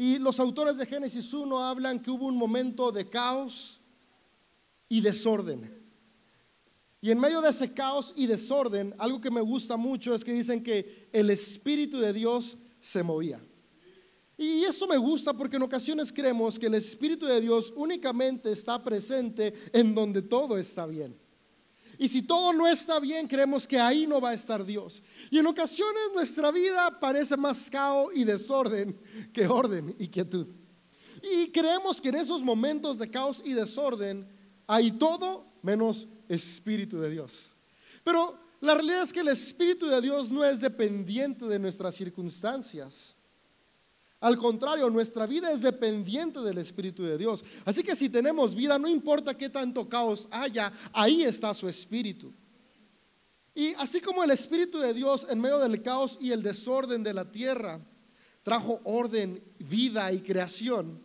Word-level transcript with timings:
Y 0.00 0.18
los 0.18 0.40
autores 0.40 0.78
de 0.78 0.86
Génesis 0.86 1.34
1 1.34 1.58
hablan 1.62 2.00
que 2.00 2.10
hubo 2.10 2.24
un 2.24 2.34
momento 2.34 2.90
de 2.90 3.06
caos 3.10 3.82
y 4.88 5.02
desorden. 5.02 5.78
Y 7.02 7.10
en 7.10 7.20
medio 7.20 7.42
de 7.42 7.50
ese 7.50 7.74
caos 7.74 8.14
y 8.16 8.26
desorden, 8.26 8.94
algo 8.96 9.20
que 9.20 9.30
me 9.30 9.42
gusta 9.42 9.76
mucho 9.76 10.14
es 10.14 10.24
que 10.24 10.32
dicen 10.32 10.62
que 10.62 11.10
el 11.12 11.28
Espíritu 11.28 11.98
de 11.98 12.14
Dios 12.14 12.56
se 12.80 13.02
movía. 13.02 13.44
Y 14.38 14.64
eso 14.64 14.86
me 14.86 14.96
gusta 14.96 15.34
porque 15.34 15.56
en 15.56 15.64
ocasiones 15.64 16.10
creemos 16.10 16.58
que 16.58 16.68
el 16.68 16.76
Espíritu 16.76 17.26
de 17.26 17.38
Dios 17.38 17.70
únicamente 17.76 18.52
está 18.52 18.82
presente 18.82 19.52
en 19.70 19.94
donde 19.94 20.22
todo 20.22 20.56
está 20.56 20.86
bien. 20.86 21.14
Y 22.00 22.08
si 22.08 22.22
todo 22.22 22.54
no 22.54 22.66
está 22.66 22.98
bien, 22.98 23.28
creemos 23.28 23.68
que 23.68 23.78
ahí 23.78 24.06
no 24.06 24.22
va 24.22 24.30
a 24.30 24.34
estar 24.34 24.64
Dios. 24.64 25.02
Y 25.30 25.38
en 25.38 25.46
ocasiones 25.46 26.00
nuestra 26.14 26.50
vida 26.50 26.98
parece 26.98 27.36
más 27.36 27.68
caos 27.68 28.10
y 28.14 28.24
desorden 28.24 28.98
que 29.34 29.46
orden 29.46 29.94
y 29.98 30.08
quietud. 30.08 30.46
Y 31.22 31.48
creemos 31.48 32.00
que 32.00 32.08
en 32.08 32.14
esos 32.14 32.42
momentos 32.42 32.98
de 32.98 33.10
caos 33.10 33.42
y 33.44 33.52
desorden 33.52 34.26
hay 34.66 34.92
todo 34.92 35.52
menos 35.60 36.08
Espíritu 36.26 36.98
de 36.98 37.10
Dios. 37.10 37.52
Pero 38.02 38.34
la 38.62 38.74
realidad 38.74 39.02
es 39.02 39.12
que 39.12 39.20
el 39.20 39.28
Espíritu 39.28 39.84
de 39.84 40.00
Dios 40.00 40.30
no 40.30 40.42
es 40.42 40.62
dependiente 40.62 41.46
de 41.48 41.58
nuestras 41.58 41.94
circunstancias. 41.94 43.14
Al 44.20 44.36
contrario, 44.36 44.90
nuestra 44.90 45.26
vida 45.26 45.50
es 45.50 45.62
dependiente 45.62 46.40
del 46.40 46.58
Espíritu 46.58 47.04
de 47.04 47.16
Dios. 47.16 47.42
Así 47.64 47.82
que 47.82 47.96
si 47.96 48.10
tenemos 48.10 48.54
vida, 48.54 48.78
no 48.78 48.86
importa 48.86 49.36
qué 49.36 49.48
tanto 49.48 49.88
caos 49.88 50.28
haya, 50.30 50.70
ahí 50.92 51.22
está 51.22 51.54
su 51.54 51.68
Espíritu. 51.68 52.32
Y 53.54 53.72
así 53.74 54.00
como 54.00 54.22
el 54.22 54.30
Espíritu 54.30 54.78
de 54.78 54.92
Dios 54.92 55.26
en 55.30 55.40
medio 55.40 55.58
del 55.58 55.82
caos 55.82 56.18
y 56.20 56.32
el 56.32 56.42
desorden 56.42 57.02
de 57.02 57.14
la 57.14 57.30
tierra 57.32 57.80
trajo 58.42 58.80
orden, 58.84 59.42
vida 59.58 60.12
y 60.12 60.20
creación, 60.20 61.00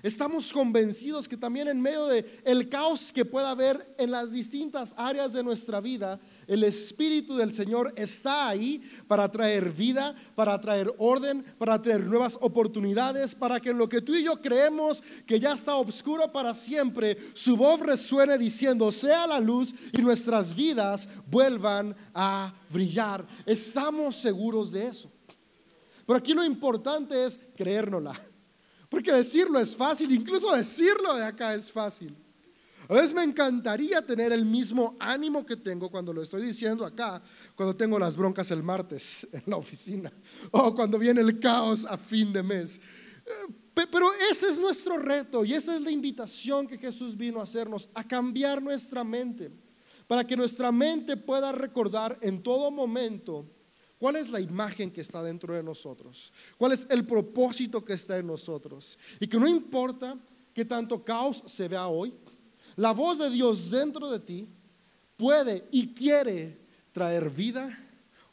Estamos 0.00 0.52
convencidos 0.52 1.26
que 1.26 1.36
también 1.36 1.66
en 1.66 1.82
medio 1.82 2.06
de 2.06 2.40
el 2.44 2.68
caos 2.68 3.10
que 3.10 3.24
pueda 3.24 3.50
haber 3.50 3.96
en 3.98 4.12
las 4.12 4.30
distintas 4.30 4.94
áreas 4.96 5.32
de 5.32 5.42
nuestra 5.42 5.80
vida, 5.80 6.20
el 6.46 6.62
espíritu 6.62 7.36
del 7.36 7.52
Señor 7.52 7.92
está 7.96 8.48
ahí 8.48 8.80
para 9.08 9.28
traer 9.28 9.72
vida, 9.72 10.14
para 10.36 10.60
traer 10.60 10.94
orden, 10.98 11.42
para 11.58 11.82
traer 11.82 12.04
nuevas 12.04 12.38
oportunidades, 12.40 13.34
para 13.34 13.58
que 13.58 13.72
lo 13.72 13.88
que 13.88 14.00
tú 14.00 14.14
y 14.14 14.22
yo 14.22 14.40
creemos 14.40 15.02
que 15.26 15.40
ya 15.40 15.54
está 15.54 15.74
oscuro 15.74 16.30
para 16.30 16.54
siempre, 16.54 17.18
su 17.34 17.56
voz 17.56 17.80
resuene 17.80 18.38
diciendo, 18.38 18.92
"Sea 18.92 19.26
la 19.26 19.40
luz" 19.40 19.74
y 19.92 20.00
nuestras 20.00 20.54
vidas 20.54 21.08
vuelvan 21.26 21.96
a 22.14 22.54
brillar. 22.70 23.26
Estamos 23.44 24.14
seguros 24.14 24.70
de 24.70 24.86
eso. 24.86 25.10
Pero 26.06 26.18
aquí 26.18 26.34
lo 26.34 26.44
importante 26.44 27.26
es 27.26 27.40
creérnosla. 27.56 28.27
Porque 28.88 29.12
decirlo 29.12 29.58
es 29.58 29.76
fácil, 29.76 30.10
incluso 30.12 30.54
decirlo 30.54 31.14
de 31.14 31.24
acá 31.24 31.54
es 31.54 31.70
fácil. 31.70 32.16
A 32.88 32.94
veces 32.94 33.12
me 33.12 33.22
encantaría 33.22 34.00
tener 34.00 34.32
el 34.32 34.46
mismo 34.46 34.96
ánimo 34.98 35.44
que 35.44 35.56
tengo 35.56 35.90
cuando 35.90 36.10
lo 36.10 36.22
estoy 36.22 36.42
diciendo 36.42 36.86
acá, 36.86 37.22
cuando 37.54 37.76
tengo 37.76 37.98
las 37.98 38.16
broncas 38.16 38.50
el 38.50 38.62
martes 38.62 39.28
en 39.32 39.42
la 39.46 39.56
oficina 39.56 40.10
o 40.50 40.74
cuando 40.74 40.98
viene 40.98 41.20
el 41.20 41.38
caos 41.38 41.84
a 41.84 41.98
fin 41.98 42.32
de 42.32 42.42
mes. 42.42 42.80
Eh, 43.26 43.52
pero 43.92 44.10
ese 44.30 44.48
es 44.48 44.58
nuestro 44.58 44.98
reto 44.98 45.44
y 45.44 45.52
esa 45.52 45.74
es 45.74 45.82
la 45.82 45.90
invitación 45.90 46.66
que 46.66 46.78
Jesús 46.78 47.16
vino 47.16 47.40
a 47.40 47.42
hacernos, 47.42 47.90
a 47.94 48.02
cambiar 48.02 48.62
nuestra 48.62 49.04
mente, 49.04 49.52
para 50.06 50.26
que 50.26 50.36
nuestra 50.36 50.72
mente 50.72 51.18
pueda 51.18 51.52
recordar 51.52 52.18
en 52.22 52.42
todo 52.42 52.70
momento 52.70 53.46
¿Cuál 53.98 54.16
es 54.16 54.28
la 54.30 54.40
imagen 54.40 54.90
que 54.90 55.00
está 55.00 55.22
dentro 55.22 55.54
de 55.54 55.62
nosotros? 55.62 56.32
¿Cuál 56.56 56.72
es 56.72 56.86
el 56.88 57.04
propósito 57.04 57.84
que 57.84 57.94
está 57.94 58.16
en 58.18 58.28
nosotros? 58.28 58.98
Y 59.18 59.26
que 59.26 59.38
no 59.38 59.48
importa 59.48 60.16
que 60.54 60.64
tanto 60.64 61.04
caos 61.04 61.42
se 61.46 61.68
vea 61.68 61.88
hoy, 61.88 62.14
la 62.76 62.92
voz 62.92 63.18
de 63.18 63.30
Dios 63.30 63.70
dentro 63.70 64.08
de 64.10 64.20
ti 64.20 64.48
puede 65.16 65.68
y 65.72 65.94
quiere 65.94 66.58
traer 66.92 67.28
vida, 67.28 67.76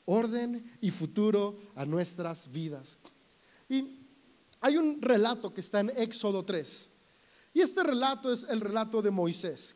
orden 0.05 0.77
y 0.81 0.91
futuro 0.91 1.57
a 1.75 1.83
nuestras 1.83 2.51
vidas. 2.51 2.99
Y 3.67 4.05
hay 4.61 4.77
un 4.77 5.01
relato 5.01 5.51
que 5.51 5.61
está 5.61 5.79
en 5.79 5.91
Éxodo 5.95 6.45
3. 6.45 6.91
Y 7.53 7.61
este 7.61 7.83
relato 7.83 8.31
es 8.31 8.43
el 8.43 8.61
relato 8.61 9.01
de 9.01 9.09
Moisés. 9.09 9.75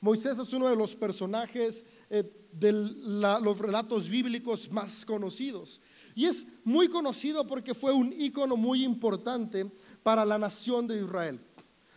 Moisés 0.00 0.38
es 0.38 0.52
uno 0.52 0.68
de 0.68 0.76
los 0.76 0.94
personajes 0.96 1.84
eh, 2.10 2.24
de 2.52 2.72
los 2.72 3.58
relatos 3.58 4.08
bíblicos 4.08 4.70
más 4.70 5.04
conocidos. 5.04 5.80
Y 6.14 6.26
es 6.26 6.46
muy 6.64 6.88
conocido 6.88 7.46
porque 7.46 7.74
fue 7.74 7.92
un 7.92 8.12
ícono 8.12 8.56
muy 8.56 8.84
importante 8.84 9.70
para 10.02 10.24
la 10.24 10.38
nación 10.38 10.86
de 10.86 11.02
Israel. 11.02 11.40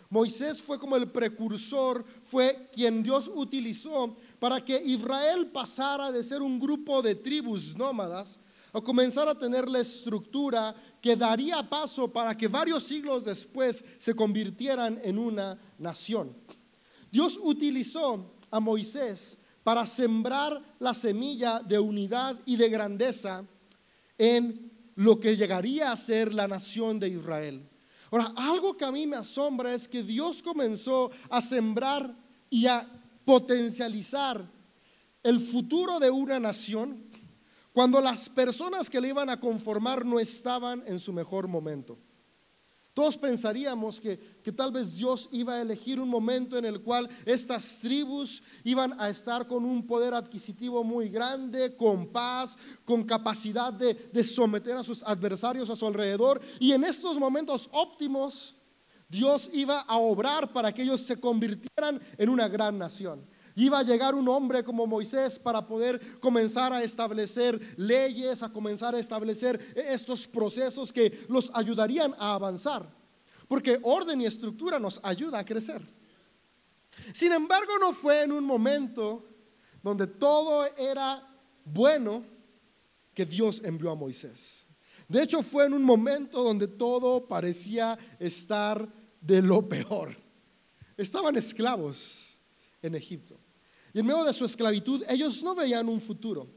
Moisés 0.09 0.61
fue 0.61 0.79
como 0.79 0.95
el 0.95 1.09
precursor, 1.09 2.05
fue 2.23 2.69
quien 2.71 3.03
Dios 3.03 3.29
utilizó 3.33 4.15
para 4.39 4.63
que 4.63 4.81
Israel 4.81 5.47
pasara 5.47 6.11
de 6.11 6.23
ser 6.23 6.41
un 6.41 6.59
grupo 6.59 7.01
de 7.01 7.15
tribus 7.15 7.75
nómadas 7.75 8.39
a 8.71 8.81
comenzar 8.81 9.27
a 9.27 9.37
tener 9.37 9.67
la 9.69 9.79
estructura 9.79 10.75
que 11.01 11.15
daría 11.15 11.67
paso 11.67 12.11
para 12.11 12.37
que 12.37 12.47
varios 12.47 12.83
siglos 12.83 13.25
después 13.25 13.83
se 13.97 14.15
convirtieran 14.15 14.99
en 15.03 15.17
una 15.17 15.57
nación. 15.77 16.35
Dios 17.11 17.39
utilizó 17.41 18.35
a 18.51 18.59
Moisés 18.59 19.39
para 19.65 19.87
sembrar 19.87 20.61
la 20.77 20.93
semilla 20.93 21.59
de 21.59 21.79
unidad 21.79 22.39
y 22.45 22.55
de 22.55 22.69
grandeza 22.69 23.43
en 24.15 24.71
lo 24.93 25.19
que 25.19 25.35
llegaría 25.35 25.91
a 25.91 25.97
ser 25.97 26.35
la 26.35 26.47
nación 26.47 26.99
de 26.99 27.09
Israel. 27.09 27.67
Ahora, 28.11 28.31
algo 28.37 28.77
que 28.77 28.85
a 28.85 28.91
mí 28.91 29.07
me 29.07 29.15
asombra 29.17 29.73
es 29.73 29.87
que 29.87 30.03
Dios 30.03 30.43
comenzó 30.43 31.09
a 31.31 31.41
sembrar 31.41 32.15
y 32.47 32.67
a 32.67 32.87
potencializar 33.25 34.47
el 35.23 35.39
futuro 35.39 35.99
de 35.99 36.11
una 36.11 36.39
nación 36.39 37.03
cuando 37.73 37.99
las 38.01 38.29
personas 38.29 38.87
que 38.87 39.01
le 39.01 39.07
iban 39.07 39.31
a 39.31 39.39
conformar 39.39 40.05
no 40.05 40.19
estaban 40.19 40.83
en 40.85 40.99
su 40.99 41.11
mejor 41.11 41.47
momento. 41.47 41.97
Todos 42.95 43.17
pensaríamos 43.17 43.99
que, 43.99 44.17
tal 44.55 44.71
vez 44.71 44.95
Dios 44.95 45.27
iba 45.33 45.55
a 45.55 45.61
elegir 45.61 45.99
un 45.99 46.07
momento 46.07 46.57
en 46.57 46.63
el 46.63 46.81
cual 46.81 47.09
estas 47.25 47.81
tribus 47.81 48.41
iban 48.63 48.95
a 48.97 49.09
estar 49.09 49.47
con 49.47 49.65
un 49.65 49.85
poder 49.85 50.13
adquisitivo 50.13 50.81
muy 50.81 51.09
grande, 51.09 51.75
con 51.75 52.07
paz, 52.07 52.57
con 52.85 53.03
capacidad 53.03 53.73
de, 53.73 53.95
de 54.13 54.23
someter 54.23 54.77
a 54.77 54.83
sus 54.83 55.03
adversarios 55.03 55.69
a 55.69 55.75
su 55.75 55.85
alrededor. 55.85 56.39
Y 56.57 56.71
en 56.71 56.85
estos 56.85 57.19
momentos 57.19 57.67
óptimos, 57.73 58.55
Dios 59.09 59.49
iba 59.51 59.81
a 59.81 59.97
obrar 59.97 60.53
para 60.53 60.71
que 60.71 60.83
ellos 60.83 61.01
se 61.01 61.19
convirtieran 61.19 61.99
en 62.17 62.29
una 62.29 62.47
gran 62.47 62.77
nación. 62.77 63.27
Iba 63.55 63.79
a 63.79 63.83
llegar 63.83 64.15
un 64.15 64.27
hombre 64.27 64.63
como 64.65 64.85
Moisés 64.85 65.39
para 65.39 65.65
poder 65.65 66.19
comenzar 66.19 66.73
a 66.73 66.83
establecer 66.83 67.59
leyes, 67.77 68.43
a 68.43 68.51
comenzar 68.51 68.93
a 68.95 68.99
establecer 68.99 69.73
estos 69.75 70.27
procesos 70.27 70.91
que 70.91 71.25
los 71.29 71.49
ayudarían 71.53 72.13
a 72.19 72.33
avanzar. 72.33 72.93
Porque 73.47 73.79
orden 73.83 74.19
y 74.19 74.25
estructura 74.25 74.77
nos 74.77 74.99
ayuda 75.03 75.39
a 75.39 75.45
crecer. 75.45 75.81
Sin 77.13 77.31
embargo, 77.31 77.71
no 77.79 77.93
fue 77.93 78.23
en 78.23 78.33
un 78.33 78.43
momento 78.43 79.25
donde 79.81 80.07
todo 80.07 80.65
era 80.75 81.25
bueno 81.63 82.25
que 83.13 83.25
Dios 83.25 83.61
envió 83.63 83.91
a 83.91 83.95
Moisés. 83.95 84.67
De 85.07 85.21
hecho, 85.21 85.41
fue 85.43 85.65
en 85.65 85.73
un 85.73 85.83
momento 85.83 86.43
donde 86.43 86.67
todo 86.67 87.25
parecía 87.25 87.97
estar 88.19 88.91
de 89.21 89.41
lo 89.41 89.69
peor. 89.69 90.17
Estaban 90.97 91.37
esclavos 91.37 92.37
en 92.81 92.95
Egipto. 92.95 93.44
Y 93.95 93.99
en 93.99 94.05
medio 94.07 94.25
de 94.25 94.33
su 94.33 94.43
esclavitud, 94.43 95.03
ellos 95.07 95.41
no 95.41 95.55
veían 95.55 95.87
un 95.87 96.01
futuro. 96.01 96.49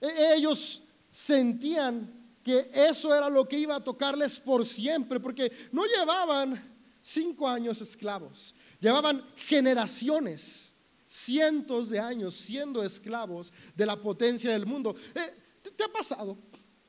E-, 0.00 0.34
ellos 0.34 0.82
sentían 1.08 2.12
que 2.42 2.68
eso 2.74 3.14
era 3.14 3.30
lo 3.30 3.48
que 3.48 3.60
iba 3.60 3.76
a 3.76 3.84
tocarles 3.84 4.40
por 4.40 4.66
siempre, 4.66 5.20
porque 5.20 5.52
no 5.70 5.84
llevaban 5.86 6.60
cinco 7.00 7.46
años 7.46 7.80
esclavos, 7.80 8.56
llevaban 8.80 9.24
generaciones, 9.36 10.74
cientos 11.06 11.90
de 11.90 12.00
años 12.00 12.34
siendo 12.34 12.82
esclavos 12.82 13.52
de 13.76 13.86
la 13.86 13.94
potencia 13.94 14.50
del 14.50 14.66
mundo. 14.66 14.96
Eh, 15.14 15.70
¿Te 15.76 15.84
ha 15.84 15.92
pasado 15.92 16.36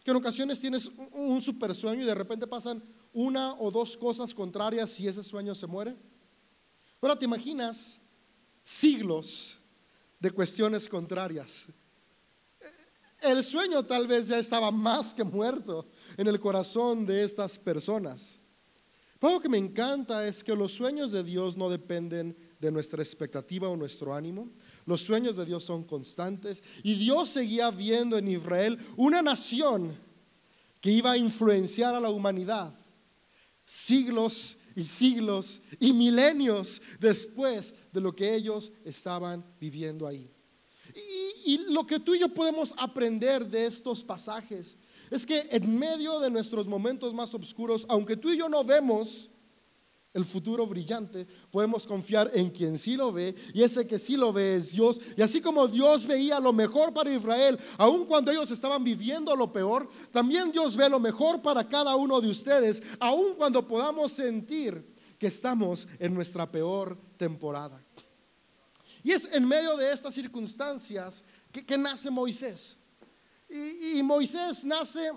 que 0.04 0.10
en 0.10 0.18
ocasiones 0.18 0.60
tienes 0.60 0.90
un 1.12 1.40
super 1.44 1.76
sueño 1.76 2.02
y 2.02 2.08
de 2.08 2.16
repente 2.16 2.48
pasan 2.48 2.84
una 3.14 3.54
o 3.54 3.70
dos 3.70 3.96
cosas 3.96 4.34
contrarias 4.34 5.00
y 5.00 5.08
ese 5.08 5.22
sueño 5.24 5.54
se 5.54 5.68
muere? 5.68 5.96
Ahora 7.00 7.16
te 7.16 7.26
imaginas 7.26 8.02
siglos 8.64 9.59
de 10.20 10.32
cuestiones 10.32 10.88
contrarias. 10.88 11.68
El 13.22 13.44
sueño 13.44 13.86
tal 13.86 14.08
vez 14.08 14.30
ya 14.30 14.40
estaba 14.40 14.72
más 14.72 15.14
que 15.14 15.24
muerto 15.24 15.88
en 16.18 16.28
el 16.28 16.40
corazón 16.40 17.06
de 17.06 17.24
estas 17.24 17.58
personas. 17.58 18.40
Pero 19.20 19.34
lo 19.34 19.42
que 19.42 19.50
me 19.50 19.58
encanta 19.58 20.26
es 20.26 20.44
que 20.44 20.56
los 20.56 20.72
sueños 20.72 21.12
de 21.12 21.24
Dios 21.24 21.58
no 21.58 21.70
dependen 21.70 22.38
de 22.60 22.72
nuestra 22.72 23.04
expectativa 23.04 23.68
o 23.68 23.76
nuestro 23.76 24.14
ánimo. 24.14 24.50
Los 24.86 25.02
sueños 25.02 25.36
de 25.36 25.46
Dios 25.46 25.66
son 25.66 25.84
constantes 25.84 26.64
y 26.84 26.96
Dios 26.96 27.30
seguía 27.30 27.70
viendo 27.70 28.18
en 28.18 28.30
Israel 28.30 28.78
una 28.96 29.22
nación 29.22 29.98
que 30.80 30.92
iba 30.92 31.12
a 31.12 31.18
influenciar 31.18 31.94
a 31.94 32.00
la 32.00 32.10
humanidad 32.10 32.74
siglos 33.70 34.58
y 34.76 34.86
siglos 34.86 35.62
y 35.80 35.94
milenios 35.94 36.82
después 37.00 37.74
de 37.92 38.02
lo 38.02 38.16
que 38.16 38.36
ellos 38.36 38.72
estaban 38.86 39.46
viviendo 39.60 40.08
ahí. 40.08 40.30
Y, 41.46 41.58
lo 41.72 41.86
que 41.86 42.00
tú 42.00 42.16
y 42.16 42.20
yo 42.20 42.30
podemos 42.30 42.74
aprender 42.78 43.46
de 43.46 43.66
estos 43.66 44.04
pasajes 44.04 44.78
es 45.12 45.26
que 45.26 45.48
en 45.52 45.78
medio 45.78 46.20
de 46.20 46.30
nuestros 46.30 46.68
momentos 46.68 47.14
más 47.14 47.34
oscuros, 47.34 47.86
aunque 47.90 48.18
tú 48.18 48.32
y 48.32 48.38
yo 48.38 48.50
no 48.50 48.64
vemos 48.64 49.30
el 50.14 50.26
futuro 50.26 50.66
brillante, 50.66 51.28
podemos 51.52 51.86
confiar 51.86 52.32
en 52.34 52.50
quien 52.50 52.80
sí 52.80 52.96
lo 52.96 53.12
ve 53.12 53.36
y 53.54 53.62
ese 53.62 53.86
que 53.86 54.00
sí 54.00 54.18
lo 54.18 54.34
ve 54.34 54.56
es 54.56 54.72
Dios. 54.72 55.00
Y 55.16 55.22
así 55.22 55.40
como 55.40 55.68
Dios 55.68 56.08
veía 56.08 56.40
lo 56.40 56.52
mejor 56.52 56.94
para 56.94 57.14
Israel, 57.14 57.60
aun 57.78 58.06
cuando 58.06 58.32
ellos 58.32 58.50
estaban 58.50 58.84
viviendo 58.84 59.36
lo 59.36 59.52
peor, 59.54 59.88
también 60.12 60.52
Dios 60.52 60.76
ve 60.76 60.90
lo 60.90 61.00
mejor 61.00 61.42
para 61.42 61.68
cada 61.68 61.96
uno 61.96 62.20
de 62.20 62.30
ustedes, 62.30 62.82
aun 63.00 63.36
cuando 63.36 63.68
podamos 63.68 64.12
sentir 64.12 64.96
que 65.20 65.28
estamos 65.28 65.88
en 66.00 66.14
nuestra 66.14 66.50
peor 66.50 66.98
temporada. 67.18 67.84
Y 69.04 69.12
es 69.12 69.32
en 69.32 69.48
medio 69.48 69.78
de 69.78 69.94
estas 69.94 70.14
circunstancias 70.14 71.24
que, 71.52 71.78
nace 71.78 72.10
Moisés. 72.10 72.78
y 73.48 74.02
Moisés 74.02 74.64
nace 74.66 75.12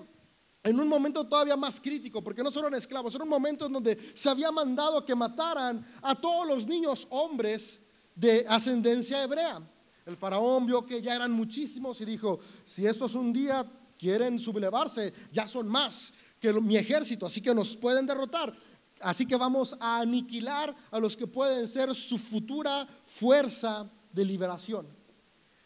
en 0.64 0.78
un 0.78 0.88
momento 0.88 1.26
todavía 1.26 1.56
más 1.56 1.80
crítico, 1.80 2.22
porque 2.22 2.42
no 2.42 2.52
solo 2.52 2.68
eran 2.68 2.78
esclavos, 2.78 3.14
era 3.14 3.24
un 3.24 3.30
momento 3.30 3.66
en 3.66 3.72
donde 3.72 3.98
se 4.14 4.28
había 4.28 4.52
mandado 4.52 5.04
que 5.04 5.14
mataran 5.14 5.84
a 6.00 6.14
todos 6.14 6.46
los 6.46 6.66
niños 6.66 7.06
hombres 7.10 7.80
de 8.14 8.44
ascendencia 8.48 9.22
hebrea. 9.22 9.60
El 10.06 10.16
faraón 10.16 10.66
vio 10.66 10.84
que 10.84 11.00
ya 11.00 11.16
eran 11.16 11.32
muchísimos 11.32 12.00
y 12.00 12.04
dijo, 12.04 12.38
si 12.64 12.86
estos 12.86 13.14
un 13.14 13.32
día 13.32 13.64
quieren 13.98 14.38
sublevarse, 14.38 15.12
ya 15.32 15.48
son 15.48 15.68
más 15.68 16.12
que 16.40 16.52
mi 16.52 16.76
ejército, 16.76 17.26
así 17.26 17.40
que 17.40 17.54
nos 17.54 17.76
pueden 17.76 18.06
derrotar. 18.06 18.52
Así 19.00 19.26
que 19.26 19.36
vamos 19.36 19.76
a 19.80 20.00
aniquilar 20.00 20.74
a 20.90 20.98
los 20.98 21.16
que 21.16 21.26
pueden 21.26 21.66
ser 21.66 21.92
su 21.94 22.18
futura 22.18 22.86
fuerza 23.04 23.90
de 24.12 24.24
liberación. 24.24 24.86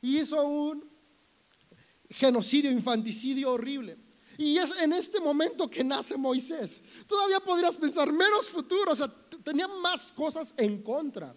Y 0.00 0.18
hizo 0.18 0.42
un 0.46 0.88
genocidio, 2.08 2.70
infanticidio 2.70 3.52
horrible. 3.52 4.05
Y 4.38 4.58
es 4.58 4.80
en 4.82 4.92
este 4.92 5.20
momento 5.20 5.70
que 5.70 5.84
nace 5.84 6.16
Moisés. 6.16 6.82
Todavía 7.06 7.40
podrías 7.40 7.76
pensar 7.76 8.12
menos 8.12 8.48
futuro, 8.48 8.92
o 8.92 8.96
sea, 8.96 9.12
tenía 9.42 9.68
más 9.68 10.12
cosas 10.12 10.54
en 10.56 10.82
contra. 10.82 11.34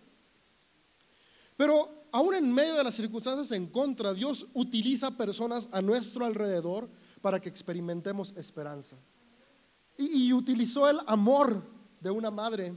Pero 1.55 2.07
aún 2.11 2.35
en 2.35 2.53
medio 2.53 2.75
de 2.75 2.83
las 2.83 2.95
circunstancias 2.95 3.51
en 3.51 3.67
contra, 3.67 4.13
Dios 4.13 4.47
utiliza 4.53 5.11
personas 5.11 5.69
a 5.71 5.81
nuestro 5.81 6.25
alrededor 6.25 6.89
para 7.21 7.39
que 7.39 7.49
experimentemos 7.49 8.33
esperanza. 8.35 8.97
Y, 9.97 10.31
utilizó 10.31 10.89
el 10.89 10.97
amor 11.07 11.61
de 11.99 12.09
una 12.09 12.31
madre 12.31 12.73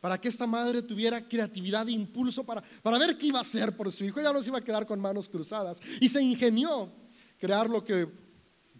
para 0.00 0.20
que 0.20 0.26
esta 0.26 0.44
madre 0.44 0.82
tuviera 0.82 1.26
creatividad 1.26 1.88
e 1.88 1.92
impulso 1.92 2.42
para, 2.42 2.64
para 2.82 2.98
ver 2.98 3.16
qué 3.16 3.26
iba 3.26 3.38
a 3.38 3.42
hacer 3.42 3.76
por 3.76 3.92
su 3.92 4.04
hijo. 4.04 4.18
Ella 4.18 4.32
no 4.32 4.42
se 4.42 4.50
iba 4.50 4.58
a 4.58 4.64
quedar 4.64 4.84
con 4.84 5.00
manos 5.00 5.28
cruzadas. 5.28 5.80
Y 6.00 6.08
se 6.08 6.20
ingenió 6.20 6.90
crear 7.38 7.70
lo 7.70 7.84
que 7.84 8.08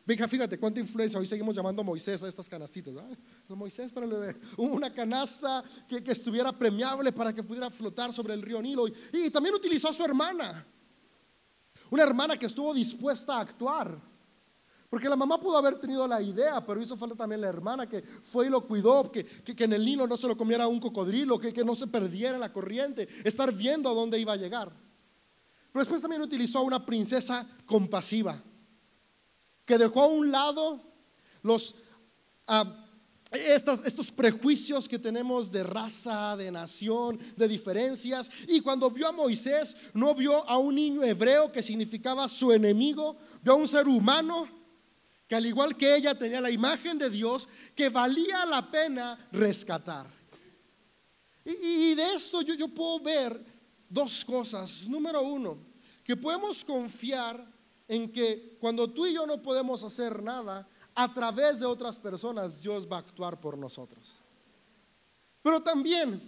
fíjate 0.07 0.59
cuánta 0.59 0.81
influencia. 0.81 1.19
Hoy 1.19 1.27
seguimos 1.27 1.57
llamando 1.57 1.83
Moisés 1.83 2.23
a 2.23 2.29
estas 2.29 2.49
canastitas. 2.49 2.95
Moisés 3.49 3.93
para. 3.93 4.07
Una 4.57 4.93
canasta 4.93 5.65
que, 5.89 6.03
estuviera 6.07 6.53
premiable 6.53 7.13
para 7.13 7.33
que 7.33 7.43
pudiera 7.43 7.71
flotar 7.71 8.13
sobre 8.13 8.35
el 8.35 8.43
río 8.43 8.61
Nilo. 8.61 8.87
Y, 8.87 9.31
también 9.31 9.55
utilizó 9.55 9.89
a 9.89 9.93
su 9.93 10.05
hermana. 10.05 10.67
Una 11.91 12.03
hermana 12.03 12.37
que 12.37 12.47
estuvo 12.47 12.75
dispuesta 12.75 13.37
a 13.37 13.41
actuar. 13.41 13.99
Porque 14.91 15.09
la 15.09 15.17
mamá 15.17 15.41
pudo 15.41 15.57
haber 15.57 15.77
tenido 15.81 16.07
la 16.07 16.23
idea, 16.23 16.65
pero 16.65 16.81
hizo 16.81 16.97
falta 16.97 17.17
también 17.17 17.41
la 17.41 17.49
hermana 17.49 17.89
que 17.89 18.03
fue 18.03 18.47
y 18.47 18.51
lo 18.51 18.65
cuidó, 18.65 19.11
que, 19.11 19.25
que, 19.25 19.65
en 19.65 19.73
el 19.73 19.85
Nilo 19.85 20.07
no 20.07 20.17
se 20.17 20.29
lo 20.29 20.37
comiera 20.37 20.69
un 20.69 20.79
cocodrilo, 20.79 21.37
que, 21.37 21.53
que 21.53 21.65
no 21.65 21.75
se 21.75 21.89
perdiera 21.89 22.35
en 22.35 22.41
la 22.41 22.53
corriente, 22.53 23.09
estar 23.25 23.53
viendo 23.53 23.91
a 23.91 23.95
dónde 23.95 24.21
iba 24.21 24.35
a 24.35 24.37
llegar. 24.37 24.71
Pero 25.73 25.81
después 25.81 26.01
también 26.01 26.23
utilizó 26.23 26.61
a 26.61 26.63
una 26.63 26.87
princesa 26.87 27.45
compasiva 27.67 28.41
que 29.65 29.79
dejó 29.79 30.03
a 30.03 30.07
un 30.07 30.31
lado 30.31 30.81
los, 31.43 31.75
ah, 32.47 32.85
estos 33.33 34.13
prejuicios 34.13 34.89
que 34.89 34.99
tenemos 34.99 35.51
de 35.51 35.65
raza, 35.65 36.37
de 36.37 36.53
nación, 36.53 37.19
de 37.37 37.49
diferencias. 37.49 38.31
Y 38.49 38.61
cuando 38.61 38.91
vio 38.91 39.09
a 39.09 39.13
Moisés, 39.13 39.77
no 39.93 40.15
vio 40.15 40.49
a 40.49 40.59
un 40.59 40.75
niño 40.75 41.03
hebreo 41.03 41.51
que 41.51 41.63
significaba 41.63 42.29
su 42.29 42.53
enemigo, 42.53 43.17
vio 43.43 43.53
a 43.53 43.57
un 43.57 43.69
ser 43.69 43.89
humano 43.89 44.49
que 45.27 45.35
al 45.35 45.47
igual 45.47 45.77
que 45.77 45.97
ella 45.97 46.17
tenía 46.19 46.41
la 46.41 46.51
imagen 46.51 46.99
de 46.99 47.09
Dios, 47.09 47.49
que 47.75 47.89
valía 47.89 48.45
la 48.45 48.71
pena 48.71 49.29
rescatar. 49.33 50.07
Y, 51.45 51.95
de 51.95 52.15
esto 52.15 52.43
yo, 52.43 52.55
yo 52.55 52.69
puedo 52.69 53.01
ver 53.01 53.45
dos 53.89 54.25
cosas. 54.25 54.89
Número 54.89 55.23
uno, 55.23 55.59
que 56.03 56.17
podemos 56.17 56.65
confiar 56.65 57.54
en 57.95 58.11
que 58.11 58.57
cuando 58.61 58.91
tú 58.91 59.07
y 59.07 59.15
yo 59.15 59.27
no 59.27 59.41
podemos 59.41 59.85
hacer 59.85 60.23
nada, 60.23 60.67
a 60.95 61.13
través 61.13 61.61
de 61.61 61.67
otras 61.67 61.99
personas 61.99 62.61
Dios 62.61 62.89
va 62.91 62.97
a 62.97 63.01
actuar 63.01 63.41
por 63.41 63.57
nosotros. 63.57 64.21
Pero 65.43 65.61
también 65.61 66.21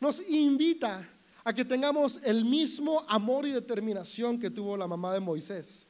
nos 0.00 0.26
invita 0.28 1.08
a 1.44 1.52
que 1.52 1.64
tengamos 1.64 2.20
el 2.22 2.44
mismo 2.44 3.04
amor 3.08 3.46
y 3.46 3.52
determinación 3.52 4.38
que 4.38 4.50
tuvo 4.50 4.76
la 4.76 4.86
mamá 4.86 5.12
de 5.12 5.20
Moisés, 5.20 5.88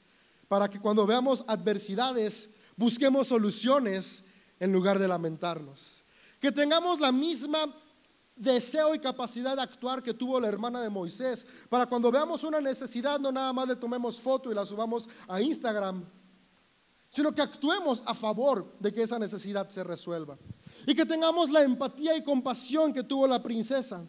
para 0.48 0.68
que 0.68 0.80
cuando 0.80 1.06
veamos 1.06 1.44
adversidades 1.46 2.50
busquemos 2.76 3.28
soluciones 3.28 4.24
en 4.58 4.72
lugar 4.72 4.98
de 4.98 5.08
lamentarnos. 5.08 6.04
Que 6.40 6.50
tengamos 6.50 6.98
la 6.98 7.12
misma 7.12 7.58
deseo 8.42 8.94
y 8.94 8.98
capacidad 8.98 9.56
de 9.56 9.62
actuar 9.62 10.02
que 10.02 10.14
tuvo 10.14 10.40
la 10.40 10.48
hermana 10.48 10.80
de 10.80 10.90
Moisés, 10.90 11.46
para 11.68 11.86
cuando 11.86 12.10
veamos 12.10 12.44
una 12.44 12.60
necesidad 12.60 13.20
no 13.20 13.30
nada 13.30 13.52
más 13.52 13.68
le 13.68 13.76
tomemos 13.76 14.20
foto 14.20 14.50
y 14.50 14.54
la 14.54 14.66
subamos 14.66 15.08
a 15.28 15.40
Instagram, 15.40 16.04
sino 17.08 17.32
que 17.32 17.42
actuemos 17.42 18.02
a 18.06 18.14
favor 18.14 18.74
de 18.80 18.92
que 18.92 19.02
esa 19.02 19.18
necesidad 19.18 19.68
se 19.68 19.84
resuelva. 19.84 20.38
Y 20.86 20.94
que 20.94 21.06
tengamos 21.06 21.50
la 21.50 21.62
empatía 21.62 22.16
y 22.16 22.24
compasión 22.24 22.92
que 22.92 23.04
tuvo 23.04 23.26
la 23.26 23.42
princesa, 23.42 24.04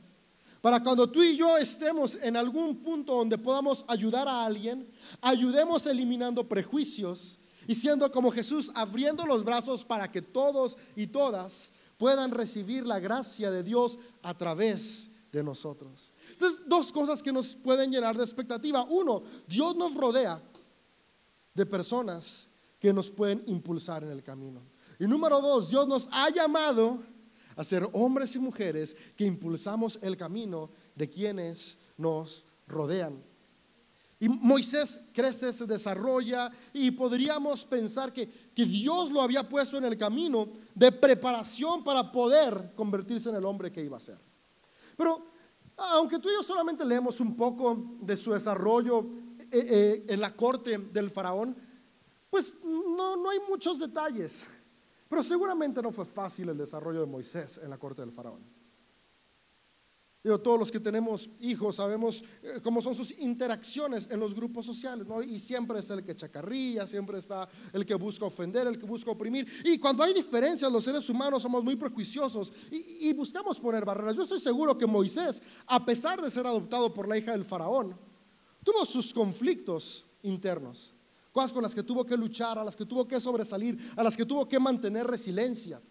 para 0.62 0.82
cuando 0.82 1.12
tú 1.12 1.22
y 1.22 1.36
yo 1.36 1.58
estemos 1.58 2.16
en 2.16 2.38
algún 2.38 2.78
punto 2.78 3.16
donde 3.16 3.38
podamos 3.38 3.84
ayudar 3.88 4.30
a 4.30 4.46
alguien, 4.46 4.90
ayudemos 5.22 5.86
eliminando 5.86 6.48
prejuicios 6.48 7.38
y 7.68 7.76
siendo 7.76 8.10
como 8.12 8.32
Jesús, 8.32 8.72
abriendo 8.74 9.26
los 9.26 9.44
brazos 9.44 9.84
para 9.84 10.10
que 10.10 10.22
todos 10.22 10.78
y 10.96 11.08
todas 11.08 11.74
puedan 12.04 12.32
recibir 12.32 12.86
la 12.86 13.00
gracia 13.00 13.50
de 13.50 13.64
Dios 13.64 13.98
a 14.24 14.38
través 14.38 15.10
de 15.32 15.42
nosotros. 15.42 16.12
Entonces, 16.32 16.64
dos 16.68 16.92
cosas 16.92 17.24
que 17.24 17.32
nos 17.32 17.56
pueden 17.56 17.90
llenar 17.90 18.18
de 18.18 18.26
expectativa. 18.26 18.84
Uno, 18.90 19.24
Dios 19.48 19.74
nos 19.78 19.96
rodea 19.96 20.44
de 21.54 21.66
personas 21.66 22.50
que 22.78 22.92
nos 22.92 23.10
pueden 23.10 23.42
impulsar 23.48 24.04
en 24.04 24.12
el 24.12 24.22
camino. 24.22 24.64
Y 25.00 25.06
número 25.06 25.40
dos, 25.40 25.70
Dios 25.70 25.88
nos 25.88 26.10
ha 26.12 26.30
llamado 26.30 27.02
a 27.56 27.64
ser 27.64 27.88
hombres 27.94 28.36
y 28.36 28.40
mujeres 28.40 28.98
que 29.16 29.24
impulsamos 29.24 29.98
el 30.02 30.18
camino 30.18 30.72
de 30.96 31.10
quienes 31.10 31.78
nos 31.96 32.44
rodean. 32.68 33.24
Y 34.24 34.30
Moisés 34.30 35.02
crece, 35.12 35.52
se 35.52 35.66
desarrolla 35.66 36.50
y 36.72 36.92
podríamos 36.92 37.66
pensar 37.66 38.14
que, 38.14 38.26
que, 38.56 38.64
Dios 38.64 39.12
lo 39.12 39.22
había 39.22 39.50
puesto 39.50 39.78
en 39.78 39.84
el 39.84 39.98
camino 39.98 40.48
de 40.74 40.94
preparación 40.94 41.84
para 41.84 42.10
poder 42.10 42.72
convertirse 42.74 43.28
en 43.28 43.36
el 43.36 43.44
hombre 43.44 43.70
que 43.70 43.84
iba 43.84 43.98
a 43.98 44.00
ser. 44.00 44.18
Pero 44.96 45.26
aunque 45.76 46.20
tú 46.20 46.30
y 46.30 46.36
yo 46.36 46.42
solamente 46.42 46.86
leemos 46.86 47.20
un 47.20 47.36
poco 47.36 47.98
de 48.00 48.16
su 48.16 48.32
desarrollo 48.32 49.10
eh, 49.52 49.68
eh, 49.70 50.06
en 50.08 50.22
la 50.22 50.34
corte 50.34 50.78
del 50.78 51.10
faraón, 51.10 51.54
pues 52.30 52.60
no, 52.64 53.18
no 53.18 53.30
hay 53.30 53.40
muchos 53.50 53.78
detalles. 53.78 54.48
Pero 55.10 55.22
seguramente 55.22 55.82
no 55.82 55.92
fue 55.92 56.06
fácil 56.06 56.48
el 56.48 56.58
desarrollo 56.58 57.02
de 57.02 57.08
Moisés 57.08 57.60
en 57.62 57.70
la 57.70 57.78
corte 57.78 58.02
del 58.02 58.14
faraón 58.14 58.63
todos 60.24 60.58
los 60.58 60.72
que 60.72 60.80
tenemos 60.80 61.30
hijos 61.42 61.76
sabemos 61.76 62.24
eh, 62.42 62.62
cómo 62.64 62.82
son 62.82 62.96
sus 62.96 63.12
interacciones 63.20 64.08
en 64.10 64.22
los 64.22 64.34
grupos 64.34 64.66
sociales, 64.66 65.06
¿no? 65.06 65.22
Y 65.22 65.38
siempre 65.38 65.80
está 65.80 65.96
el 65.96 66.04
que 66.04 66.16
chacarrilla, 66.16 66.88
siempre 66.88 67.18
está 67.18 67.50
el 67.74 67.86
que 67.86 67.94
busca 67.96 68.26
ofender, 68.26 68.66
el 68.68 68.80
que 68.80 68.86
busca 68.86 69.12
oprimir. 69.12 69.46
Y 69.66 69.78
cuando 69.78 70.02
hay 70.02 70.14
diferencias, 70.14 70.72
los 70.72 70.86
seres 70.86 71.10
humanos 71.10 71.44
somos 71.44 71.62
muy 71.62 71.76
prejuiciosos 71.76 72.54
y, 72.72 73.10
y 73.10 73.14
buscamos 73.14 73.60
poner 73.60 73.84
barreras. 73.84 74.16
Yo 74.16 74.24
estoy 74.24 74.40
seguro 74.40 74.78
que 74.78 74.88
Moisés, 74.88 75.44
a 75.68 75.86
pesar 75.86 76.22
de 76.22 76.32
ser 76.32 76.48
adoptado 76.48 76.94
por 76.94 77.06
la 77.06 77.18
hija 77.18 77.34
del 77.34 77.44
faraón, 77.44 78.00
tuvo 78.64 78.86
sus 78.86 79.14
conflictos 79.14 80.06
internos, 80.22 80.94
cosas 81.34 81.52
con 81.52 81.64
las 81.64 81.76
que 81.76 81.84
tuvo 81.84 82.06
que 82.06 82.16
luchar, 82.16 82.58
a 82.58 82.64
las 82.64 82.78
que 82.78 82.86
tuvo 82.86 83.06
que 83.06 83.20
sobresalir, 83.20 83.78
a 83.98 84.02
las 84.02 84.16
que 84.16 84.26
tuvo 84.26 84.48
que 84.48 84.58
mantener 84.58 85.06
resiliencia. 85.06 85.82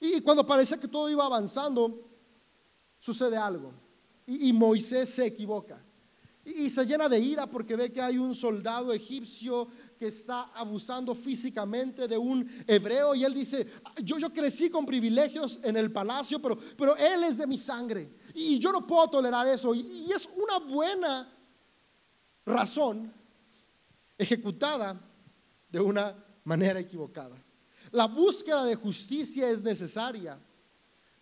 Y 0.00 0.22
cuando 0.22 0.46
parecía 0.46 0.80
que 0.80 0.88
todo 0.88 1.10
iba 1.10 1.26
avanzando, 1.26 2.13
sucede 3.04 3.36
algo 3.36 3.70
y, 4.26 4.50
Moisés 4.54 5.10
se 5.10 5.26
equivoca. 5.26 5.78
Y 6.42 6.70
se 6.70 6.86
llena 6.86 7.06
de 7.06 7.18
ira 7.18 7.46
porque 7.46 7.76
ve 7.76 7.92
que 7.92 8.00
hay 8.00 8.16
un 8.16 8.34
soldado 8.34 8.94
egipcio 8.94 9.68
que 9.98 10.06
está 10.06 10.44
abusando 10.54 11.14
físicamente 11.14 12.08
de 12.08 12.16
un 12.16 12.48
hebreo. 12.66 13.14
Y 13.14 13.24
él 13.24 13.34
dice, 13.34 13.66
yo, 14.02 14.18
yo 14.18 14.32
crecí 14.32 14.70
con 14.70 14.86
privilegios 14.86 15.60
en 15.62 15.76
el 15.76 15.92
palacio, 15.92 16.40
pero, 16.40 16.56
pero 16.78 16.96
él 16.96 17.24
es 17.24 17.36
de 17.36 17.46
mi 17.46 17.58
sangre. 17.58 18.10
Y 18.34 18.58
yo 18.58 18.72
no 18.72 18.86
puedo 18.86 19.08
tolerar 19.08 19.46
eso. 19.46 19.74
Y, 19.74 20.10
es 20.10 20.26
una 20.34 20.58
buena 20.58 21.30
razón 22.46 23.12
ejecutada 24.16 24.98
de 25.70 25.80
una 25.80 26.14
manera 26.44 26.80
equivocada. 26.80 27.36
La 27.90 28.06
búsqueda 28.06 28.64
de 28.64 28.76
justicia 28.76 29.50
es 29.50 29.62
necesaria. 29.62 30.38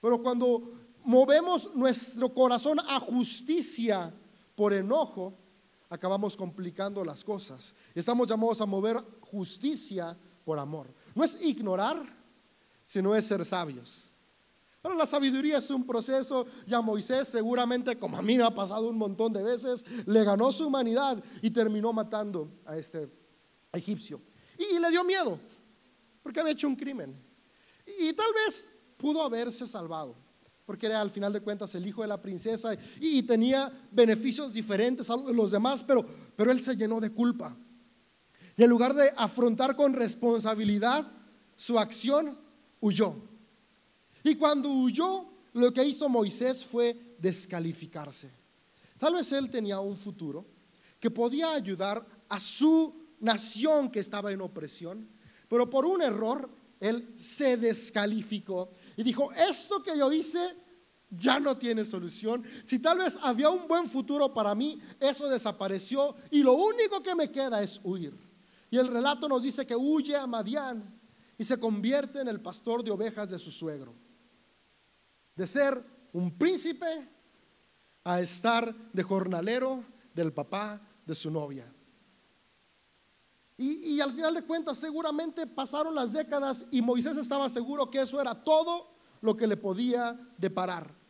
Pero 0.01 0.21
cuando 0.21 0.83
movemos 1.05 1.75
nuestro 1.75 2.33
corazón 2.33 2.79
a 2.81 3.01
justicia, 3.01 4.13
por 4.55 4.73
enojo, 4.73 5.35
acabamos 5.89 6.37
complicando 6.37 7.05
las 7.05 7.25
cosas. 7.25 7.75
Estamos 7.95 8.29
llamados 8.29 8.61
a 8.61 8.67
mover 8.67 9.03
justicia 9.21 10.17
por 10.45 10.59
amor. 10.59 10.93
No 11.15 11.25
es 11.25 11.41
ignorar, 11.43 12.03
sino 12.85 13.15
es 13.15 13.27
ser 13.27 13.45
sabios. 13.45 14.11
Pero 14.81 14.95
la 14.97 15.07
sabiduría 15.07 15.59
es 15.59 15.71
un 15.71 15.87
proceso 15.87 16.45
y 16.67 16.75
a 16.75 16.81
Moisés 16.81 17.29
seguramente, 17.29 17.97
como 17.99 18.17
a 18.17 18.23
mí 18.23 18.37
me 18.37 18.43
ha 18.43 18.55
pasado 18.55 18.89
un 18.89 18.99
montón 18.99 19.33
de 19.33 19.43
veces, 19.43 19.85
le 20.07 20.25
ganó 20.25 20.51
su 20.51 20.67
humanidad 20.67 21.23
y 21.41 21.51
terminó 21.51 21.93
matando 21.93 22.51
a 22.67 22.77
este 22.77 23.09
egipcio. 23.73 24.21
Y, 24.59 24.79
le 24.79 24.91
dio 24.91 25.05
miedo, 25.05 25.39
porque 26.23 26.41
había 26.41 26.53
hecho 26.53 26.69
un 26.69 26.77
crimen. 26.77 27.15
y 28.01 28.13
tal 28.13 28.33
vez 28.33 28.69
pudo 28.97 29.23
haberse 29.23 29.67
salvado 29.67 30.22
porque 30.73 30.87
era 30.87 31.02
al 31.02 31.11
final 31.11 31.35
de 31.35 31.43
cuentas 31.43 31.75
el 31.75 31.87
hijo 31.87 32.00
de 32.00 32.09
la 32.09 32.23
princesa 32.23 32.75
y, 32.99 33.23
tenía 33.25 33.71
beneficios 33.91 34.55
diferentes 34.55 35.11
a 35.11 35.17
los 35.17 35.50
demás, 35.50 35.85
pero, 35.85 36.02
pero 36.35 36.50
él 36.50 36.62
se 36.62 36.75
llenó 36.75 36.99
de 36.99 37.11
culpa. 37.11 37.55
Y 38.57 38.62
en 38.62 38.71
lugar 38.71 38.95
de 38.95 39.12
afrontar 39.19 39.76
con 39.76 39.93
responsabilidad 39.93 41.07
su 41.57 41.79
acción, 41.79 42.38
huyó. 42.81 43.17
Y 44.25 44.35
cuando 44.37 44.71
huyó, 44.71 45.26
lo 45.52 45.71
que 45.75 45.85
hizo 45.85 46.09
Moisés 46.09 46.64
fue 46.64 47.17
descalificarse. 47.19 48.31
Tal 48.97 49.12
vez 49.12 49.31
él 49.33 49.50
tenía 49.50 49.79
un 49.79 49.95
futuro 49.95 50.47
que 50.99 51.11
podía 51.11 51.52
ayudar 51.52 52.02
a 52.31 52.41
su 52.41 52.95
nación 53.21 53.91
que 53.91 54.00
estaba 54.00 54.33
en 54.33 54.41
opresión, 54.41 55.07
pero 55.49 55.69
por 55.69 55.85
un 55.85 56.00
error 56.00 56.49
él 56.83 57.12
se 57.14 57.57
descalificó 57.57 58.71
y 58.97 59.05
dijo, 59.05 59.31
esto 59.33 59.81
que 59.85 59.97
yo 59.97 60.12
hice 60.12 60.41
ya 61.14 61.38
no 61.38 61.57
tiene 61.57 61.85
solución. 61.85 62.42
Si 62.64 62.78
tal 62.78 62.99
vez 62.99 63.19
había 63.23 63.50
un 63.50 63.69
buen 63.69 63.87
futuro 63.87 64.33
para 64.33 64.54
mí, 64.54 64.81
eso 64.99 65.28
desapareció 65.28 66.16
y 66.31 66.42
lo 66.42 66.54
único 66.54 67.02
que 67.02 67.14
me 67.14 67.31
queda 67.31 67.62
es 67.62 67.81
huir. 67.85 68.16
Y 68.71 68.78
el 68.78 68.88
relato 68.88 69.28
nos 69.28 69.42
dice 69.42 69.66
que 69.66 69.76
huye 69.76 70.16
a 70.16 70.26
Madián 70.26 70.99
y 71.37 71.45
se 71.45 71.61
convierte 71.61 72.21
en 72.21 72.28
el 72.28 72.40
pastor 72.40 72.83
de 72.83 72.90
ovejas 72.90 73.28
de 73.28 73.38
su 73.38 73.50
suegro. 73.50 73.95
De 75.37 75.47
ser 75.47 75.85
un 76.12 76.31
príncipe 76.38 77.09
a 78.04 78.21
estar 78.21 78.75
de 78.92 79.02
jornalero 79.02 79.85
del 80.14 80.33
papá 80.33 80.81
de 81.04 81.14
su 81.14 81.31
novia. 81.31 81.73
Y, 83.59 84.00
al 84.00 84.11
final 84.11 84.35
de 84.35 84.42
cuentas 84.42 84.78
seguramente 84.78 85.47
pasaron 85.47 85.95
las 85.95 86.12
décadas 86.12 86.64
y 86.71 86.83
Moisés 86.83 87.16
estaba 87.16 87.49
seguro 87.49 87.90
que 87.90 88.00
eso 88.00 88.21
era 88.21 88.35
todo 88.35 88.92
lo 89.21 89.37
que 89.37 89.47
le 89.47 89.57
podía 89.57 90.19
deparar. 90.38 91.02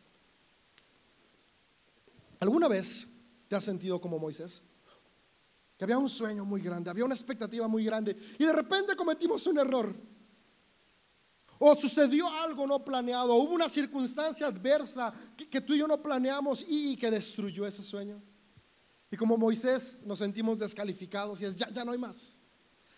¿Alguna 2.43 2.67
vez 2.67 3.07
te 3.47 3.55
has 3.55 3.63
sentido 3.63 4.01
como 4.01 4.19
Moisés? 4.19 4.63
Que 5.77 5.85
había 5.85 5.97
un 5.97 6.09
sueño 6.09 6.43
muy 6.43 6.59
grande, 6.59 6.89
había 6.89 7.05
una 7.05 7.13
expectativa 7.13 7.69
muy 7.69 7.85
grande 7.85 8.17
y 8.37 8.43
de 8.43 8.51
repente 8.51 8.97
cometimos 8.97 9.47
un 9.47 9.59
error. 9.59 9.95
O 11.57 11.73
sucedió 11.77 12.27
algo 12.27 12.67
no 12.67 12.83
planeado, 12.83 13.33
hubo 13.35 13.53
una 13.53 13.69
circunstancia 13.69 14.47
adversa 14.47 15.13
que, 15.37 15.61
tú 15.61 15.73
y 15.73 15.77
yo 15.77 15.87
no 15.87 16.01
planeamos 16.01 16.65
y, 16.67 16.97
que 16.97 17.09
destruyó 17.09 17.65
ese 17.65 17.81
sueño. 17.81 18.21
Y 19.09 19.15
como 19.15 19.37
Moisés 19.37 20.01
nos 20.03 20.19
sentimos 20.19 20.59
descalificados 20.59 21.41
y 21.41 21.45
es, 21.45 21.55
ya, 21.55 21.69
ya 21.69 21.85
no 21.85 21.93
hay 21.93 21.97
más. 21.97 22.41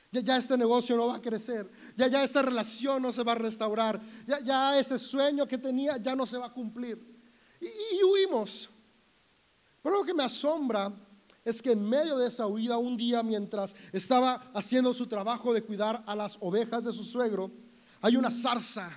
Ya, 0.09 0.37
este 0.37 0.57
negocio 0.57 0.97
no 0.97 1.05
va 1.07 1.17
a 1.17 1.21
crecer. 1.21 1.69
Ya, 1.95 2.07
ya 2.07 2.23
esta 2.23 2.41
relación 2.41 2.99
no 2.99 3.11
se 3.11 3.21
va 3.21 3.33
a 3.33 3.35
restaurar. 3.35 4.01
Ya, 4.25 4.39
ya 4.39 4.79
ese 4.79 4.97
sueño 4.97 5.47
que 5.47 5.59
tenía 5.59 5.97
ya 5.97 6.15
no 6.15 6.25
se 6.25 6.39
va 6.39 6.47
a 6.47 6.53
cumplir. 6.53 7.15
Y, 7.61 8.03
huimos. 8.03 8.71
Pero 9.85 9.97
lo 9.97 10.03
que 10.03 10.15
me 10.15 10.23
asombra 10.23 10.91
es 11.43 11.61
que 11.61 11.73
en 11.73 11.87
medio 11.87 12.17
de 12.17 12.25
esa 12.25 12.47
huida, 12.47 12.79
un 12.79 12.97
día 12.97 13.21
mientras 13.21 13.75
estaba 13.91 14.49
haciendo 14.55 14.91
su 14.95 15.05
trabajo 15.05 15.53
de 15.53 15.61
cuidar 15.61 16.03
a 16.07 16.15
las 16.15 16.39
ovejas 16.41 16.85
de 16.85 16.91
su 16.91 17.03
suegro, 17.03 17.51
hay 18.01 18.17
una 18.17 18.31
zarza 18.31 18.89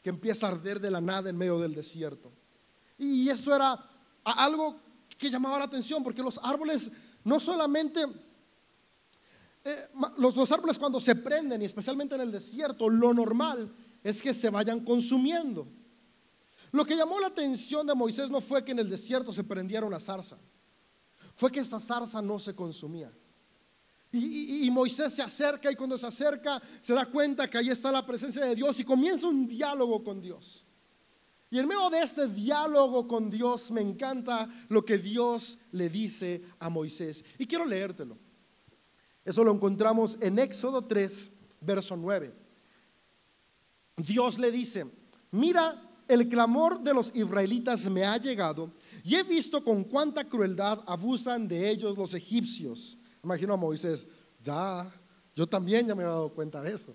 que 0.00 0.10
empieza 0.10 0.46
a 0.46 0.50
arder 0.50 0.78
de 0.78 0.88
la 0.88 1.00
nada 1.00 1.30
en 1.30 1.36
medio 1.36 1.58
del 1.58 1.74
desierto. 1.74 2.30
Y 2.96 3.28
eso 3.28 3.52
era 3.52 3.76
algo 4.22 4.78
que 5.18 5.30
llamaba 5.30 5.58
la 5.58 5.64
atención, 5.64 6.04
porque 6.04 6.22
los 6.22 6.38
árboles 6.44 6.92
no 7.24 7.40
solamente 7.40 8.00
eh, 9.64 9.76
los, 10.16 10.52
árboles 10.52 10.78
cuando 10.78 11.00
se 11.00 11.16
prenden, 11.16 11.60
y 11.60 11.64
especialmente 11.64 12.14
en 12.14 12.20
el 12.20 12.30
desierto, 12.30 12.88
lo 12.88 13.12
normal 13.12 13.74
es 14.04 14.22
que 14.22 14.32
se 14.32 14.48
vayan 14.48 14.84
consumiendo. 14.84 15.66
Lo 16.72 16.84
que 16.84 16.96
llamó 16.96 17.18
la 17.20 17.28
atención 17.28 17.86
de 17.86 17.94
Moisés 17.94 18.30
no 18.30 18.40
fue 18.40 18.64
que 18.64 18.72
en 18.72 18.78
el 18.78 18.88
desierto 18.88 19.32
se 19.32 19.44
prendiera 19.44 19.86
una 19.86 19.98
zarza, 19.98 20.38
fue 21.34 21.50
que 21.50 21.60
esta 21.60 21.80
zarza 21.80 22.22
no 22.22 22.38
se 22.38 22.54
consumía. 22.54 23.12
Y, 24.12 24.68
Moisés 24.72 25.12
se 25.14 25.22
acerca 25.22 25.70
y 25.70 25.76
cuando 25.76 25.96
se 25.96 26.06
acerca 26.06 26.60
se 26.80 26.94
da 26.94 27.06
cuenta 27.06 27.48
que 27.48 27.58
ahí 27.58 27.68
está 27.68 27.92
la 27.92 28.04
presencia 28.04 28.44
de 28.44 28.56
Dios 28.56 28.80
y 28.80 28.84
comienza 28.84 29.28
un 29.28 29.46
diálogo 29.46 30.02
con 30.02 30.20
Dios. 30.20 30.66
Y 31.48 31.58
en 31.58 31.66
medio 31.68 31.90
de 31.90 32.00
este 32.00 32.26
diálogo 32.28 33.06
con 33.06 33.30
Dios 33.30 33.70
me 33.70 33.80
encanta 33.80 34.48
lo 34.68 34.84
que 34.84 34.98
Dios 34.98 35.58
le 35.72 35.88
dice 35.88 36.42
a 36.58 36.68
Moisés. 36.68 37.24
Y 37.38 37.46
quiero 37.46 37.64
leértelo. 37.64 38.18
Eso 39.24 39.44
lo 39.44 39.52
encontramos 39.52 40.18
en 40.20 40.38
Éxodo 40.38 40.84
3, 40.84 41.32
verso 41.60 41.96
9. 41.96 42.32
Dios 43.96 44.38
le 44.38 44.50
dice, 44.50 44.86
mira, 45.30 45.89
el 46.10 46.28
clamor 46.28 46.80
de 46.80 46.92
los 46.92 47.14
israelitas 47.14 47.88
me 47.88 48.04
ha 48.04 48.16
llegado 48.16 48.72
y 49.04 49.14
he 49.14 49.22
visto 49.22 49.62
con 49.62 49.84
cuánta 49.84 50.28
crueldad 50.28 50.80
abusan 50.86 51.46
de 51.46 51.70
ellos 51.70 51.96
los 51.96 52.14
egipcios. 52.14 52.98
Imagino 53.22 53.54
a 53.54 53.56
Moisés, 53.56 54.06
ya, 54.42 54.92
yo 55.36 55.46
también 55.46 55.86
ya 55.86 55.94
me 55.94 56.02
he 56.02 56.06
dado 56.06 56.30
cuenta 56.30 56.62
de 56.62 56.72
eso. 56.72 56.94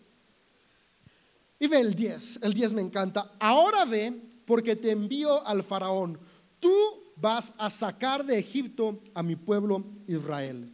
Y 1.57 1.67
ve 1.67 1.79
el 1.79 1.95
10, 1.95 2.39
el 2.43 2.53
10 2.53 2.74
me 2.74 2.81
encanta. 2.81 3.31
Ahora 3.39 3.86
ve, 3.86 4.13
porque 4.45 4.75
te 4.75 4.91
envío 4.91 5.45
al 5.48 5.63
faraón, 5.63 6.19
tú 6.60 6.74
vas 7.15 7.53
a 7.57 7.69
sacar 7.69 8.25
de 8.25 8.38
Egipto 8.38 9.01
a 9.13 9.24
mi 9.24 9.36
pueblo 9.36 9.86
Israel. 10.07 10.72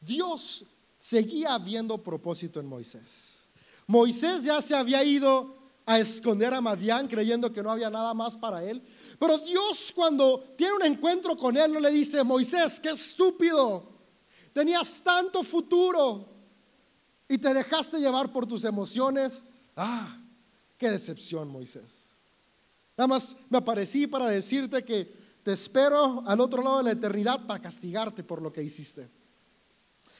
Dios 0.00 0.64
seguía 0.98 1.56
viendo 1.58 2.02
propósito 2.02 2.58
en 2.58 2.66
Moisés. 2.66 3.44
Moisés 3.86 4.44
ya 4.44 4.60
se 4.60 4.74
había 4.74 5.04
ido 5.04 5.59
a 5.90 5.98
esconder 5.98 6.54
a 6.54 6.60
Madián 6.60 7.08
creyendo 7.08 7.52
que 7.52 7.64
no 7.64 7.72
había 7.72 7.90
nada 7.90 8.14
más 8.14 8.36
para 8.36 8.62
él. 8.62 8.80
Pero 9.18 9.38
Dios 9.38 9.90
cuando 9.92 10.54
tiene 10.56 10.74
un 10.74 10.84
encuentro 10.84 11.36
con 11.36 11.56
él 11.56 11.72
no 11.72 11.80
le 11.80 11.90
dice, 11.90 12.22
Moisés, 12.22 12.78
qué 12.78 12.90
estúpido, 12.90 13.90
tenías 14.52 15.02
tanto 15.02 15.42
futuro 15.42 16.28
y 17.28 17.38
te 17.38 17.52
dejaste 17.52 17.98
llevar 17.98 18.30
por 18.30 18.46
tus 18.46 18.62
emociones. 18.62 19.44
Ah, 19.76 20.16
qué 20.78 20.92
decepción, 20.92 21.48
Moisés. 21.48 22.20
Nada 22.96 23.08
más 23.08 23.36
me 23.48 23.58
aparecí 23.58 24.06
para 24.06 24.28
decirte 24.28 24.84
que 24.84 25.12
te 25.42 25.50
espero 25.50 26.22
al 26.24 26.38
otro 26.38 26.62
lado 26.62 26.78
de 26.78 26.84
la 26.84 26.92
eternidad 26.92 27.48
para 27.48 27.60
castigarte 27.60 28.22
por 28.22 28.40
lo 28.40 28.52
que 28.52 28.62
hiciste. 28.62 29.10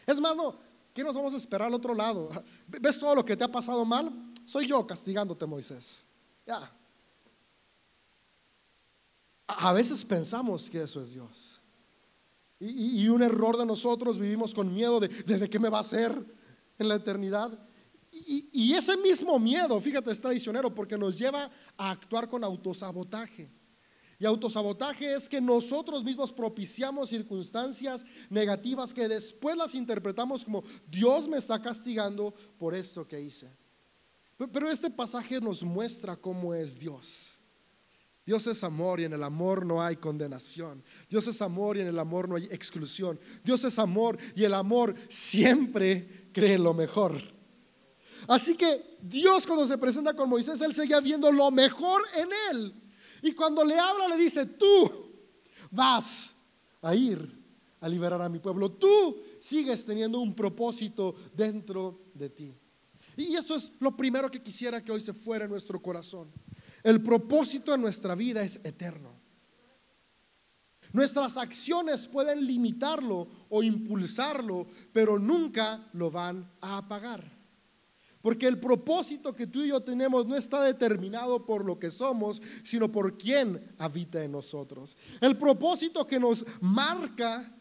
Es 0.05 0.21
más, 0.21 0.35
no, 0.35 0.57
¿qué 0.93 1.05
nos 1.05 1.15
vamos 1.15 1.33
a 1.33 1.37
esperar 1.37 1.69
al 1.69 1.75
otro 1.75 1.95
lado? 1.95 2.29
¿Ves 2.67 2.99
todo 2.99 3.15
lo 3.15 3.25
que 3.25 3.37
te 3.37 3.45
ha 3.45 3.53
pasado 3.53 3.85
mal? 3.85 4.30
Soy 4.45 4.67
yo 4.67 4.87
castigándote, 4.87 5.47
Moisés. 5.47 6.05
Ya. 6.47 6.73
A 9.47 9.73
veces 9.73 10.05
pensamos 10.05 10.71
que 10.71 10.83
eso 10.83 11.01
es 11.01 11.13
Dios. 11.13 11.61
Y, 12.59 13.09
un 13.09 13.23
error 13.23 13.57
de 13.57 13.65
nosotros 13.65 14.19
vivimos 14.19 14.53
con 14.53 14.73
miedo 14.73 15.01
de, 15.01 15.09
de, 15.09 15.49
qué 15.49 15.59
me 15.59 15.71
va 15.71 15.79
a 15.79 15.81
hacer 15.81 16.13
en 16.79 16.89
la 16.89 16.97
eternidad. 16.97 17.59
Y, 18.13 18.51
y, 18.53 18.75
ese 18.75 18.99
mismo 18.99 19.39
miedo, 19.39 19.81
fíjate, 19.81 20.11
es 20.11 20.21
traicionero 20.21 20.75
porque 20.75 20.99
nos 20.99 21.19
lleva 21.19 21.51
a 21.79 21.91
actuar 21.91 22.29
con 22.29 22.45
autosabotaje. 22.45 23.51
Y 24.19 24.27
autosabotaje 24.27 25.15
es 25.15 25.31
que 25.31 25.41
nosotros 25.41 26.05
mismos 26.05 26.31
propiciamos 26.31 27.09
circunstancias 27.09 28.07
negativas 28.29 28.93
que 28.93 29.09
después 29.09 29.57
las 29.57 29.75
interpretamos 29.75 30.45
como 30.45 30.63
Dios 30.87 31.27
me 31.27 31.39
está 31.39 31.63
castigando 31.63 32.35
por 32.59 32.75
esto 32.75 33.09
que 33.09 33.19
hice. 33.19 33.49
Pero 34.49 34.71
este 34.71 34.91
pasaje 34.91 35.41
nos 35.41 35.63
muestra 35.63 36.17
cómo 36.17 36.55
es 36.55 36.79
Dios. 36.79 37.41
Dios 38.25 38.47
es 38.47 38.63
amor 38.63 39.01
y 39.01 39.05
en 39.05 39.13
el 39.13 39.23
amor 39.23 39.67
no 39.67 39.83
hay 39.83 39.97
condenación. 39.97 40.85
Dios 41.09 41.27
es 41.27 41.43
amor 41.43 41.77
y 41.77 41.81
en 41.81 41.89
el 41.89 41.99
amor 41.99 42.29
no 42.29 42.37
hay 42.37 42.45
exclusión. 42.45 43.19
Dios 43.43 43.65
es 43.65 43.79
amor 43.79 44.17
y 44.35 44.45
el 44.45 44.55
amor 44.55 44.95
siempre 45.09 46.29
cree 46.33 46.59
lo 46.59 46.73
mejor. 46.73 47.21
Así 48.29 48.55
que 48.55 48.99
Dios 49.03 49.47
cuando 49.47 49.67
se 49.67 49.79
presenta 49.79 50.15
con 50.15 50.29
Moisés, 50.29 50.61
él 50.61 50.75
seguía 50.75 51.01
viendo 51.01 51.33
lo 51.33 51.51
mejor 51.51 52.03
en 52.15 52.29
él. 52.51 52.75
Y 53.23 53.33
cuando 53.33 53.65
le 53.65 53.79
habla, 53.79 54.09
le 54.09 54.17
dice, 54.17 54.47
tú 54.47 55.11
vas 55.71 56.37
a 56.81 56.95
ir 56.95 57.37
a 57.81 57.89
liberar 57.89 58.23
a 58.23 58.29
mi 58.29 58.39
pueblo. 58.39 58.71
Tú 58.71 59.23
sigues 59.39 59.85
teniendo 59.85 60.21
un 60.21 60.35
propósito 60.35 61.15
dentro 61.35 62.01
de 62.15 62.31
ti. 62.31 62.55
Y 63.17 63.35
eso 63.35 63.55
es 63.55 63.73
lo 63.81 63.97
primero 63.97 64.31
que 64.31 64.43
quisiera 64.43 64.85
que 64.85 64.93
hoy 64.93 65.01
se 65.01 65.13
fuera 65.13 65.45
en 65.45 65.51
nuestro 65.51 65.81
corazón. 65.81 66.31
El 66.83 67.03
propósito 67.03 67.73
de 67.73 67.79
nuestra 67.79 68.15
vida 68.15 68.43
es 68.43 68.61
eterno. 68.65 69.21
Nuestras 70.93 71.37
acciones 71.37 72.09
pueden 72.09 72.47
limitarlo 72.47 73.29
o 73.49 73.63
impulsarlo, 73.63 74.67
pero 74.93 75.19
nunca 75.19 75.89
lo 75.93 76.11
van 76.11 76.51
a 76.61 76.79
apagar. 76.79 77.41
Porque 78.23 78.47
el 78.47 78.61
propósito 78.61 79.35
que 79.35 79.47
tú 79.47 79.63
y 79.63 79.69
yo 79.69 79.81
tenemos 79.81 80.27
no 80.27 80.37
está 80.37 80.63
determinado 80.63 81.47
por 81.47 81.65
lo 81.65 81.79
que 81.79 81.91
somos, 81.91 82.43
sino 82.65 82.93
por 82.93 83.17
quién 83.17 83.75
habita 83.79 84.23
en 84.23 84.33
nosotros. 84.33 84.97
El 85.21 85.39
propósito 85.39 86.07
que 86.07 86.21
nos 86.21 86.45
marca 86.61 87.60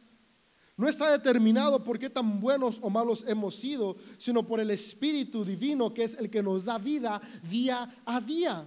no 0.79 0.87
está 0.87 1.11
determinado 1.11 1.83
por 1.83 1.99
qué 1.99 2.09
tan 2.09 2.39
buenos 2.39 2.79
o 2.81 2.89
malos 2.89 3.25
hemos 3.27 3.55
sido, 3.55 3.97
sino 4.17 4.47
por 4.47 4.61
el 4.61 4.71
Espíritu 4.71 5.43
Divino 5.43 5.93
que 5.93 6.05
es 6.05 6.17
el 6.17 6.29
que 6.29 6.41
nos 6.41 6.63
da 6.63 6.77
vida 6.77 7.21
día 7.51 8.01
a 8.05 8.21
día. 8.21 8.65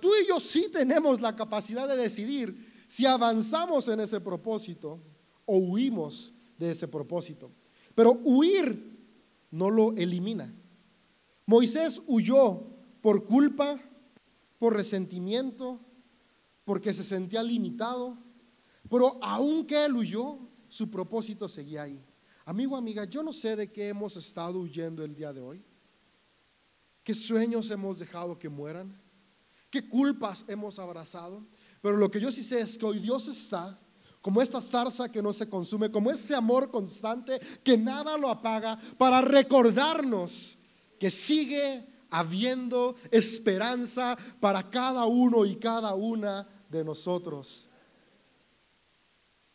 tú 0.00 0.10
y 0.20 0.26
yo 0.26 0.40
sí 0.40 0.66
tenemos 0.72 1.20
la 1.20 1.36
capacidad 1.36 1.86
de 1.86 1.96
decidir 1.96 2.84
si 2.88 3.06
avanzamos 3.06 3.86
en 3.86 4.00
ese 4.00 4.20
propósito 4.20 4.98
o 5.46 5.58
huimos 5.58 6.32
de 6.58 6.72
ese 6.72 6.88
propósito. 6.88 7.52
Pero 7.94 8.20
huir 8.24 8.98
no 9.52 9.70
lo 9.70 9.92
elimina. 9.92 10.52
Moisés 11.46 12.02
huyó 12.08 12.66
por 13.00 13.24
culpa, 13.24 13.80
por 14.58 14.74
resentimiento, 14.74 15.78
porque 16.64 16.92
se 16.92 17.04
sentía 17.04 17.44
limitado, 17.44 18.18
pero 18.90 19.20
aunque 19.22 19.84
él 19.84 19.94
huyó, 19.94 20.50
su 20.72 20.90
propósito 20.90 21.50
seguía 21.50 21.82
ahí. 21.82 22.02
Amigo, 22.46 22.78
amiga, 22.78 23.04
yo 23.04 23.22
no 23.22 23.34
sé 23.34 23.56
de 23.56 23.70
qué 23.70 23.88
hemos 23.88 24.16
estado 24.16 24.58
huyendo 24.58 25.04
el 25.04 25.14
día 25.14 25.30
de 25.30 25.42
hoy. 25.42 25.62
¿Qué 27.04 27.12
sueños 27.12 27.70
hemos 27.70 27.98
dejado 27.98 28.38
que 28.38 28.48
mueran? 28.48 28.98
¿Qué 29.68 29.86
culpas 29.86 30.46
hemos 30.48 30.78
abrazado? 30.78 31.46
Pero 31.82 31.98
lo 31.98 32.10
que 32.10 32.22
yo 32.22 32.32
sí 32.32 32.42
sé 32.42 32.62
es 32.62 32.78
que 32.78 32.86
hoy 32.86 33.00
Dios 33.00 33.28
está 33.28 33.78
como 34.22 34.40
esta 34.40 34.62
zarza 34.62 35.12
que 35.12 35.20
no 35.20 35.34
se 35.34 35.46
consume, 35.46 35.90
como 35.90 36.10
ese 36.10 36.34
amor 36.34 36.70
constante 36.70 37.38
que 37.62 37.76
nada 37.76 38.16
lo 38.16 38.30
apaga, 38.30 38.80
para 38.96 39.20
recordarnos 39.20 40.56
que 40.98 41.10
sigue 41.10 41.86
habiendo 42.08 42.96
esperanza 43.10 44.16
para 44.40 44.70
cada 44.70 45.04
uno 45.04 45.44
y 45.44 45.56
cada 45.56 45.94
una 45.94 46.48
de 46.70 46.82
nosotros. 46.82 47.68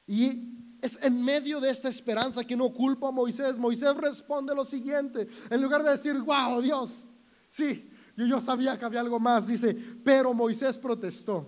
Y 0.06 0.57
es 0.88 1.00
en 1.03 1.24
medio 1.24 1.60
de 1.60 1.70
esta 1.70 1.89
esperanza 1.89 2.44
que 2.44 2.58
no 2.58 2.74
culpa 2.74 3.10
a 3.10 3.12
Moisés. 3.12 3.58
Moisés 3.58 3.96
responde 3.96 4.56
lo 4.56 4.65
siguiente, 4.65 5.27
en 5.50 5.62
lugar 5.62 5.84
de 5.84 5.91
decir, 5.91 6.17
wow, 6.20 6.62
Dios, 6.62 7.08
sí, 7.48 7.89
yo, 8.15 8.25
yo 8.25 8.41
sabía 8.41 8.77
que 8.77 8.86
había 8.86 9.01
algo 9.01 9.20
más, 9.20 9.48
dice, 9.48 9.75
pero 10.03 10.34
Moisés 10.34 10.77
protestó. 10.77 11.48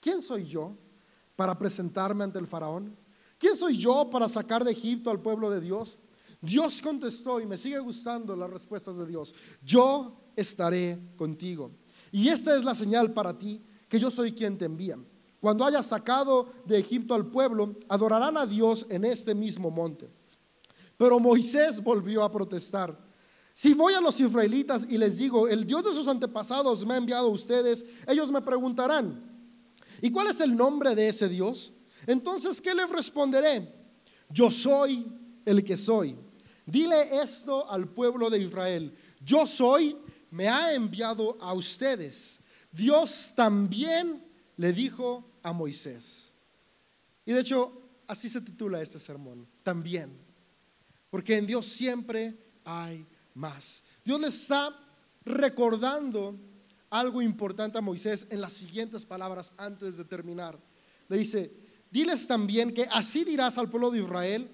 ¿Quién 0.00 0.20
soy 0.22 0.46
yo 0.46 0.76
para 1.36 1.56
presentarme 1.58 2.24
ante 2.24 2.38
el 2.38 2.46
faraón? 2.46 2.96
¿Quién 3.38 3.56
soy 3.56 3.76
yo 3.76 4.10
para 4.10 4.28
sacar 4.28 4.64
de 4.64 4.72
Egipto 4.72 5.10
al 5.10 5.20
pueblo 5.20 5.50
de 5.50 5.60
Dios? 5.60 5.98
Dios 6.42 6.80
contestó 6.82 7.40
y 7.40 7.46
me 7.46 7.58
sigue 7.58 7.78
gustando 7.78 8.34
las 8.34 8.50
respuestas 8.50 8.98
de 8.98 9.06
Dios. 9.06 9.34
Yo 9.62 10.20
estaré 10.36 10.98
contigo. 11.16 11.70
Y 12.12 12.28
esta 12.28 12.56
es 12.56 12.64
la 12.64 12.74
señal 12.74 13.12
para 13.12 13.38
ti 13.38 13.62
que 13.88 14.00
yo 14.00 14.10
soy 14.10 14.32
quien 14.32 14.56
te 14.56 14.64
envía. 14.64 14.98
Cuando 15.40 15.64
hayas 15.64 15.86
sacado 15.86 16.48
de 16.66 16.78
Egipto 16.78 17.14
al 17.14 17.26
pueblo, 17.26 17.74
adorarán 17.88 18.36
a 18.36 18.46
Dios 18.46 18.86
en 18.90 19.06
este 19.06 19.34
mismo 19.34 19.70
monte. 19.70 20.10
Pero 20.98 21.18
Moisés 21.18 21.82
volvió 21.82 22.22
a 22.22 22.30
protestar. 22.30 22.96
Si 23.54 23.72
voy 23.72 23.94
a 23.94 24.02
los 24.02 24.20
israelitas 24.20 24.86
y 24.90 24.98
les 24.98 25.16
digo, 25.16 25.48
el 25.48 25.66
Dios 25.66 25.84
de 25.84 25.94
sus 25.94 26.08
antepasados 26.08 26.84
me 26.84 26.94
ha 26.94 26.98
enviado 26.98 27.26
a 27.26 27.30
ustedes, 27.30 27.86
ellos 28.06 28.30
me 28.30 28.42
preguntarán, 28.42 29.22
¿y 30.02 30.10
cuál 30.10 30.26
es 30.26 30.40
el 30.42 30.54
nombre 30.54 30.94
de 30.94 31.08
ese 31.08 31.28
Dios? 31.28 31.72
Entonces, 32.06 32.60
¿qué 32.60 32.74
les 32.74 32.90
responderé? 32.90 33.74
Yo 34.28 34.50
soy 34.50 35.06
el 35.46 35.64
que 35.64 35.76
soy. 35.76 36.16
Dile 36.66 37.20
esto 37.20 37.68
al 37.70 37.88
pueblo 37.88 38.28
de 38.28 38.38
Israel. 38.38 38.94
Yo 39.24 39.46
soy, 39.46 39.96
me 40.30 40.48
ha 40.48 40.74
enviado 40.74 41.38
a 41.40 41.54
ustedes. 41.54 42.40
Dios 42.70 43.32
también 43.34 44.22
le 44.56 44.72
dijo 44.72 45.29
a 45.42 45.52
Moisés. 45.52 46.32
Y 47.24 47.32
de 47.32 47.40
hecho, 47.40 47.80
así 48.06 48.28
se 48.28 48.40
titula 48.40 48.82
este 48.82 48.98
sermón, 48.98 49.46
también. 49.62 50.10
Porque 51.10 51.36
en 51.36 51.46
Dios 51.46 51.66
siempre 51.66 52.36
hay 52.64 53.06
más. 53.34 53.82
Dios 54.04 54.20
le 54.20 54.28
está 54.28 54.76
recordando 55.24 56.38
algo 56.88 57.22
importante 57.22 57.78
a 57.78 57.82
Moisés 57.82 58.26
en 58.30 58.40
las 58.40 58.52
siguientes 58.52 59.04
palabras 59.04 59.52
antes 59.56 59.96
de 59.96 60.04
terminar. 60.04 60.58
Le 61.08 61.18
dice, 61.18 61.52
diles 61.90 62.26
también 62.26 62.72
que 62.72 62.84
así 62.90 63.24
dirás 63.24 63.58
al 63.58 63.70
pueblo 63.70 63.90
de 63.90 64.00
Israel, 64.00 64.50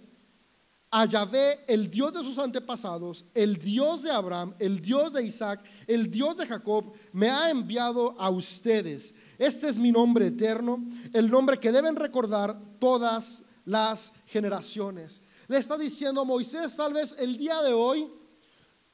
a 0.91 1.05
Yahvé, 1.05 1.65
el 1.67 1.91
Dios 1.91 2.13
de 2.13 2.23
sus 2.23 2.39
antepasados, 2.39 3.25
el 3.35 3.57
Dios 3.57 4.03
de 4.03 4.11
Abraham, 4.11 4.55
el 4.59 4.81
Dios 4.81 5.13
de 5.15 5.25
Isaac, 5.25 5.65
el 5.87 6.11
Dios 6.11 6.39
de 6.39 6.47
Jacob, 6.47 6.93
me 7.13 7.29
ha 7.29 7.51
enviado 7.51 8.15
a 8.19 8.31
ustedes. 8.31 9.15
Este 9.39 9.69
es 9.69 9.79
mi 9.79 9.91
nombre 9.91 10.29
eterno, 10.29 10.83
el 11.13 11.31
nombre 11.31 11.59
que 11.59 11.73
deben 11.73 11.97
recordar 11.97 12.59
todas 12.79 13.43
las 13.65 14.13
generaciones. 14.27 15.23
Le 15.49 15.59
está 15.59 15.77
diciendo 15.77 16.25
Moisés, 16.25 16.77
tal 16.77 16.93
vez 16.93 17.15
el 17.19 17.37
día 17.37 17.61
de 17.63 17.73
hoy 17.73 18.09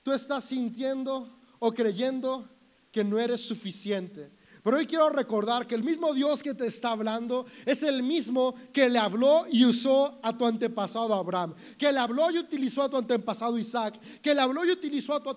tú 0.02 0.12
estás 0.12 0.44
sintiendo 0.44 1.28
o 1.58 1.72
creyendo 1.72 2.48
que 2.90 3.04
no 3.04 3.18
eres 3.18 3.40
suficiente 3.42 4.30
pero 4.62 4.76
hoy 4.76 4.86
quiero 4.86 5.10
recordar 5.10 5.66
que 5.66 5.74
el 5.74 5.82
mismo 5.82 6.14
Dios 6.14 6.40
que 6.40 6.54
te 6.54 6.66
está 6.66 6.92
hablando 6.92 7.46
es 7.66 7.82
el 7.82 8.00
mismo 8.00 8.54
que 8.72 8.88
le 8.88 8.96
habló 8.96 9.44
y 9.50 9.64
usó 9.64 10.20
a 10.22 10.38
tu 10.38 10.46
antepasado 10.46 11.12
Abraham, 11.12 11.52
que 11.76 11.90
le 11.90 11.98
habló 11.98 12.30
y 12.30 12.38
utilizó 12.38 12.82
a 12.82 12.88
tu 12.88 12.96
antepasado 12.96 13.58
Isaac, 13.58 13.98
que 14.22 14.32
le 14.32 14.40
habló 14.40 14.64
y 14.64 14.70
utilizó 14.70 15.14
a 15.14 15.22
tu 15.22 15.30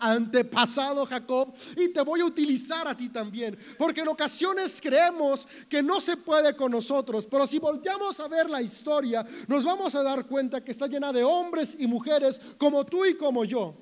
antepasado 0.00 1.04
Jacob 1.04 1.52
y 1.76 1.88
te 1.88 2.00
voy 2.02 2.20
a 2.20 2.26
utilizar 2.26 2.86
a 2.86 2.96
ti 2.96 3.08
también. 3.08 3.58
Porque 3.76 4.02
en 4.02 4.08
ocasiones 4.08 4.80
creemos 4.80 5.48
que 5.68 5.82
no 5.82 6.00
se 6.00 6.16
puede 6.16 6.54
con 6.54 6.70
nosotros, 6.70 7.26
pero 7.26 7.48
si 7.48 7.58
volteamos 7.58 8.20
a 8.20 8.28
ver 8.28 8.48
la 8.48 8.62
historia, 8.62 9.26
nos 9.48 9.64
vamos 9.64 9.96
a 9.96 10.02
dar 10.04 10.28
cuenta 10.28 10.62
que 10.62 10.70
está 10.70 10.86
llena 10.86 11.12
de 11.12 11.24
hombres 11.24 11.76
y 11.76 11.88
mujeres 11.88 12.40
como 12.56 12.86
tú 12.86 13.04
y 13.04 13.14
como 13.16 13.44
yo, 13.44 13.74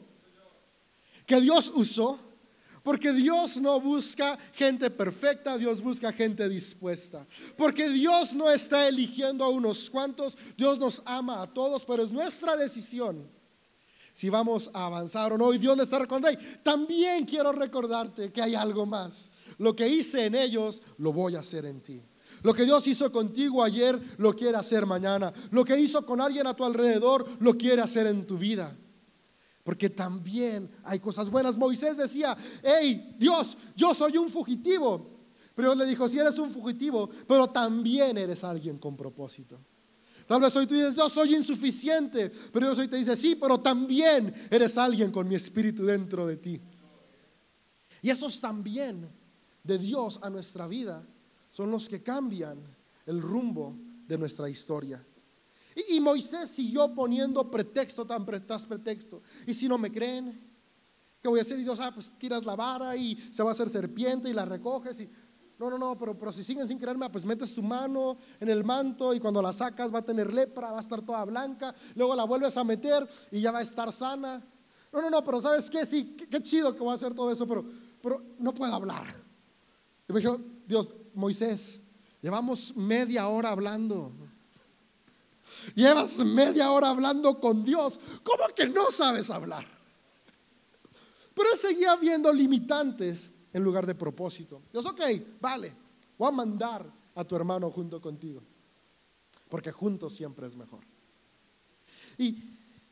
que 1.26 1.42
Dios 1.42 1.70
usó 1.74 2.31
porque 2.82 3.12
Dios 3.12 3.56
no 3.58 3.80
busca 3.80 4.38
gente 4.52 4.90
perfecta, 4.90 5.56
Dios 5.56 5.80
busca 5.80 6.12
gente 6.12 6.48
dispuesta. 6.48 7.26
Porque 7.56 7.88
Dios 7.88 8.34
no 8.34 8.50
está 8.50 8.88
eligiendo 8.88 9.44
a 9.44 9.48
unos 9.48 9.88
cuantos, 9.88 10.36
Dios 10.56 10.78
nos 10.78 11.02
ama 11.04 11.42
a 11.42 11.52
todos, 11.52 11.84
pero 11.84 12.02
es 12.04 12.10
nuestra 12.10 12.56
decisión 12.56 13.30
si 14.12 14.28
vamos 14.28 14.70
a 14.74 14.86
avanzar 14.86 15.32
o 15.32 15.38
no. 15.38 15.52
Y 15.52 15.58
Dios 15.58 15.76
le 15.76 15.84
está 15.84 15.98
recordando, 15.98 16.38
también 16.62 17.24
quiero 17.24 17.52
recordarte 17.52 18.32
que 18.32 18.42
hay 18.42 18.54
algo 18.54 18.86
más. 18.86 19.30
Lo 19.58 19.74
que 19.74 19.88
hice 19.88 20.26
en 20.26 20.34
ellos, 20.34 20.82
lo 20.98 21.12
voy 21.12 21.36
a 21.36 21.40
hacer 21.40 21.66
en 21.66 21.80
ti. 21.80 22.02
Lo 22.42 22.54
que 22.54 22.64
Dios 22.64 22.86
hizo 22.88 23.12
contigo 23.12 23.62
ayer, 23.62 24.00
lo 24.18 24.34
quiere 24.34 24.56
hacer 24.56 24.86
mañana. 24.86 25.32
Lo 25.50 25.64
que 25.64 25.78
hizo 25.78 26.04
con 26.04 26.20
alguien 26.20 26.46
a 26.46 26.54
tu 26.54 26.64
alrededor, 26.64 27.26
lo 27.40 27.56
quiere 27.56 27.82
hacer 27.82 28.06
en 28.06 28.26
tu 28.26 28.36
vida. 28.36 28.76
Porque 29.62 29.90
también 29.90 30.68
hay 30.82 30.98
cosas 30.98 31.30
buenas. 31.30 31.56
Moisés 31.56 31.96
decía, 31.96 32.36
hey, 32.62 33.14
Dios, 33.18 33.56
yo 33.76 33.94
soy 33.94 34.16
un 34.16 34.28
fugitivo. 34.28 35.10
Pero 35.54 35.68
Dios 35.68 35.78
le 35.78 35.90
dijo, 35.90 36.08
si 36.08 36.18
eres 36.18 36.38
un 36.38 36.50
fugitivo, 36.50 37.08
pero 37.28 37.48
también 37.48 38.18
eres 38.18 38.42
alguien 38.42 38.78
con 38.78 38.96
propósito. 38.96 39.60
Tal 40.26 40.40
vez 40.40 40.54
hoy 40.56 40.66
tú 40.66 40.74
dices, 40.74 40.96
yo 40.96 41.08
soy 41.08 41.34
insuficiente, 41.34 42.32
pero 42.52 42.66
Dios 42.66 42.78
hoy 42.78 42.88
te 42.88 42.96
dice, 42.96 43.16
sí, 43.16 43.36
pero 43.36 43.60
también 43.60 44.32
eres 44.50 44.78
alguien 44.78 45.10
con 45.10 45.28
mi 45.28 45.34
espíritu 45.34 45.84
dentro 45.84 46.26
de 46.26 46.36
ti. 46.36 46.60
Y 48.00 48.10
esos 48.10 48.40
también 48.40 49.08
de 49.62 49.78
Dios 49.78 50.18
a 50.22 50.30
nuestra 50.30 50.66
vida 50.66 51.06
son 51.50 51.70
los 51.70 51.88
que 51.88 52.02
cambian 52.02 52.58
el 53.06 53.20
rumbo 53.20 53.76
de 54.06 54.18
nuestra 54.18 54.48
historia. 54.48 55.04
Y, 55.74 56.00
Moisés 56.00 56.50
siguió 56.50 56.94
poniendo 56.94 57.50
pretexto 57.50 58.06
tras 58.06 58.66
pretexto. 58.66 59.22
Y 59.46 59.54
si 59.54 59.68
no 59.68 59.78
me 59.78 59.90
creen, 59.90 60.52
¿qué 61.20 61.28
voy 61.28 61.38
a 61.38 61.42
hacer? 61.42 61.58
Y 61.58 61.62
Dios, 61.62 61.80
ah, 61.80 61.92
pues 61.94 62.14
tiras 62.18 62.44
la 62.44 62.56
vara 62.56 62.96
y 62.96 63.16
se 63.32 63.42
va 63.42 63.50
a 63.50 63.52
hacer 63.52 63.70
serpiente 63.70 64.28
y 64.28 64.32
la 64.32 64.44
recoges. 64.44 65.00
Y 65.00 65.10
No, 65.58 65.70
no, 65.70 65.78
no, 65.78 65.98
pero, 65.98 66.18
pero 66.18 66.32
si 66.32 66.44
siguen 66.44 66.66
sin 66.68 66.78
creerme, 66.78 67.08
pues 67.10 67.24
metes 67.24 67.54
tu 67.54 67.62
mano 67.62 68.16
en 68.40 68.48
el 68.48 68.64
manto 68.64 69.14
y 69.14 69.20
cuando 69.20 69.40
la 69.40 69.52
sacas 69.52 69.92
va 69.94 70.00
a 70.00 70.04
tener 70.04 70.32
lepra, 70.32 70.72
va 70.72 70.78
a 70.78 70.80
estar 70.80 71.00
toda 71.02 71.24
blanca, 71.24 71.74
luego 71.94 72.16
la 72.16 72.24
vuelves 72.24 72.56
a 72.56 72.64
meter 72.64 73.08
y 73.30 73.40
ya 73.40 73.50
va 73.50 73.60
a 73.60 73.62
estar 73.62 73.92
sana. 73.92 74.44
No, 74.92 75.00
no, 75.00 75.08
no, 75.08 75.24
pero 75.24 75.40
¿sabes 75.40 75.70
qué? 75.70 75.86
Sí, 75.86 76.16
qué, 76.30 76.42
chido 76.42 76.74
que 76.74 76.80
voy 76.80 76.90
a 76.90 76.94
hacer 76.94 77.14
todo 77.14 77.30
eso, 77.30 77.46
pero, 77.48 77.64
pero 78.02 78.22
no 78.38 78.52
puedo 78.52 78.74
hablar. 78.74 79.04
Y 80.06 80.12
me 80.12 80.20
dijo, 80.20 80.38
Dios, 80.66 80.94
Moisés, 81.14 81.80
llevamos 82.20 82.76
media 82.76 83.28
hora 83.28 83.50
hablando. 83.50 84.12
Llevas 85.74 86.18
media 86.18 86.70
hora 86.70 86.90
hablando 86.90 87.38
con 87.40 87.64
Dios. 87.64 87.98
¿Cómo 88.22 88.44
que 88.54 88.66
no 88.66 88.90
sabes 88.90 89.30
hablar? 89.30 89.66
Pero 91.34 91.52
él 91.52 91.58
seguía 91.58 91.96
viendo 91.96 92.32
limitantes 92.32 93.30
en 93.52 93.62
lugar 93.62 93.86
de 93.86 93.94
propósito. 93.94 94.62
Dios, 94.72 94.84
ok, 94.86 95.00
vale, 95.40 95.74
voy 96.18 96.28
a 96.28 96.32
mandar 96.32 96.90
a 97.14 97.24
tu 97.24 97.36
hermano 97.36 97.70
junto 97.70 98.00
contigo, 98.00 98.42
porque 99.48 99.72
juntos 99.72 100.14
siempre 100.14 100.46
es 100.46 100.56
mejor. 100.56 100.80
Y, 102.18 102.36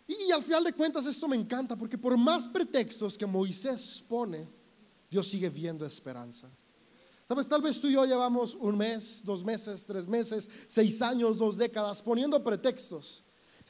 y 0.07 0.31
al 0.33 0.42
final 0.42 0.64
de 0.64 0.73
cuentas 0.73 1.07
esto 1.07 1.29
me 1.29 1.37
encanta, 1.37 1.77
porque 1.77 1.99
por 1.99 2.16
más 2.16 2.49
pretextos 2.49 3.16
que 3.16 3.27
Moisés 3.27 4.03
pone, 4.09 4.49
Dios 5.11 5.29
sigue 5.29 5.51
viendo 5.51 5.85
esperanza. 5.85 6.51
Sabes, 7.30 7.48
tal 7.48 7.62
vez 7.62 7.80
tú 7.80 7.86
y 7.86 7.92
yo 7.92 8.04
llevamos 8.04 8.56
un 8.56 8.76
mes, 8.76 9.22
dos 9.22 9.44
meses, 9.44 9.86
tres 9.86 10.08
meses, 10.08 10.50
seis 10.66 11.00
años, 11.00 11.38
dos 11.38 11.56
décadas 11.56 12.02
poniendo 12.02 12.42
pretextos 12.42 13.22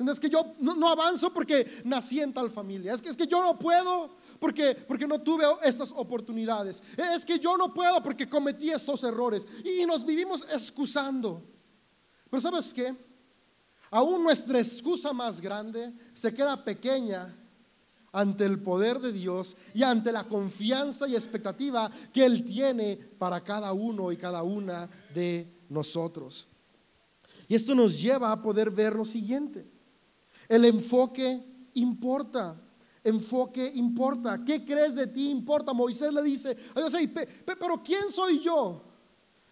es 0.09 0.21
que 0.21 0.31
yo 0.31 0.55
no, 0.61 0.89
avanzo 0.89 1.33
porque 1.33 1.83
nací 1.85 2.21
en 2.21 2.33
tal 2.33 2.49
familia. 2.51 2.95
Es 2.95 3.03
que, 3.03 3.11
es 3.11 3.17
que 3.17 3.27
yo 3.27 3.43
no 3.43 3.59
puedo 3.59 4.17
porque, 4.39 4.75
porque 4.75 5.07
no 5.07 5.21
tuve 5.21 5.45
estas 5.63 5.93
oportunidades. 5.95 6.83
Es 6.97 7.27
que 7.27 7.39
yo 7.39 7.59
no 7.59 7.75
puedo 7.75 8.03
porque 8.03 8.29
cometí 8.29 8.71
estos 8.71 9.03
errores. 9.05 9.47
Y 9.65 9.85
nos 9.85 10.07
vivimos 10.07 10.47
excusando. 10.53 11.43
Pero 12.31 12.41
¿sabes 12.41 12.73
qué? 12.73 12.97
Aún 13.91 14.23
nuestra 14.23 14.59
excusa 14.61 15.13
más 15.13 15.41
grande 15.41 15.93
se 16.15 16.33
queda 16.33 16.65
pequeña 16.65 17.37
ante 18.13 18.45
el 18.45 18.61
poder 18.61 18.99
de 18.99 19.13
Dios 19.13 19.57
y 19.75 19.83
ante 19.83 20.13
la 20.13 20.27
confianza 20.27 21.07
y 21.09 21.15
expectativa 21.15 21.91
que 22.13 22.25
Él 22.25 22.45
tiene 22.45 22.97
para 22.97 23.41
cada 23.43 23.73
uno 23.73 24.11
y 24.11 24.17
cada 24.17 24.43
una 24.43 24.89
de 25.15 25.65
nosotros. 25.69 26.49
Y 27.49 27.55
esto 27.55 27.75
nos 27.75 28.01
lleva 28.01 28.33
a 28.33 28.43
poder 28.43 28.71
ver 28.71 28.95
lo 28.95 29.05
siguiente. 29.05 29.67
El 30.49 30.65
enfoque 30.65 31.45
importa. 31.75 32.61
Enfoque 33.03 33.71
importa. 33.75 34.45
¿Qué 34.45 34.65
crees 34.65 34.95
de 34.97 35.07
ti 35.07 35.31
importa? 35.31 35.73
Moisés 35.73 36.13
le 36.13 36.23
dice 36.23 36.57
a 36.75 36.81
Dios, 36.81 36.95
pero 37.45 37.83
¿quién 37.83 38.11
soy 38.11 38.41
yo? 38.41 38.85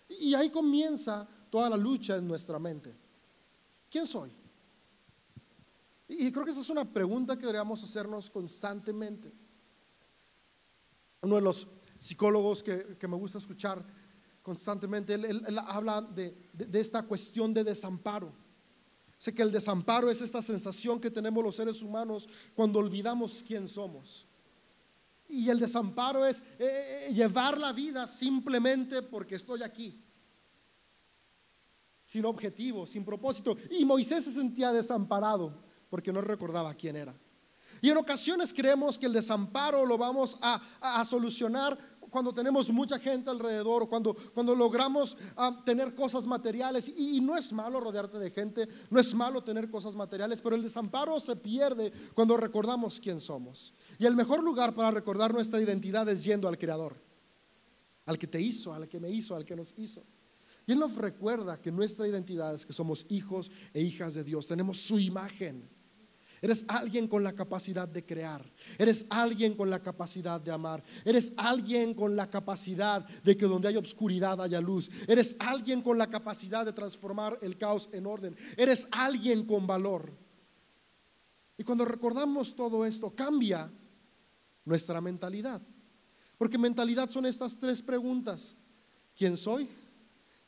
Y 0.08 0.34
ahí 0.34 0.50
comienza 0.50 1.26
toda 1.50 1.70
la 1.70 1.76
lucha 1.76 2.16
en 2.16 2.26
nuestra 2.26 2.58
mente. 2.58 2.94
¿Quién 3.90 4.06
soy? 4.06 4.30
Y 6.08 6.32
creo 6.32 6.44
que 6.44 6.50
esa 6.50 6.62
es 6.62 6.70
una 6.70 6.90
pregunta 6.90 7.36
que 7.36 7.42
deberíamos 7.42 7.84
hacernos 7.84 8.30
constantemente. 8.30 9.32
Uno 11.20 11.36
de 11.36 11.42
los 11.42 11.66
psicólogos 11.98 12.62
que, 12.62 12.96
me 13.08 13.16
gusta 13.16 13.38
escuchar 13.38 13.84
constantemente, 14.42 15.14
él, 15.14 15.42
habla 15.66 16.00
de 16.00 16.80
esta 16.80 17.02
cuestión 17.02 17.52
de 17.52 17.62
desamparo. 17.64 18.32
Sé 19.18 19.34
que 19.34 19.42
el 19.42 19.50
desamparo 19.50 20.08
es 20.10 20.22
esta 20.22 20.40
sensación 20.40 21.00
que 21.00 21.10
tenemos 21.10 21.42
los 21.42 21.56
seres 21.56 21.82
humanos 21.82 22.28
cuando 22.54 22.78
olvidamos 22.78 23.44
quién 23.46 23.68
somos. 23.68 24.28
Y 25.28 25.50
el 25.50 25.58
desamparo 25.58 26.24
es 26.24 26.40
eh, 26.58 27.08
eh, 27.08 27.12
llevar 27.12 27.58
la 27.58 27.72
vida 27.72 28.06
simplemente 28.06 29.02
porque 29.02 29.34
estoy 29.34 29.62
aquí. 29.62 30.02
Sin 32.04 32.24
objetivo, 32.24 32.86
sin 32.86 33.04
propósito. 33.04 33.56
Y 33.70 33.84
Moisés 33.84 34.24
se 34.24 34.32
sentía 34.32 34.72
desamparado 34.72 35.67
porque 35.88 36.12
no 36.12 36.20
recordaba 36.20 36.74
quién 36.74 36.96
era. 36.96 37.14
Y 37.81 37.90
en 37.90 37.96
ocasiones 37.96 38.53
creemos 38.53 38.98
que 38.98 39.07
el 39.07 39.12
desamparo 39.12 39.85
lo 39.87 39.98
vamos 39.98 40.38
a, 40.40 41.05
solucionar 41.05 41.79
cuando 42.11 42.33
tenemos 42.33 42.70
mucha 42.72 42.98
gente 42.98 43.29
alrededor, 43.29 43.88
cuando, 43.88 44.16
cuando 44.33 44.55
logramos 44.55 45.16
ah, 45.37 45.62
tener 45.64 45.94
cosas 45.94 46.27
materiales. 46.27 46.88
Y, 46.96 47.20
no 47.20 47.37
es 47.37 47.53
malo 47.53 47.81
rodearte 47.81 48.18
de 48.18 48.31
gente, 48.31 48.66
no 48.90 48.98
es 48.98 49.14
malo 49.14 49.44
tener 49.44 49.70
cosas 49.70 49.94
materiales, 49.94 50.40
pero 50.40 50.57
el 50.57 50.62
desamparo 50.62 51.20
se 51.20 51.37
pierde 51.37 51.92
cuando 52.14 52.37
recordamos 52.37 52.98
quién 53.01 53.20
somos. 53.20 53.74
Y 53.98 54.07
el 54.07 54.16
mejor 54.16 54.42
lugar 54.42 54.74
para 54.74 54.90
recordar 54.90 55.33
nuestra 55.33 55.61
identidad 55.61 56.09
es 56.09 56.24
yendo 56.24 56.48
al 56.48 56.59
Creador, 56.59 56.96
al 58.07 58.18
que 58.18 58.27
te 58.27 58.40
hizo, 58.40 58.72
al 58.72 58.88
que 58.88 58.98
me 58.98 59.11
hizo, 59.11 59.37
al 59.37 59.44
que 59.44 59.55
nos 59.55 59.74
hizo. 59.77 60.03
Y 60.66 60.72
Él 60.72 60.79
nos 60.79 60.96
recuerda 60.96 61.61
que 61.61 61.70
nuestra 61.70 62.09
identidad 62.09 62.55
es 62.55 62.66
que 62.66 62.72
somos 62.72 63.07
hijos 63.11 63.51
e 63.72 63.83
hijas 63.83 64.14
de 64.14 64.24
Dios, 64.24 64.46
tenemos 64.46 64.79
su 64.79 64.98
imagen. 64.98 65.77
Eres 66.40 66.64
alguien 66.68 67.09
con 67.09 67.24
la 67.24 67.33
capacidad 67.33 67.88
de 67.88 68.05
crear. 68.05 68.44
Eres 68.79 69.07
alguien 69.11 69.55
con 69.55 69.70
la 69.70 69.83
capacidad 69.83 70.40
de 70.40 70.53
amar. 70.53 70.83
Eres 71.05 71.33
alguien 71.37 71.94
con 71.94 72.14
la 72.14 72.31
capacidad 72.31 73.07
de 73.22 73.37
que 73.37 73.46
donde 73.46 73.68
hay 73.68 73.77
obscuridad 73.77 74.40
haya 74.40 74.61
luz. 74.61 74.90
Eres 75.07 75.37
alguien 75.40 75.83
con 75.83 75.98
la 75.98 76.09
capacidad 76.09 76.64
de 76.64 76.72
transformar 76.72 77.38
el 77.42 77.57
caos 77.59 77.88
en 77.92 78.07
orden. 78.07 78.37
Eres 78.57 78.87
alguien 78.92 79.44
con 79.44 79.66
valor. 79.66 80.12
Y 81.57 81.64
cuando 81.64 81.85
recordamos 81.85 82.55
todo 82.55 82.87
esto, 82.87 83.11
cambia 83.14 83.70
nuestra 84.64 85.01
mentalidad. 85.01 85.61
Porque 86.37 86.57
mentalidad 86.57 87.11
son 87.11 87.27
estas 87.27 87.59
tres 87.59 87.83
preguntas. 87.83 88.55
¿Quién 89.16 89.37
soy? 89.37 89.68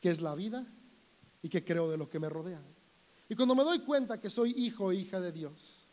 ¿Qué 0.01 0.09
es 0.09 0.21
la 0.21 0.37
vida? 0.37 0.65
¿Y 1.43 1.49
qué 1.49 1.65
creo 1.65 1.91
de 1.91 1.97
lo 1.97 2.09
que 2.09 2.21
me 2.21 2.29
rodea? 2.29 2.63
Y 3.31 3.37
cuando 3.37 3.55
me 3.55 3.63
doy 3.63 3.79
cuenta 3.79 4.21
que 4.21 4.29
soy 4.29 4.51
hijo 4.57 4.91
e 4.91 4.97
hija 4.97 5.21
de 5.21 5.31
Dios, 5.31 5.87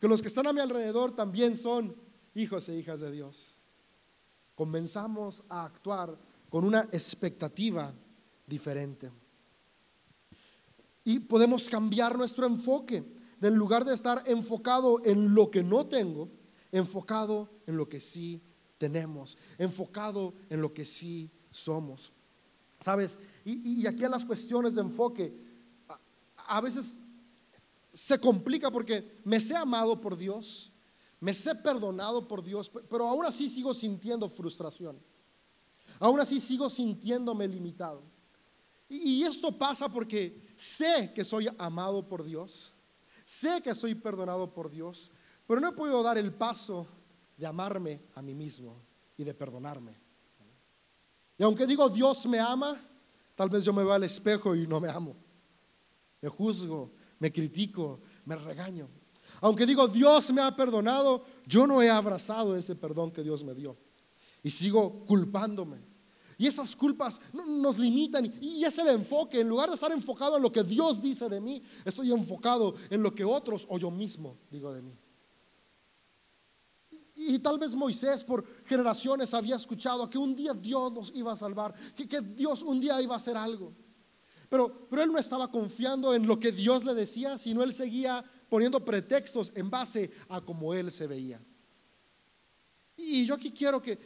que 0.00 0.06
los 0.06 0.22
que 0.22 0.28
están 0.28 0.46
a 0.46 0.52
mi 0.52 0.60
alrededor 0.60 1.16
también 1.16 1.56
son 1.56 1.96
hijos 2.32 2.68
e 2.68 2.76
hijas 2.76 3.00
de 3.00 3.10
Dios, 3.10 3.56
comenzamos 4.54 5.42
a 5.48 5.64
actuar 5.64 6.16
con 6.48 6.64
una 6.64 6.82
expectativa 6.92 7.92
diferente. 8.46 9.10
Y 11.02 11.18
podemos 11.18 11.68
cambiar 11.68 12.16
nuestro 12.16 12.46
enfoque. 12.46 13.04
Del 13.40 13.54
lugar 13.54 13.84
de 13.84 13.92
estar 13.92 14.22
enfocado 14.24 15.04
en 15.04 15.34
lo 15.34 15.50
que 15.50 15.62
no 15.62 15.86
tengo, 15.86 16.30
enfocado 16.72 17.50
en 17.66 17.76
lo 17.76 17.86
que 17.86 18.00
sí 18.00 18.40
tenemos, 18.78 19.36
enfocado 19.58 20.32
en 20.48 20.62
lo 20.62 20.72
que 20.72 20.86
sí 20.86 21.30
somos. 21.50 22.12
¿Sabes? 22.80 23.18
Y, 23.44 23.82
y 23.82 23.86
aquí 23.86 24.04
en 24.04 24.12
las 24.12 24.24
cuestiones 24.24 24.76
de 24.76 24.80
enfoque, 24.80 25.45
a 26.48 26.60
veces 26.60 26.96
se 27.92 28.20
complica 28.20 28.70
porque 28.70 29.20
me 29.24 29.40
sé 29.40 29.56
amado 29.56 30.00
por 30.00 30.16
Dios, 30.16 30.70
me 31.18 31.32
sé 31.32 31.54
perdonado 31.54 32.28
por 32.28 32.42
Dios, 32.42 32.70
pero 32.90 33.08
aún 33.08 33.24
así 33.24 33.48
sigo 33.48 33.72
sintiendo 33.72 34.28
frustración. 34.28 35.00
Aún 35.98 36.20
así 36.20 36.38
sigo 36.40 36.68
sintiéndome 36.68 37.48
limitado. 37.48 38.02
Y, 38.88 39.22
esto 39.24 39.50
pasa 39.50 39.88
porque 39.88 40.52
sé 40.56 41.10
que 41.14 41.24
soy 41.24 41.48
amado 41.58 42.06
por 42.06 42.22
Dios, 42.22 42.74
sé 43.24 43.60
que 43.62 43.74
soy 43.74 43.94
perdonado 43.94 44.52
por 44.52 44.70
Dios, 44.70 45.10
pero 45.46 45.60
no 45.60 45.68
he 45.68 45.72
podido 45.72 46.02
dar 46.02 46.18
el 46.18 46.32
paso 46.32 46.86
de 47.36 47.46
amarme 47.46 48.02
a 48.14 48.22
mí 48.22 48.34
mismo 48.34 48.76
y 49.16 49.24
de 49.24 49.34
perdonarme. 49.34 49.98
Y 51.38 51.42
aunque 51.42 51.66
digo 51.66 51.88
Dios 51.88 52.26
me 52.26 52.38
ama, 52.38 52.80
tal 53.34 53.48
vez 53.48 53.64
yo 53.64 53.72
me 53.72 53.82
veo 53.82 53.94
al 53.94 54.04
espejo 54.04 54.54
y 54.54 54.66
no 54.66 54.80
me 54.80 54.88
amo 54.88 55.25
me 56.26 56.30
juzgo, 56.30 56.90
me 57.20 57.30
critico, 57.30 58.00
me 58.24 58.34
regaño. 58.34 58.88
Aunque 59.40 59.64
digo, 59.64 59.86
Dios 59.86 60.32
me 60.32 60.42
ha 60.42 60.56
perdonado, 60.56 61.24
yo 61.46 61.68
no 61.68 61.80
he 61.80 61.88
abrazado 61.88 62.56
ese 62.56 62.74
perdón 62.74 63.12
que 63.12 63.22
Dios 63.22 63.44
me 63.44 63.54
dio. 63.54 63.76
Y 64.42 64.50
sigo 64.50 65.04
culpándome. 65.04 65.78
Y 66.36 66.48
esas 66.48 66.74
culpas 66.74 67.20
nos 67.32 67.78
limitan 67.78 68.34
y 68.40 68.64
es 68.64 68.76
el 68.78 68.88
enfoque. 68.88 69.40
En 69.40 69.48
lugar 69.48 69.68
de 69.68 69.76
estar 69.76 69.92
enfocado 69.92 70.36
en 70.36 70.42
lo 70.42 70.50
que 70.50 70.64
Dios 70.64 71.00
dice 71.00 71.28
de 71.28 71.40
mí, 71.40 71.62
estoy 71.84 72.10
enfocado 72.10 72.74
en 72.90 73.04
lo 73.04 73.14
que 73.14 73.24
otros 73.24 73.64
o 73.68 73.78
yo 73.78 73.92
mismo 73.92 74.36
digo 74.50 74.72
de 74.72 74.82
mí. 74.82 74.98
Y, 77.14 77.38
tal 77.38 77.58
vez 77.58 77.72
Moisés 77.72 78.24
por 78.24 78.44
generaciones 78.66 79.32
había 79.32 79.54
escuchado 79.54 80.10
que 80.10 80.18
un 80.18 80.34
día 80.34 80.52
Dios 80.52 80.92
nos 80.92 81.14
iba 81.14 81.32
a 81.32 81.36
salvar, 81.36 81.72
que, 81.94 82.08
que 82.08 82.20
Dios 82.20 82.62
un 82.62 82.80
día 82.80 83.00
iba 83.00 83.14
a 83.14 83.16
hacer 83.16 83.36
algo. 83.36 83.72
Pero, 84.48 84.88
él 84.92 85.12
no 85.12 85.18
estaba 85.18 85.50
confiando 85.50 86.14
en 86.14 86.26
lo 86.26 86.38
que 86.38 86.52
Dios 86.52 86.84
le 86.84 86.94
decía, 86.94 87.38
sino 87.38 87.62
él 87.62 87.74
seguía 87.74 88.24
poniendo 88.48 88.84
pretextos 88.84 89.52
en 89.54 89.70
base 89.70 90.10
a 90.28 90.40
cómo 90.40 90.72
él 90.72 90.90
se 90.90 91.06
veía. 91.06 91.42
Y 92.96 93.26
yo 93.26 93.34
aquí 93.34 93.50
quiero 93.50 93.82
que, 93.82 93.98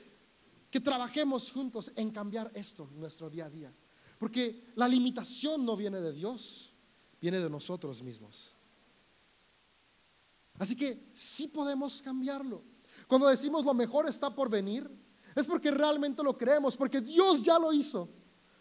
que 0.71 0.81
trabajemos 0.81 1.53
juntos 1.53 1.93
en 1.95 2.11
cambiar 2.11 2.51
esto 2.55 2.91
nuestro 2.95 3.31
día 3.31 3.47
a 3.47 3.51
día. 3.51 3.75
Porque 4.19 4.73
la 4.75 4.89
limitación 4.89 5.65
no 5.65 5.77
viene 5.77 6.01
de 6.01 6.13
Dios, 6.13 6.75
viene 7.21 7.41
de 7.41 7.49
nosotros 7.49 8.03
mismos. 8.03 8.57
Así 10.59 10.77
que 10.77 11.11
sí 11.15 11.49
podemos 11.49 12.03
cambiarlo. 12.03 12.63
Cuando 13.07 13.29
decimos 13.29 13.65
lo 13.65 13.73
mejor 13.73 14.09
está 14.09 14.35
por 14.35 14.51
venir, 14.51 14.91
es 15.35 15.47
porque 15.47 15.71
realmente 15.71 16.23
lo 16.23 16.37
creemos, 16.37 16.77
porque 16.77 17.01
Dios 17.01 17.43
ya 17.43 17.59
lo 17.59 17.73
hizo. 17.73 18.09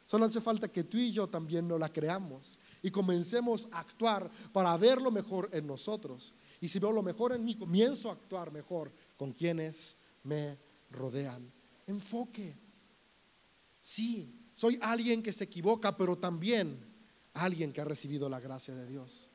Solo 0.10 0.26
hace 0.26 0.42
falta 0.42 0.72
que 0.72 0.86
tú 0.86 0.98
y 0.98 1.12
yo 1.12 1.28
también 1.28 1.68
no 1.68 1.78
la 1.78 1.94
creamos 1.94 2.60
y 2.82 2.90
comencemos 2.90 3.70
a 3.72 3.82
actuar 3.82 4.28
para 4.52 4.76
ver 4.76 5.00
lo 5.00 5.12
mejor 5.12 5.52
en 5.54 5.68
nosotros. 5.68 6.34
Y 6.60 6.68
si 6.68 6.80
veo 6.80 6.92
lo 6.92 7.04
mejor 7.04 7.32
en 7.32 7.46
mí, 7.46 7.54
comienzo 7.54 8.10
a 8.10 8.14
actuar 8.14 8.52
mejor 8.52 8.92
con 9.16 9.32
quienes 9.32 9.96
me 10.24 10.58
rodean. 10.90 11.54
Enfoque. 11.86 12.58
Sí, 13.80 14.34
soy 14.56 14.80
alguien 14.82 15.22
que 15.22 15.32
se 15.32 15.44
equivoca, 15.44 15.96
pero 15.96 16.18
también 16.18 16.84
alguien 17.36 17.72
que 17.72 17.82
ha 17.82 17.86
recibido 17.86 18.28
la 18.28 18.40
gracia 18.40 18.74
de 18.74 18.88
Dios. 18.88 19.30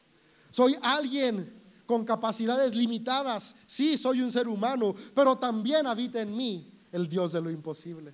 Soy 0.51 0.77
alguien 0.83 1.63
con 1.87 2.05
capacidades 2.05 2.75
limitadas. 2.75 3.55
Sí, 3.69 3.97
soy 3.97 4.23
un 4.23 4.33
ser 4.33 4.49
humano, 4.49 4.93
pero 5.15 5.39
también 5.39 5.87
habita 5.87 6.21
en 6.21 6.37
mí 6.37 6.69
el 6.91 7.09
Dios 7.09 7.31
de 7.31 7.41
lo 7.41 7.49
imposible. 7.49 8.13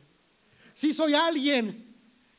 Sí, 0.74 0.92
soy 0.92 1.14
alguien 1.14 1.89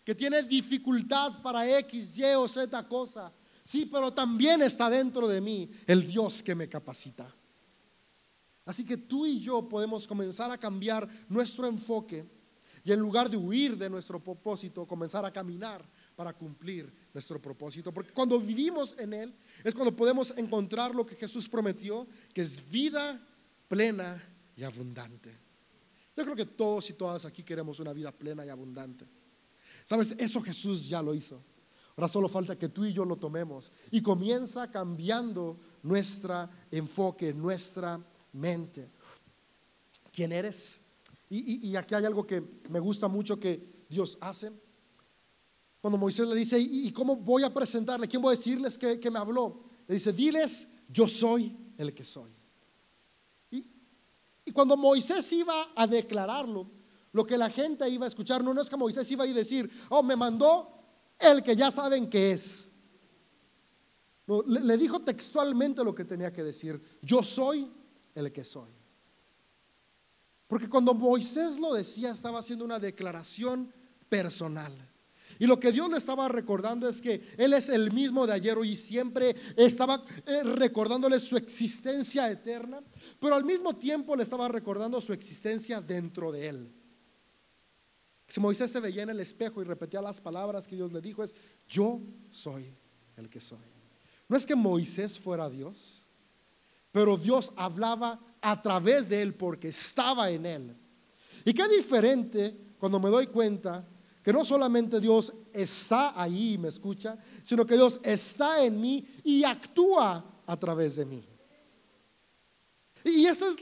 que 0.04 0.16
tiene 0.16 0.44
dificultad 0.44 1.42
para 1.42 1.78
X, 1.80 2.18
Y 2.18 2.24
o 2.36 2.48
Z 2.48 2.88
cosa. 2.88 3.32
Sí, 3.64 3.86
pero 3.86 4.12
también 4.12 4.62
está 4.62 4.90
dentro 4.90 5.28
de 5.28 5.40
mí 5.40 5.70
el 5.86 6.08
Dios 6.08 6.42
que 6.42 6.56
me 6.56 6.68
capacita. 6.68 7.34
Así 8.66 8.86
que 8.86 8.98
tú 8.98 9.26
y 9.26 9.40
yo 9.40 9.68
podemos 9.68 10.08
comenzar 10.08 10.52
a 10.52 10.58
cambiar 10.58 11.08
nuestro 11.30 11.68
enfoque 11.68 12.26
y 12.84 12.92
en 12.92 13.00
lugar 13.00 13.30
de 13.30 13.38
huir 13.38 13.78
de 13.78 13.90
nuestro 13.90 14.24
propósito, 14.24 14.88
comenzar 14.88 15.24
a 15.26 15.32
caminar 15.32 15.88
para 16.16 16.34
cumplir 16.34 16.92
nuestro 17.14 17.40
propósito. 17.40 17.94
Porque 17.94 18.12
cuando 18.12 18.40
vivimos 18.40 18.96
en 18.98 19.14
Él 19.14 19.36
es 19.64 19.74
cuando 19.74 19.96
podemos 19.96 20.34
encontrar 20.36 20.96
lo 20.96 21.06
que 21.06 21.16
Jesús 21.16 21.48
prometió, 21.48 22.08
que 22.34 22.42
es 22.42 22.68
vida 22.70 23.22
plena 23.68 24.24
y 24.56 24.64
abundante. 24.64 25.38
Yo 26.16 26.24
creo 26.24 26.36
que 26.36 26.46
todos 26.46 26.90
y 26.90 26.94
todas 26.94 27.26
aquí 27.26 27.44
queremos 27.44 27.80
una 27.80 27.94
vida 27.94 28.12
plena 28.12 28.46
y 28.46 28.50
abundante. 28.50 29.06
Sabes, 29.86 30.16
eso 30.18 30.42
Jesús 30.42 30.88
ya 30.88 31.02
lo 31.02 31.14
hizo. 31.14 31.42
Ahora 31.96 32.08
solo 32.08 32.30
falta 32.30 32.58
que 32.58 32.70
tú 32.70 32.86
y 32.86 32.94
yo 32.94 33.06
lo 33.06 33.18
tomemos 33.18 33.72
y 33.92 34.02
comienza 34.02 34.72
cambiando 34.72 35.60
nuestro 35.84 36.50
enfoque, 36.72 37.34
nuestra 37.34 38.04
mente. 38.34 38.90
¿Quién 40.12 40.32
eres? 40.32 40.82
Y, 41.30 41.76
aquí 41.78 41.96
hay 41.96 42.04
algo 42.04 42.28
que 42.28 42.44
me 42.70 42.80
gusta 42.80 43.08
mucho 43.08 43.40
que 43.40 43.86
Dios 43.90 44.18
hace. 44.20 44.52
Cuando 45.80 45.98
Moisés 45.98 46.28
le 46.28 46.36
dice, 46.36 46.60
¿y, 46.60 46.92
cómo 46.92 47.16
voy 47.16 47.44
a 47.44 47.54
presentarle? 47.54 48.08
¿Quién 48.08 48.22
voy 48.22 48.34
a 48.34 48.38
decirles 48.38 48.78
que, 48.78 49.00
que 49.00 49.10
me 49.10 49.18
habló? 49.18 49.64
Le 49.88 49.94
dice, 49.96 50.12
diles, 50.12 50.68
yo 50.90 51.08
soy 51.08 51.56
el 51.78 51.94
que 51.94 52.04
soy. 52.04 52.32
Y, 53.50 53.66
y 54.46 54.52
cuando 54.52 54.76
Moisés 54.76 55.32
iba 55.32 55.72
a 55.74 55.88
declararlo, 55.88 56.70
lo 57.14 57.26
que 57.26 57.38
la 57.38 57.50
gente 57.50 57.88
iba 57.90 58.06
a 58.06 58.08
escuchar 58.08 58.44
no, 58.44 58.60
es 58.62 58.70
que 58.70 58.78
Moisés 58.78 59.10
iba 59.12 59.24
a 59.24 59.28
decir, 59.28 59.70
oh, 59.90 60.02
me 60.02 60.16
mandó 60.16 60.70
el 61.20 61.44
que 61.44 61.56
ya 61.56 61.70
saben 61.70 62.10
que 62.10 62.32
es. 62.32 62.70
le, 64.48 64.78
dijo 64.78 65.02
textualmente 65.02 65.84
lo 65.84 65.94
que 65.94 66.06
tenía 66.06 66.32
que 66.32 66.44
decir, 66.44 66.82
yo 67.02 67.22
soy 67.22 67.70
el 68.16 68.32
que 68.32 68.44
soy. 68.44 68.72
Porque 70.48 70.70
cuando 70.70 70.94
Moisés 70.94 71.60
lo 71.60 71.74
decía 71.74 72.12
estaba 72.12 72.40
haciendo 72.40 72.66
una 72.66 72.80
declaración 72.80 73.74
personal. 74.10 74.90
Y 75.40 75.48
lo 75.48 75.60
que 75.60 75.72
Dios 75.72 75.90
le 75.90 75.98
estaba 75.98 76.28
recordando 76.28 76.88
es 76.88 77.02
que 77.02 77.22
Él 77.38 77.54
es 77.54 77.70
el 77.70 77.92
mismo 77.92 78.28
de 78.28 78.34
ayer 78.34 78.58
y 78.64 78.76
siempre 78.76 79.36
estaba 79.56 80.04
eh, 80.26 80.44
recordándole 80.44 81.20
su 81.20 81.38
existencia 81.38 82.30
eterna, 82.30 82.82
pero 83.20 83.36
al 83.36 83.46
mismo 83.46 83.76
tiempo 83.76 84.16
le 84.16 84.24
estaba 84.24 84.48
recordando 84.50 85.00
su 85.02 85.14
existencia 85.14 85.82
dentro 85.82 86.32
de 86.32 86.50
Él. 86.50 86.81
Si 88.32 88.40
Moisés 88.40 88.72
se 88.72 88.80
veía 88.80 89.04
en 89.04 89.10
el 89.10 89.20
espejo 89.20 89.62
y 89.62 89.66
repetía 89.66 90.02
las 90.02 90.22
palabras 90.22 90.66
que 90.66 90.78
Dios 90.78 90.94
le 90.94 91.02
dijo, 91.02 91.22
es, 91.22 91.36
yo 91.68 92.00
soy 92.30 92.74
el 93.18 93.30
que 93.30 93.42
soy. 93.42 93.60
No 94.30 94.38
es 94.38 94.46
que 94.46 94.56
Moisés 94.56 95.20
fuera 95.20 95.50
Dios, 95.50 96.08
pero 96.94 97.18
Dios 97.18 97.52
hablaba 97.58 98.22
a 98.40 98.62
través 98.62 99.10
de 99.10 99.22
él 99.22 99.34
porque 99.34 99.68
estaba 99.68 100.30
en 100.30 100.46
él. 100.46 100.78
Y 101.44 101.54
qué 101.54 101.68
diferente 101.68 102.56
cuando 102.80 103.02
me 103.02 103.10
doy 103.10 103.28
cuenta 103.28 103.86
que 104.24 104.32
no 104.32 104.46
solamente 104.46 105.02
Dios 105.02 105.34
está 105.52 106.18
ahí 106.18 106.54
y 106.54 106.58
me 106.58 106.70
escucha, 106.70 107.18
sino 107.44 107.66
que 107.66 107.76
Dios 107.76 108.00
está 108.02 108.64
en 108.64 108.80
mí 108.80 109.06
y 109.26 109.44
actúa 109.44 110.44
a 110.46 110.58
través 110.58 110.96
de 110.96 111.06
mí. 111.06 111.28
Y 113.04 113.26
esa 113.26 113.50
es 113.50 113.58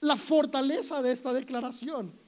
la 0.00 0.16
fortaleza 0.16 1.02
de 1.02 1.12
esta 1.12 1.34
declaración. 1.34 2.27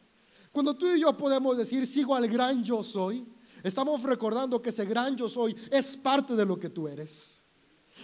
Cuando 0.53 0.75
tú 0.75 0.87
y 0.93 1.01
yo 1.01 1.17
podemos 1.17 1.57
decir, 1.57 1.87
sigo 1.87 2.15
al 2.15 2.29
gran 2.29 2.65
yo 2.65 2.83
soy, 2.83 3.27
estamos 3.63 4.03
recordando 4.03 4.61
que 4.61 4.71
ese 4.71 4.85
gran 4.85 5.17
yo 5.17 5.29
soy 5.29 5.57
es 5.71 5.97
parte 5.97 6.35
de 6.35 6.45
lo 6.45 6.59
que 6.59 6.69
tú 6.69 6.89
eres. 6.89 7.43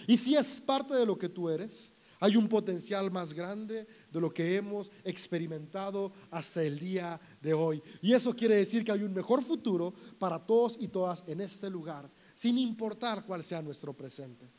Y 0.07 0.15
si 0.17 0.35
es 0.35 0.61
parte 0.61 0.93
de 0.93 1.05
lo 1.05 1.17
que 1.17 1.29
tú 1.29 1.49
eres, 1.49 1.93
hay 2.19 2.35
un 2.35 2.47
potencial 2.47 3.11
más 3.11 3.33
grande 3.33 3.87
de 4.11 4.21
lo 4.21 4.33
que 4.33 4.55
hemos 4.55 4.91
experimentado 5.03 6.11
hasta 6.31 6.63
el 6.63 6.79
día 6.79 7.19
de 7.41 7.53
hoy. 7.53 7.81
Y 8.01 8.13
eso 8.13 8.35
quiere 8.35 8.55
decir 8.55 8.83
que 8.83 8.91
hay 8.91 9.03
un 9.03 9.13
mejor 9.13 9.43
futuro 9.43 9.93
para 10.17 10.39
todos 10.39 10.77
y 10.79 10.87
todas 10.87 11.23
en 11.27 11.41
este 11.41 11.69
lugar, 11.69 12.09
sin 12.33 12.57
importar 12.57 13.25
cuál 13.25 13.43
sea 13.43 13.61
nuestro 13.61 13.93
presente. 13.93 14.56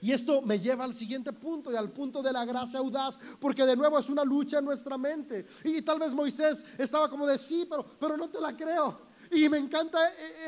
Y 0.00 0.12
esto 0.12 0.42
me 0.42 0.58
lleva 0.58 0.84
al 0.84 0.94
siguiente 0.94 1.32
punto 1.32 1.72
y 1.72 1.76
al 1.76 1.90
punto 1.90 2.22
de 2.22 2.32
la 2.32 2.44
gracia 2.44 2.78
audaz, 2.78 3.18
porque 3.40 3.64
de 3.64 3.76
nuevo 3.76 3.98
es 3.98 4.08
una 4.08 4.24
lucha 4.24 4.58
en 4.58 4.64
nuestra 4.64 4.98
mente. 4.98 5.46
Y 5.64 5.82
tal 5.82 5.98
vez 5.98 6.14
Moisés 6.14 6.64
estaba 6.78 7.08
como 7.08 7.26
de 7.26 7.38
sí, 7.38 7.66
pero, 7.68 7.84
pero 7.98 8.16
no 8.16 8.28
te 8.28 8.40
la 8.40 8.56
creo. 8.56 9.06
Y 9.30 9.48
me 9.48 9.58
encanta 9.58 9.98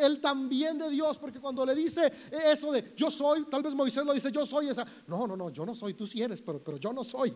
el 0.02 0.20
también 0.20 0.78
de 0.78 0.88
Dios, 0.90 1.18
porque 1.18 1.40
cuando 1.40 1.64
le 1.66 1.74
dice 1.74 2.12
eso 2.30 2.70
de 2.70 2.92
yo 2.96 3.10
soy, 3.10 3.44
tal 3.46 3.62
vez 3.62 3.74
Moisés 3.74 4.04
lo 4.04 4.12
dice 4.12 4.30
yo 4.30 4.46
soy 4.46 4.68
esa. 4.68 4.86
No, 5.06 5.26
no, 5.26 5.36
no, 5.36 5.50
yo 5.50 5.66
no 5.66 5.74
soy, 5.74 5.94
tú 5.94 6.06
sí 6.06 6.22
eres, 6.22 6.40
pero, 6.42 6.62
pero 6.62 6.76
yo 6.76 6.92
no 6.92 7.02
soy. 7.02 7.34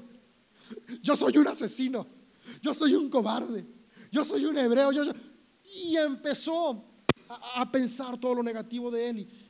Yo 1.02 1.16
soy 1.16 1.36
un 1.38 1.48
asesino, 1.48 2.06
yo 2.60 2.72
soy 2.72 2.94
un 2.94 3.10
cobarde, 3.10 3.66
yo 4.10 4.24
soy 4.24 4.44
un 4.44 4.56
hebreo. 4.56 4.90
Y 5.64 5.96
empezó 5.96 6.84
a, 7.28 7.62
a 7.62 7.72
pensar 7.72 8.18
todo 8.18 8.36
lo 8.36 8.42
negativo 8.42 8.90
de 8.90 9.08
él. 9.08 9.18
Y, 9.18 9.41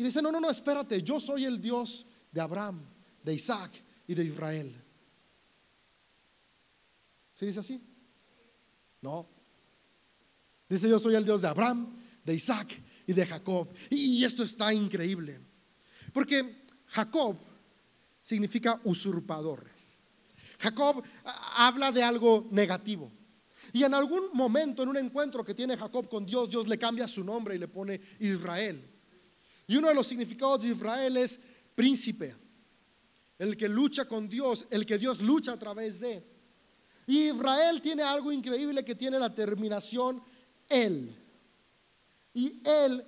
y 0.00 0.02
dice, 0.02 0.22
no, 0.22 0.32
no, 0.32 0.40
no, 0.40 0.48
espérate, 0.48 1.02
yo 1.02 1.20
soy 1.20 1.44
el 1.44 1.60
Dios 1.60 2.06
de 2.32 2.40
Abraham, 2.40 2.80
de 3.22 3.34
Isaac 3.34 3.70
y 4.06 4.14
de 4.14 4.24
Israel. 4.24 4.82
¿Sí 7.34 7.44
dice 7.44 7.60
así? 7.60 7.78
No. 9.02 9.28
Dice, 10.66 10.88
yo 10.88 10.98
soy 10.98 11.16
el 11.16 11.24
Dios 11.26 11.42
de 11.42 11.48
Abraham, 11.48 11.98
de 12.24 12.34
Isaac 12.34 12.80
y 13.06 13.12
de 13.12 13.26
Jacob. 13.26 13.68
Y 13.90 14.24
esto 14.24 14.42
está 14.42 14.72
increíble. 14.72 15.38
Porque 16.14 16.64
Jacob 16.86 17.36
significa 18.22 18.80
usurpador. 18.84 19.68
Jacob 20.60 21.04
habla 21.58 21.92
de 21.92 22.02
algo 22.02 22.48
negativo. 22.50 23.12
Y 23.74 23.84
en 23.84 23.92
algún 23.92 24.30
momento, 24.32 24.82
en 24.82 24.88
un 24.88 24.96
encuentro 24.96 25.44
que 25.44 25.54
tiene 25.54 25.76
Jacob 25.76 26.08
con 26.08 26.24
Dios, 26.24 26.48
Dios 26.48 26.66
le 26.66 26.78
cambia 26.78 27.06
su 27.06 27.22
nombre 27.22 27.56
y 27.56 27.58
le 27.58 27.68
pone 27.68 28.00
Israel. 28.20 28.96
Y 29.70 29.76
uno 29.76 29.86
de 29.86 29.94
los 29.94 30.08
significados 30.08 30.62
de 30.62 30.70
Israel 30.70 31.16
es 31.16 31.38
príncipe, 31.76 32.34
el 33.38 33.56
que 33.56 33.68
lucha 33.68 34.04
con 34.04 34.28
Dios, 34.28 34.66
el 34.68 34.84
que 34.84 34.98
Dios 34.98 35.20
lucha 35.20 35.52
a 35.52 35.58
través 35.60 36.00
de. 36.00 36.26
Y 37.06 37.28
Israel 37.28 37.80
tiene 37.80 38.02
algo 38.02 38.32
increíble 38.32 38.84
que 38.84 38.96
tiene 38.96 39.16
la 39.16 39.32
terminación 39.32 40.20
él. 40.68 41.16
Y 42.34 42.60
él 42.64 43.04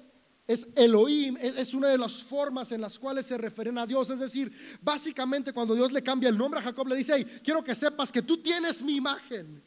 es 0.47 0.69
Elohim, 0.77 1.37
es 1.37 1.75
una 1.75 1.89
de 1.89 1.99
las 1.99 2.23
formas 2.23 2.71
en 2.71 2.83
las 2.83 2.97
cuales 2.97 3.27
se 3.27 3.37
refieren 3.37 3.77
a 3.77 3.85
Dios. 3.85 4.11
Es 4.11 4.21
decir, 4.21 4.53
básicamente 4.81 5.53
cuando 5.53 5.75
Dios 5.75 5.91
le 5.91 6.01
cambia 6.01 6.29
el 6.29 6.39
nombre 6.39 6.61
a 6.61 6.63
Jacob, 6.63 6.87
le 6.87 6.95
dice, 6.95 7.27
quiero 7.43 7.65
que 7.65 7.75
sepas 7.75 8.13
que 8.13 8.23
tú 8.23 8.41
tienes 8.41 8.85
mi 8.85 8.95
imagen, 8.95 9.61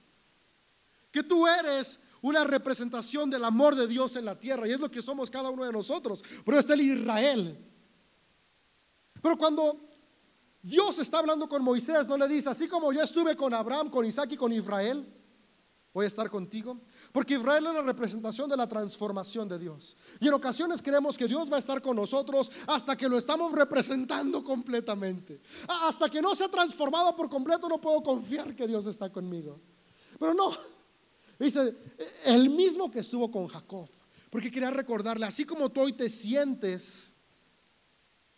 que 1.11 1.23
tú 1.23 1.45
eres 1.45 1.99
una 2.25 2.43
representación 2.43 3.29
del 3.29 3.45
amor 3.45 3.75
de 3.75 3.85
Dios 3.85 4.15
en 4.15 4.25
la 4.25 4.39
tierra. 4.39 4.67
Y 4.67 4.71
es 4.71 4.79
lo 4.79 4.89
que 4.89 5.03
somos 5.03 5.29
cada 5.29 5.51
uno 5.51 5.63
de 5.63 5.71
nosotros. 5.71 6.23
Pero 6.43 6.57
está 6.57 6.73
el 6.73 6.81
Israel. 6.81 7.55
Pero 9.21 9.37
cuando 9.37 9.79
Dios 10.63 10.97
está 10.97 11.19
hablando 11.19 11.47
con 11.47 11.63
Moisés, 11.63 12.07
no 12.07 12.17
le 12.17 12.27
dice, 12.27 12.49
así 12.49 12.67
como 12.67 12.91
yo 12.91 13.03
estuve 13.03 13.35
con 13.35 13.53
Abraham, 13.53 13.91
con 13.91 14.03
Isaac 14.03 14.31
y 14.31 14.37
con 14.37 14.51
Israel, 14.51 15.07
voy 15.93 16.05
a 16.05 16.07
estar 16.07 16.27
contigo. 16.31 16.81
Porque 17.11 17.35
Israel 17.35 17.67
es 17.67 17.73
la 17.75 17.83
representación 17.83 18.49
de 18.49 18.57
la 18.57 18.67
transformación 18.67 19.47
de 19.47 19.59
Dios. 19.59 19.95
Y 20.19 20.27
en 20.27 20.33
ocasiones 20.33 20.81
creemos 20.81 21.19
que 21.19 21.27
Dios 21.27 21.51
va 21.51 21.57
a 21.57 21.59
estar 21.59 21.79
con 21.79 21.95
nosotros 21.95 22.51
hasta 22.65 22.97
que 22.97 23.07
lo 23.07 23.19
estamos 23.19 23.51
representando 23.51 24.43
completamente. 24.43 25.41
Hasta 25.67 26.09
que 26.09 26.23
no 26.23 26.33
se 26.33 26.45
ha 26.45 26.49
transformado 26.49 27.15
por 27.15 27.29
completo, 27.29 27.69
no 27.69 27.79
puedo 27.79 28.01
confiar 28.01 28.55
que 28.55 28.65
Dios 28.65 28.87
está 28.87 29.11
conmigo. 29.11 29.61
Pero 30.17 30.33
no, 30.33 30.74
Dice, 31.39 31.75
el 32.25 32.49
mismo 32.49 32.89
que 32.89 32.99
estuvo 32.99 33.29
con 33.29 33.47
Jacob, 33.47 33.89
porque 34.29 34.51
quería 34.51 34.71
recordarle, 34.71 35.25
así 35.25 35.45
como 35.45 35.71
tú 35.71 35.81
hoy 35.81 35.93
te 35.93 36.09
sientes 36.09 37.13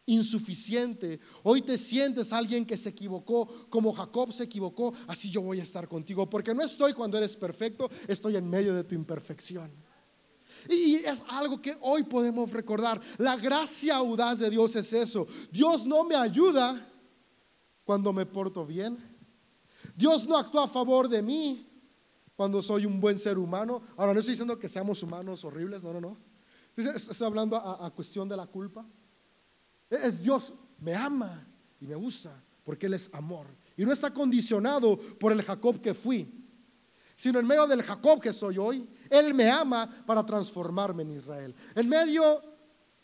insuficiente, 0.08 1.20
hoy 1.44 1.62
te 1.62 1.78
sientes 1.78 2.32
alguien 2.32 2.66
que 2.66 2.78
se 2.78 2.90
equivocó, 2.90 3.68
como 3.70 3.92
Jacob 3.92 4.32
se 4.32 4.44
equivocó, 4.44 4.94
así 5.08 5.30
yo 5.30 5.42
voy 5.42 5.60
a 5.60 5.64
estar 5.64 5.88
contigo, 5.88 6.30
porque 6.30 6.56
no 6.56 6.64
estoy 6.64 6.94
cuando 6.94 7.18
eres 7.18 7.36
perfecto, 7.36 7.90
estoy 8.08 8.38
en 8.38 8.50
medio 8.50 8.74
de 8.74 8.84
tu 8.84 8.96
imperfección. 8.96 9.72
Y 10.70 10.96
es 10.96 11.24
algo 11.28 11.62
que 11.62 11.78
hoy 11.82 12.04
podemos 12.04 12.52
recordar. 12.52 13.00
La 13.18 13.36
gracia 13.36 13.98
audaz 13.98 14.40
de 14.40 14.50
Dios 14.50 14.76
es 14.76 14.92
eso. 14.92 15.28
Dios 15.52 15.86
no 15.86 16.04
me 16.04 16.16
ayuda 16.16 16.90
cuando 17.84 18.12
me 18.12 18.26
porto 18.26 18.66
bien. 18.66 18.98
Dios 19.96 20.28
no 20.28 20.38
actúa 20.38 20.66
a 20.66 20.68
favor 20.68 21.08
de 21.08 21.22
mí 21.22 21.67
cuando 22.38 22.62
soy 22.62 22.86
un 22.86 23.02
buen 23.02 23.17
ser 23.17 23.39
humano. 23.39 23.82
Ahora, 23.97 24.13
no 24.13 24.19
estoy 24.19 24.34
diciendo 24.34 24.58
que 24.60 24.69
seamos 24.69 25.02
humanos 25.02 25.43
horribles, 25.43 25.84
no, 25.84 25.91
no, 25.91 26.00
no. 26.00 26.17
Estoy 26.78 27.26
hablando 27.26 27.58
a, 27.58 27.89
cuestión 27.89 28.30
de 28.30 28.38
la 28.38 28.45
culpa. 28.45 28.86
Es 29.89 30.21
Dios 30.21 30.54
me 30.78 30.93
ama 30.93 31.47
y 31.82 31.88
me 31.88 31.95
usa 31.95 32.39
porque 32.63 32.86
Él 32.86 32.93
es 32.93 33.10
amor. 33.12 33.47
Y 33.76 33.84
no 33.84 33.91
está 33.91 34.13
condicionado 34.13 35.00
por 35.19 35.32
el 35.32 35.41
Jacob 35.41 35.82
que 35.82 35.95
fui, 35.95 36.32
sino 37.15 37.39
en 37.39 37.47
medio 37.47 37.65
del 37.65 37.82
Jacob 37.82 38.21
que 38.21 38.32
soy 38.32 38.60
hoy. 38.60 38.88
Él 39.10 39.34
me 39.34 39.50
ama 39.50 39.89
para 40.06 40.23
transformarme 40.23 41.02
en 41.02 41.13
Israel. 41.13 41.56
En 41.73 41.89
medio 41.89 42.43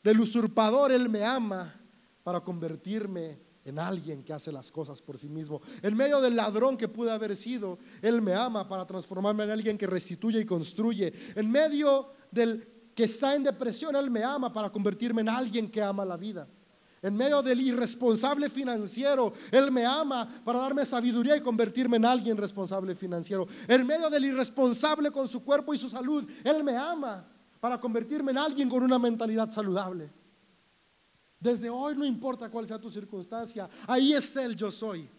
del 0.04 0.20
usurpador, 0.20 0.92
Él 0.92 1.10
me 1.10 1.26
ama 1.26 1.74
para 2.22 2.40
convertirme 2.42 3.42
en 3.66 3.80
alguien 3.80 4.24
que 4.24 4.34
hace 4.34 4.52
las 4.52 4.72
cosas 4.72 5.02
por 5.02 5.18
sí 5.18 5.30
mismo. 5.30 5.62
En 5.82 5.96
medio 5.96 6.20
del 6.22 6.36
ladrón 6.36 6.78
que 6.78 6.88
pude 6.88 7.12
haber 7.12 7.36
sido, 7.36 7.78
Él 8.02 8.22
me 8.22 8.34
ama 8.34 8.68
para 8.68 8.86
transformarme 8.86 9.44
en 9.46 9.52
alguien 9.52 9.78
que 9.78 9.88
restituye 9.88 10.42
y 10.42 10.46
construye. 10.46 11.14
En 11.36 11.50
medio 11.50 12.10
del 12.32 12.68
que 12.94 13.06
está 13.06 13.36
en 13.36 13.44
depresión, 13.44 13.96
Él 13.96 14.12
me 14.12 14.24
ama 14.24 14.52
para 14.52 14.70
convertirme 14.70 15.22
en 15.22 15.30
alguien 15.30 15.70
que 15.70 15.82
ama 15.82 16.06
la 16.06 16.18
vida. 16.18 16.48
En 17.02 17.16
medio 17.16 17.42
del 17.42 17.60
irresponsable 17.60 18.50
financiero, 18.50 19.34
Él 19.52 19.72
me 19.72 19.86
ama 19.86 20.28
para 20.46 20.60
darme 20.60 20.86
sabiduría 20.86 21.36
y 21.36 21.42
convertirme 21.42 21.98
en 21.98 22.06
alguien 22.06 22.38
responsable 22.38 22.96
financiero. 22.96 23.46
En 23.68 23.86
medio 23.86 24.10
del 24.10 24.26
irresponsable 24.26 25.12
con 25.12 25.28
su 25.28 25.44
cuerpo 25.44 25.74
y 25.74 25.78
su 25.78 25.90
salud, 25.90 26.26
Él 26.46 26.64
me 26.64 26.78
ama 26.78 27.28
para 27.60 27.80
convertirme 27.80 28.32
en 28.32 28.38
alguien 28.38 28.70
con 28.70 28.84
una 28.84 29.00
mentalidad 29.00 29.50
saludable. 29.50 30.12
Desde 31.44 31.70
hoy 31.70 31.94
no 31.98 32.06
importa 32.06 32.50
cuál 32.50 32.66
sea 32.66 32.80
tu 32.80 32.90
circunstancia, 32.90 33.70
ahí 33.86 34.14
está 34.14 34.46
el 34.46 34.56
yo 34.56 34.72
soy. 34.72 35.10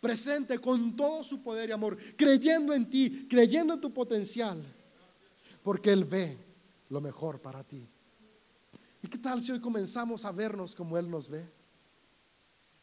Presente 0.00 0.58
con 0.58 0.94
todo 0.94 1.24
su 1.24 1.42
poder 1.42 1.70
y 1.70 1.72
amor, 1.72 1.96
creyendo 2.14 2.74
en 2.74 2.90
ti, 2.90 3.26
creyendo 3.26 3.72
en 3.72 3.80
tu 3.80 3.90
potencial, 3.90 4.62
porque 5.62 5.92
Él 5.92 6.04
ve 6.04 6.36
lo 6.90 7.00
mejor 7.00 7.40
para 7.40 7.64
ti. 7.64 7.88
¿Y 9.02 9.08
qué 9.08 9.16
tal 9.16 9.40
si 9.40 9.50
hoy 9.50 9.60
comenzamos 9.60 10.26
a 10.26 10.30
vernos 10.30 10.74
como 10.74 10.98
Él 10.98 11.10
nos 11.10 11.30
ve? 11.30 11.50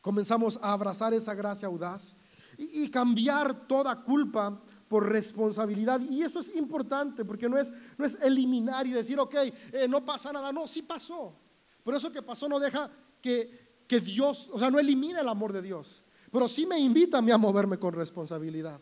Comenzamos 0.01 0.57
a 0.63 0.73
abrazar 0.73 1.13
esa 1.13 1.35
gracia 1.35 1.67
audaz 1.67 2.15
y, 2.57 2.89
cambiar 2.89 3.67
toda 3.67 4.01
culpa 4.03 4.59
por 4.87 5.07
responsabilidad. 5.07 6.01
Y 6.01 6.23
esto 6.23 6.39
es 6.39 6.55
importante 6.55 7.23
porque 7.23 7.47
no 7.47 7.57
es, 7.57 7.71
no 7.99 8.05
es 8.05 8.15
eliminar 8.23 8.87
y 8.87 8.91
decir, 8.91 9.19
ok, 9.19 9.35
eh, 9.35 9.87
no 9.87 10.03
pasa 10.03 10.33
nada. 10.33 10.51
No, 10.51 10.65
sí 10.65 10.81
pasó. 10.81 11.44
Pero 11.85 11.97
eso 11.97 12.11
que 12.11 12.23
pasó 12.23 12.49
no 12.49 12.59
deja 12.59 12.91
que, 13.21 13.83
que 13.87 13.99
Dios, 14.01 14.49
o 14.51 14.57
sea, 14.57 14.71
no 14.71 14.79
elimina 14.79 15.21
el 15.21 15.29
amor 15.29 15.53
de 15.53 15.61
Dios, 15.61 16.03
pero 16.31 16.49
sí 16.49 16.65
me 16.65 16.79
invita 16.79 17.19
a 17.19 17.21
mí 17.21 17.31
a 17.31 17.37
moverme 17.37 17.77
con 17.77 17.93
responsabilidad. 17.93 18.81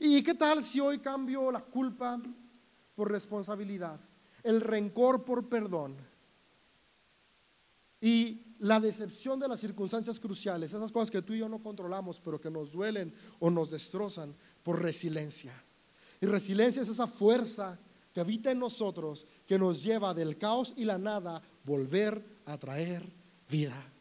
¿Y 0.00 0.22
qué 0.22 0.32
tal 0.34 0.62
si 0.62 0.78
hoy 0.78 1.00
cambio 1.00 1.50
la 1.50 1.60
culpa 1.60 2.22
por 2.94 3.10
responsabilidad, 3.10 4.00
el 4.44 4.60
rencor 4.60 5.24
por 5.24 5.48
perdón 5.48 5.96
y 8.00 8.42
la 8.60 8.78
decepción 8.78 9.40
de 9.40 9.48
las 9.48 9.60
circunstancias 9.60 10.20
cruciales, 10.20 10.72
esas 10.72 10.92
cosas 10.92 11.10
que 11.10 11.22
tú 11.22 11.32
y 11.34 11.38
yo 11.38 11.48
no 11.48 11.60
controlamos, 11.60 12.20
pero 12.20 12.40
que 12.40 12.50
nos 12.50 12.70
duelen 12.70 13.12
o 13.40 13.50
nos 13.50 13.72
destrozan 13.72 14.34
por 14.62 14.80
resiliencia? 14.80 15.64
Y 16.20 16.26
resiliencia 16.26 16.82
es 16.82 16.88
esa 16.88 17.08
fuerza 17.08 17.76
que 18.16 18.20
habita 18.20 18.50
en 18.50 18.58
nosotros, 18.58 19.26
que 19.46 19.58
nos 19.58 19.82
lleva 19.82 20.14
del 20.14 20.38
caos 20.38 20.72
y 20.76 20.86
la 20.86 20.96
nada 20.96 21.42
volver 21.64 22.35
a 22.46 22.58
traer 22.58 23.02
vida. 23.48 23.92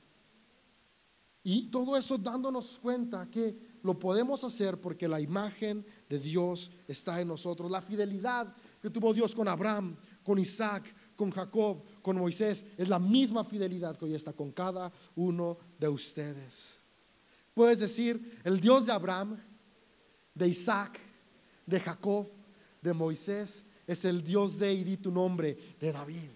Y 1.47 1.67
todo 1.67 1.95
eso 1.95 2.17
dándonos 2.17 2.79
cuenta 2.79 3.29
que 3.29 3.55
lo 3.83 3.99
podemos 3.99 4.43
hacer 4.43 4.81
porque 4.81 5.07
la 5.07 5.21
imagen 5.21 5.85
de 6.09 6.17
Dios 6.17 6.71
está 6.87 7.21
en 7.21 7.27
nosotros. 7.27 7.69
La 7.69 7.83
fidelidad 7.83 8.51
que 8.81 8.89
tuvo 8.89 9.13
Dios 9.13 9.35
con 9.35 9.47
Abraham, 9.47 9.95
con 10.23 10.39
Isaac, 10.39 10.91
con 11.15 11.29
Jacob, 11.29 11.83
con 12.01 12.17
Moisés, 12.17 12.65
es 12.77 12.89
la 12.89 12.97
misma 12.97 13.43
fidelidad 13.43 13.95
que 13.95 14.05
hoy 14.05 14.15
está 14.15 14.33
con 14.33 14.51
cada 14.51 14.91
uno 15.15 15.59
de 15.77 15.87
ustedes. 15.87 16.81
Puedes 17.53 17.79
decir, 17.79 18.41
el 18.43 18.59
Dios 18.59 18.87
de 18.87 18.93
Abraham, 18.93 19.39
de 20.33 20.47
Isaac, 20.47 20.99
de 21.65 21.79
Jacob, 21.79 22.27
de 22.81 22.91
Moisés, 22.91 23.67
es 23.85 24.03
el 24.03 24.23
Dios 24.23 24.57
de, 24.57 24.73
y 24.73 24.97
tu 24.97 25.11
nombre, 25.11 25.55
de 25.79 25.91
David, 25.91 26.29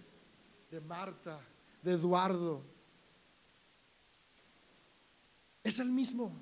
de 0.70 0.80
Marta, 0.80 1.40
de 1.82 1.92
Eduardo. 1.92 2.64
Es 5.62 5.78
el 5.78 5.90
mismo. 5.90 6.32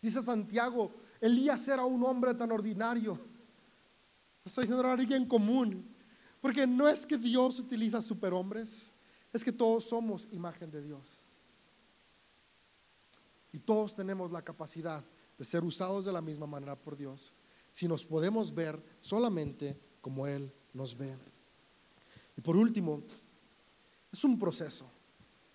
Dice 0.00 0.22
Santiago, 0.22 0.92
Elías 1.20 1.66
era 1.68 1.84
un 1.84 2.02
hombre 2.04 2.34
tan 2.34 2.52
ordinario. 2.52 3.18
Estoy 4.44 4.62
diciendo 4.62 4.82
era 4.82 4.92
alguien 4.92 5.26
común. 5.26 5.94
Porque 6.40 6.66
no 6.66 6.86
es 6.86 7.06
que 7.06 7.18
Dios 7.18 7.58
utiliza 7.58 8.00
superhombres, 8.00 8.94
es 9.32 9.42
que 9.42 9.52
todos 9.52 9.88
somos 9.88 10.28
imagen 10.30 10.70
de 10.70 10.82
Dios. 10.82 11.26
Y 13.52 13.58
todos 13.58 13.96
tenemos 13.96 14.30
la 14.30 14.42
capacidad 14.42 15.04
de 15.36 15.44
ser 15.44 15.64
usados 15.64 16.04
de 16.04 16.12
la 16.12 16.20
misma 16.20 16.46
manera 16.46 16.76
por 16.76 16.96
Dios 16.96 17.32
si 17.70 17.86
nos 17.88 18.06
podemos 18.06 18.54
ver 18.54 18.82
solamente 19.00 19.78
como 20.00 20.26
Él 20.26 20.50
nos 20.72 20.96
ve. 20.96 21.14
Y 22.36 22.40
por 22.40 22.56
último, 22.56 23.02
es 24.16 24.24
un 24.24 24.38
proceso. 24.38 24.90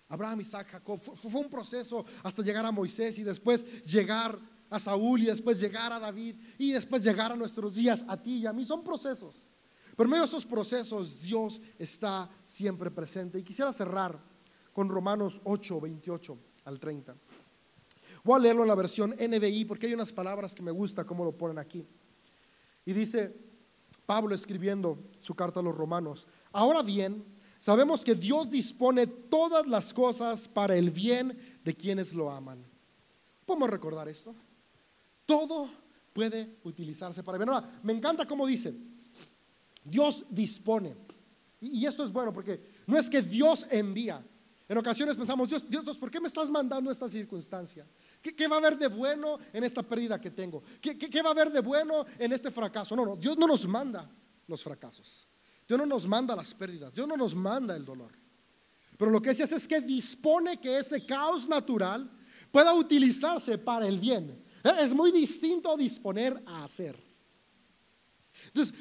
Abraham, 0.08 0.42
Isaac, 0.42 0.68
Jacob, 0.72 1.00
fue, 1.00 1.40
un 1.40 1.48
proceso 1.48 2.04
hasta 2.22 2.42
llegar 2.42 2.66
a 2.66 2.70
Moisés 2.70 3.18
y 3.18 3.22
después 3.22 3.64
llegar 3.84 4.38
a 4.68 4.78
Saúl 4.78 5.22
y 5.22 5.26
después 5.26 5.58
llegar 5.58 5.90
a 5.92 5.98
David 5.98 6.36
y 6.58 6.72
después 6.72 7.02
llegar 7.02 7.32
a 7.32 7.36
nuestros 7.36 7.74
días, 7.74 8.04
a 8.08 8.20
ti 8.20 8.38
y 8.38 8.46
a 8.46 8.52
mí. 8.52 8.64
Son 8.64 8.84
procesos. 8.84 9.48
Pero 9.96 10.04
en 10.06 10.10
medio 10.10 10.22
de 10.22 10.28
esos 10.28 10.44
procesos 10.44 11.22
Dios 11.22 11.62
está 11.78 12.28
siempre 12.44 12.90
presente. 12.90 13.38
Y 13.38 13.42
quisiera 13.42 13.72
cerrar 13.72 14.22
con 14.72 14.88
Romanos 14.88 15.40
8, 15.44 15.80
28 15.80 16.38
al 16.64 16.78
30. 16.78 17.16
Voy 18.24 18.36
a 18.36 18.38
leerlo 18.38 18.62
en 18.62 18.68
la 18.68 18.74
versión 18.74 19.10
NBI 19.18 19.64
porque 19.64 19.86
hay 19.86 19.94
unas 19.94 20.12
palabras 20.12 20.54
que 20.54 20.62
me 20.62 20.70
gusta 20.70 21.04
cómo 21.04 21.24
lo 21.24 21.32
ponen 21.32 21.58
aquí. 21.58 21.86
Y 22.84 22.92
dice 22.92 23.34
Pablo 24.06 24.34
escribiendo 24.34 25.02
su 25.18 25.34
carta 25.34 25.60
a 25.60 25.62
los 25.62 25.74
romanos, 25.74 26.26
ahora 26.52 26.82
bien, 26.82 27.24
sabemos 27.62 28.04
que 28.04 28.16
Dios 28.16 28.50
dispone 28.50 29.06
todas 29.06 29.68
las 29.68 29.94
cosas 29.94 30.48
para 30.48 30.74
el 30.74 30.90
bien 30.90 31.38
de 31.62 31.72
quienes 31.72 32.12
lo 32.12 32.28
aman. 32.28 32.60
¿Podemos 33.46 33.70
recordar 33.70 34.08
esto? 34.08 34.34
Todo 35.24 35.70
puede 36.12 36.56
utilizarse 36.64 37.22
para 37.22 37.38
bien. 37.38 37.48
Ahora, 37.50 37.78
me 37.84 37.92
encanta 37.92 38.26
cómo 38.26 38.48
dice, 38.48 38.74
Dios 39.84 40.26
dispone. 40.28 40.96
Y 41.60 41.86
esto 41.86 42.02
es 42.02 42.10
bueno 42.10 42.32
porque 42.32 42.60
no 42.88 42.98
es 42.98 43.08
que 43.08 43.22
Dios 43.22 43.68
envía. 43.70 44.20
En 44.68 44.78
ocasiones 44.78 45.16
pensamos, 45.16 45.48
Dios, 45.48 45.64
Dios, 45.70 45.96
¿por 45.98 46.10
qué 46.10 46.20
me 46.20 46.26
estás 46.26 46.50
mandando 46.50 46.90
esta 46.90 47.08
circunstancia? 47.08 47.86
¿Qué, 48.20 48.48
va 48.48 48.56
a 48.56 48.58
haber 48.58 48.76
de 48.76 48.88
bueno 48.88 49.38
en 49.52 49.62
esta 49.62 49.84
pérdida 49.84 50.20
que 50.20 50.32
tengo? 50.32 50.64
¿Qué, 50.80 51.22
va 51.22 51.28
a 51.28 51.32
haber 51.32 51.52
de 51.52 51.60
bueno 51.60 52.06
en 52.18 52.32
este 52.32 52.50
fracaso? 52.50 52.96
No, 52.96 53.06
no, 53.06 53.14
Dios 53.14 53.38
no 53.38 53.46
nos 53.46 53.68
manda 53.68 54.10
los 54.48 54.64
fracasos. 54.64 55.28
Dios 55.66 55.78
no 55.78 55.86
nos 55.86 56.06
manda 56.06 56.36
las 56.36 56.54
pérdidas. 56.54 56.94
Dios 56.94 57.06
no 57.06 57.16
nos 57.16 57.34
manda 57.34 57.76
el 57.76 57.84
dolor. 57.84 58.12
Pero 58.98 59.10
lo 59.10 59.20
que 59.20 59.30
hace 59.30 59.44
es 59.44 59.66
que 59.66 59.80
dispone 59.80 60.60
que 60.60 60.78
ese 60.78 61.04
caos 61.04 61.48
natural 61.48 62.10
pueda 62.50 62.74
utilizarse 62.74 63.58
para 63.58 63.88
el 63.88 63.98
bien. 63.98 64.44
Es 64.80 64.94
muy 64.94 65.10
distinto 65.10 65.76
disponer 65.76 66.40
a 66.46 66.64
hacer. 66.64 66.96
Entonces, 68.46 68.74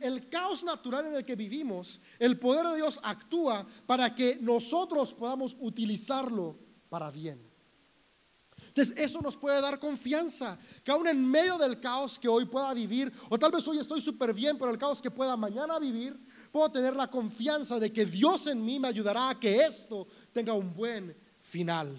el 0.00 0.28
caos 0.28 0.62
natural 0.62 1.06
en 1.06 1.14
el 1.14 1.24
que 1.24 1.34
vivimos, 1.34 2.00
el 2.18 2.38
poder 2.38 2.66
de 2.68 2.76
Dios 2.76 3.00
actúa 3.02 3.66
para 3.86 4.14
que 4.14 4.38
nosotros 4.40 5.14
podamos 5.14 5.56
utilizarlo 5.60 6.58
para 6.88 7.10
bien. 7.10 7.47
Entonces 8.78 9.04
eso 9.04 9.20
nos 9.20 9.36
puede 9.36 9.60
dar 9.60 9.80
confianza, 9.80 10.56
que 10.84 10.92
aún 10.92 11.08
en 11.08 11.28
medio 11.28 11.58
del 11.58 11.80
caos 11.80 12.16
que 12.16 12.28
hoy 12.28 12.46
pueda 12.46 12.72
vivir, 12.72 13.12
o 13.28 13.36
tal 13.36 13.50
vez 13.50 13.66
hoy 13.66 13.78
estoy 13.78 14.00
súper 14.00 14.32
bien, 14.32 14.56
pero 14.56 14.70
el 14.70 14.78
caos 14.78 15.02
que 15.02 15.10
pueda 15.10 15.36
mañana 15.36 15.80
vivir, 15.80 16.16
puedo 16.52 16.70
tener 16.70 16.94
la 16.94 17.10
confianza 17.10 17.80
de 17.80 17.92
que 17.92 18.06
Dios 18.06 18.46
en 18.46 18.64
mí 18.64 18.78
me 18.78 18.86
ayudará 18.86 19.30
a 19.30 19.40
que 19.40 19.56
esto 19.62 20.06
tenga 20.32 20.52
un 20.52 20.72
buen 20.72 21.16
final. 21.40 21.98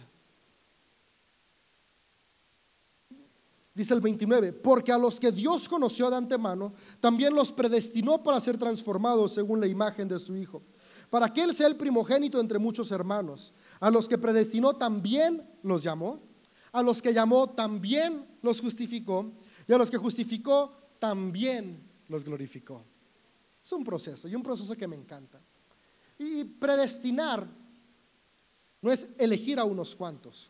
Dice 3.74 3.94
el 3.94 4.00
29, 4.00 4.54
porque 4.54 4.94
a 4.94 4.98
los 4.98 5.20
que 5.20 5.34
Dios 5.34 5.68
conoció 5.68 6.10
de 6.10 6.16
antemano, 6.16 6.72
también 7.02 7.36
los 7.36 7.52
predestinó 7.52 8.24
para 8.24 8.40
ser 8.40 8.58
transformados 8.58 9.34
según 9.34 9.60
la 9.60 9.68
imagen 9.68 10.08
de 10.08 10.18
su 10.18 10.34
Hijo, 10.34 10.64
para 11.10 11.28
que 11.34 11.44
Él 11.44 11.54
sea 11.54 11.68
el 11.68 11.76
primogénito 11.76 12.40
entre 12.40 12.58
muchos 12.58 12.90
hermanos. 12.94 13.52
A 13.82 13.92
los 13.92 14.08
que 14.08 14.18
predestinó 14.18 14.78
también 14.78 15.46
los 15.62 15.84
llamó 15.84 16.29
a 16.72 16.82
los 16.82 17.02
que 17.02 17.14
llamó 17.14 17.50
también 17.50 18.26
los 18.42 18.62
justificó, 18.62 19.32
y 19.68 19.74
a 19.74 19.78
los 19.78 19.90
que 19.90 19.98
justificó 19.98 20.72
también 21.00 21.84
los 22.08 22.24
glorificó. 22.24 22.84
Es 23.64 23.72
un 23.74 23.84
proceso 23.84 24.28
y 24.28 24.36
un 24.36 24.44
proceso 24.44 24.76
que 24.76 24.88
me 24.88 24.96
encanta. 24.96 25.40
Y 26.18 26.44
predestinar 26.44 27.48
no 28.82 28.92
es 28.92 29.08
elegir 29.18 29.60
a 29.60 29.64
unos 29.64 29.96
cuantos. 29.96 30.50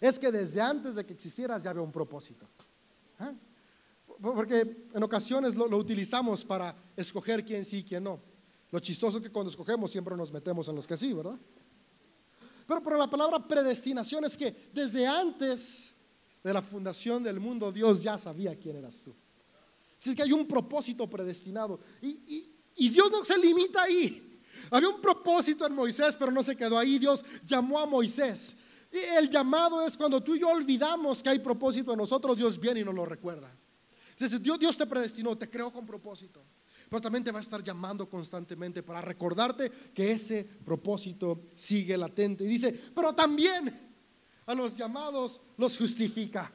Es 0.00 0.18
que 0.18 0.30
desde 0.30 0.60
antes 0.60 0.94
de 0.94 1.04
que 1.04 1.14
existieras 1.14 1.62
ya 1.62 1.70
había 1.70 1.82
un 1.82 1.92
propósito. 1.92 2.46
¿Ah? 3.18 3.32
Porque 4.20 4.86
en 4.92 5.02
ocasiones 5.02 5.54
lo, 5.54 5.66
utilizamos 5.76 6.44
para 6.44 6.74
escoger 6.96 7.44
quién 7.44 7.64
sí 7.64 7.78
y 7.78 7.84
quién 7.84 8.04
no. 8.04 8.20
Lo 8.70 8.80
chistoso 8.80 9.18
es 9.18 9.22
que 9.22 9.30
cuando 9.30 9.50
escogemos 9.50 9.90
siempre 9.90 10.16
nos 10.16 10.32
metemos 10.32 10.68
en 10.68 10.76
los 10.76 10.86
que 10.86 10.96
sí, 10.96 11.12
¿verdad? 11.12 11.38
Pero, 12.66 12.82
pero 12.82 12.96
la 12.96 13.08
palabra 13.08 13.46
predestinación 13.46 14.24
es 14.24 14.36
que 14.36 14.70
desde 14.72 15.06
antes 15.06 15.92
de 16.42 16.52
la 16.52 16.62
fundación 16.62 17.22
del 17.22 17.40
mundo 17.40 17.70
Dios 17.72 18.02
ya 18.02 18.18
sabía 18.18 18.58
quién 18.58 18.76
eras 18.76 19.02
tú. 19.04 19.14
Así 19.98 20.14
que 20.14 20.22
hay 20.22 20.32
un 20.32 20.46
propósito 20.46 21.08
predestinado. 21.08 21.80
Y, 22.02 22.52
y 22.76 22.88
Dios 22.90 23.10
no 23.10 23.24
se 23.24 23.38
limita 23.38 23.82
ahí. 23.82 24.40
Había 24.70 24.88
un 24.88 25.00
propósito 25.00 25.66
en 25.66 25.74
Moisés, 25.74 26.16
pero 26.18 26.30
no 26.30 26.42
se 26.42 26.56
quedó 26.56 26.78
ahí. 26.78 26.98
Dios 26.98 27.24
llamó 27.44 27.78
a 27.78 27.86
Moisés. 27.86 28.56
Y 28.92 28.98
el 29.18 29.28
llamado 29.30 29.82
es 29.82 29.96
cuando 29.96 30.22
tú 30.22 30.34
y 30.34 30.40
yo 30.40 30.48
olvidamos 30.48 31.22
que 31.22 31.28
hay 31.28 31.38
propósito 31.38 31.92
en 31.92 31.98
nosotros, 31.98 32.36
Dios 32.36 32.58
viene 32.58 32.80
y 32.80 32.84
nos 32.84 32.94
lo 32.94 33.04
recuerda. 33.04 33.52
Dios, 34.18 34.58
Dios 34.58 34.76
te 34.76 34.86
predestinó, 34.86 35.36
te 35.36 35.48
creó 35.48 35.72
con 35.72 35.84
propósito. 35.84 36.42
Pero 36.88 37.00
también 37.00 37.24
te 37.24 37.32
va 37.32 37.38
a 37.38 37.42
estar 37.42 37.62
llamando 37.62 38.08
constantemente 38.08 38.82
para 38.82 39.00
recordarte 39.00 39.70
que 39.92 40.12
ese 40.12 40.44
propósito 40.44 41.48
sigue 41.54 41.96
latente. 41.98 42.44
Y 42.44 42.48
dice, 42.48 42.72
pero 42.94 43.12
también 43.14 43.72
a 44.46 44.54
los 44.54 44.76
llamados 44.76 45.40
los 45.56 45.76
justifica. 45.76 46.52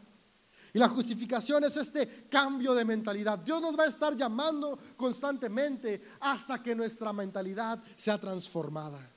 Y 0.73 0.79
la 0.79 0.87
justificación 0.87 1.65
es 1.65 1.75
este 1.75 2.27
cambio 2.29 2.73
de 2.73 2.85
mentalidad. 2.85 3.39
Dios 3.39 3.61
nos 3.61 3.77
va 3.77 3.83
a 3.83 3.87
estar 3.87 4.15
llamando 4.15 4.79
constantemente 4.95 6.01
hasta 6.21 6.63
que 6.63 6.73
nuestra 6.73 7.11
mentalidad 7.11 7.83
sea 7.97 8.17
transformada. 8.17 9.11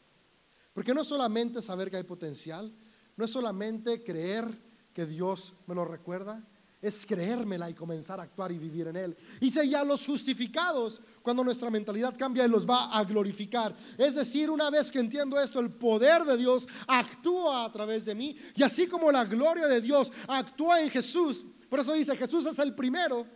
Porque 0.72 0.92
no 0.92 1.04
solamente 1.04 1.62
saber 1.62 1.90
que 1.90 1.98
hay 1.98 2.02
potencial, 2.02 2.74
no 3.16 3.24
es 3.24 3.30
solamente 3.30 4.02
creer 4.02 4.46
que 4.92 5.06
Dios 5.06 5.54
me 5.66 5.76
lo 5.76 5.84
recuerda, 5.84 6.44
es 6.84 7.06
creérmela 7.06 7.70
y 7.70 7.74
comenzar 7.74 8.20
a 8.20 8.24
actuar 8.24 8.52
y 8.52 8.58
vivir 8.58 8.88
en 8.88 8.96
Él. 8.96 9.16
Y 9.40 9.48
si 9.48 9.70
ya 9.70 9.82
los 9.82 10.04
justificados, 10.04 11.00
cuando 11.22 11.42
nuestra 11.42 11.70
mentalidad 11.70 12.14
cambia, 12.18 12.44
Él 12.44 12.50
los 12.50 12.68
va 12.68 12.94
a 12.94 13.02
glorificar. 13.04 13.74
Es 13.96 14.14
decir, 14.14 14.50
una 14.50 14.68
vez 14.68 14.90
que 14.90 14.98
entiendo 14.98 15.40
esto, 15.40 15.60
el 15.60 15.70
poder 15.70 16.24
de 16.24 16.36
Dios 16.36 16.68
actúa 16.86 17.64
a 17.64 17.72
través 17.72 18.04
de 18.04 18.14
mí. 18.14 18.36
Y 18.54 18.62
así 18.62 18.86
como 18.86 19.10
la 19.10 19.24
gloria 19.24 19.66
de 19.66 19.80
Dios 19.80 20.12
actúa 20.28 20.82
en 20.82 20.90
Jesús, 20.90 21.46
por 21.70 21.80
eso 21.80 21.94
dice, 21.94 22.16
Jesús 22.16 22.44
es 22.44 22.58
el 22.58 22.74
primero. 22.74 23.26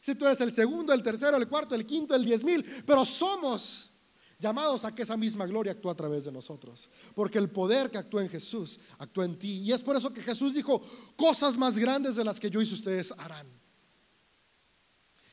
Si 0.00 0.14
tú 0.14 0.24
eres 0.24 0.40
el 0.40 0.52
segundo, 0.52 0.92
el 0.92 1.02
tercero, 1.02 1.36
el 1.36 1.48
cuarto, 1.48 1.74
el 1.74 1.84
quinto, 1.84 2.14
el 2.14 2.24
diez 2.24 2.44
mil, 2.44 2.64
pero 2.86 3.04
somos 3.04 3.92
llamados 4.38 4.84
a 4.84 4.94
que 4.94 5.02
esa 5.02 5.16
misma 5.16 5.46
gloria 5.46 5.72
actúe 5.72 5.90
a 5.90 5.94
través 5.94 6.24
de 6.24 6.32
nosotros. 6.32 6.88
Porque 7.14 7.38
el 7.38 7.50
poder 7.50 7.90
que 7.90 7.98
actúa 7.98 8.22
en 8.22 8.28
Jesús 8.28 8.78
actúa 8.98 9.24
en 9.24 9.38
ti. 9.38 9.58
Y 9.58 9.72
es 9.72 9.82
por 9.82 9.96
eso 9.96 10.12
que 10.12 10.22
Jesús 10.22 10.54
dijo, 10.54 10.82
cosas 11.16 11.56
más 11.56 11.78
grandes 11.78 12.16
de 12.16 12.24
las 12.24 12.38
que 12.38 12.50
yo 12.50 12.60
hice 12.60 12.74
ustedes 12.74 13.12
harán. 13.16 13.46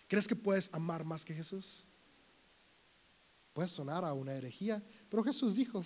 ¿Crees 0.08 0.28
que 0.28 0.36
puedes 0.36 0.70
amar 0.74 1.04
más 1.04 1.26
que 1.26 1.34
Jesús? 1.34 1.86
Puede 3.54 3.68
sonar 3.68 4.04
a 4.04 4.14
una 4.14 4.34
herejía, 4.34 4.84
pero 5.10 5.24
Jesús 5.24 5.56
dijo, 5.56 5.84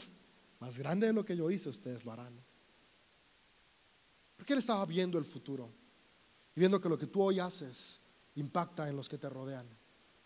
más 0.60 0.78
grande 0.78 1.08
de 1.08 1.14
lo 1.14 1.26
que 1.26 1.36
yo 1.36 1.50
hice, 1.52 1.70
ustedes 1.70 2.06
lo 2.06 2.12
harán. 2.12 2.42
Porque 4.36 4.54
Él 4.54 4.60
estaba 4.60 4.86
viendo 4.86 5.18
el 5.18 5.26
futuro 5.26 5.72
y 6.56 6.60
viendo 6.60 6.80
que 6.80 6.90
lo 6.90 6.98
que 6.98 7.08
tú 7.08 7.22
hoy 7.22 7.40
haces 7.40 8.00
impacta 8.36 8.88
en 8.88 8.96
los 8.96 9.10
que 9.10 9.18
te 9.18 9.30
rodean 9.30 9.68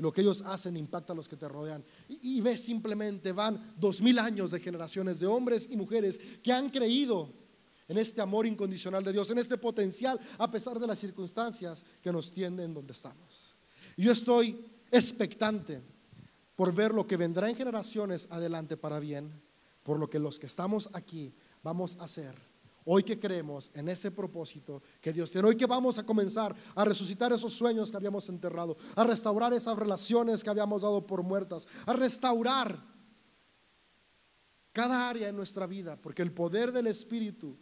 lo 0.01 0.11
que 0.11 0.21
ellos 0.21 0.41
hacen 0.47 0.75
impacta 0.77 1.13
a 1.13 1.15
los 1.15 1.27
que 1.27 1.37
te 1.37 1.47
rodean. 1.47 1.83
Y, 2.09 2.41
ves 2.41 2.61
simplemente, 2.61 3.31
van 3.31 3.73
dos 3.77 4.01
mil 4.01 4.17
años 4.17 4.51
de 4.51 4.59
generaciones 4.59 5.19
de 5.19 5.27
hombres 5.27 5.67
y 5.69 5.77
mujeres 5.77 6.19
que 6.41 6.51
han 6.51 6.69
creído 6.69 7.29
en 7.87 7.97
este 7.97 8.19
amor 8.19 8.47
incondicional 8.47 9.03
de 9.03 9.13
Dios, 9.13 9.29
en 9.29 9.37
este 9.37 9.57
potencial, 9.57 10.19
a 10.37 10.49
pesar 10.49 10.79
de 10.79 10.87
las 10.87 10.97
circunstancias 10.97 11.85
que 12.01 12.11
nos 12.11 12.31
tienden 12.31 12.73
donde 12.73 12.93
estamos. 12.93 13.55
Y 13.95 14.03
yo 14.03 14.11
estoy 14.11 14.65
expectante 14.91 15.81
por 16.55 16.73
ver 16.73 16.93
lo 16.93 17.05
que 17.05 17.17
vendrá 17.17 17.49
en 17.49 17.55
generaciones 17.55 18.27
adelante 18.31 18.77
para 18.77 18.99
bien, 18.99 19.31
por 19.83 19.99
lo 19.99 20.09
que 20.09 20.19
los 20.19 20.39
que 20.39 20.47
estamos 20.47 20.89
aquí 20.93 21.33
vamos 21.61 21.97
a 21.97 22.05
hacer 22.05 22.50
Hoy 22.85 23.03
que 23.03 23.19
creemos 23.19 23.69
en 23.75 23.89
ese 23.89 24.09
propósito 24.09 24.81
que 24.99 25.13
Dios 25.13 25.31
tiene, 25.31 25.47
hoy 25.47 25.55
que 25.55 25.67
vamos 25.67 25.99
a 25.99 26.05
comenzar 26.05 26.55
a 26.75 26.83
resucitar 26.83 27.31
esos 27.31 27.53
sueños 27.53 27.91
que 27.91 27.97
habíamos 27.97 28.27
enterrado, 28.29 28.75
a 28.95 29.03
restaurar 29.03 29.53
esas 29.53 29.77
relaciones 29.77 30.43
que 30.43 30.49
habíamos 30.49 30.81
dado 30.81 31.05
por 31.05 31.21
muertas, 31.21 31.67
a 31.85 31.93
restaurar 31.93 32.83
cada 34.73 35.09
área 35.09 35.29
en 35.29 35.35
nuestra 35.35 35.67
vida, 35.67 35.95
porque 35.95 36.21
el 36.23 36.31
poder 36.31 36.71
del 36.71 36.87
Espíritu 36.87 37.57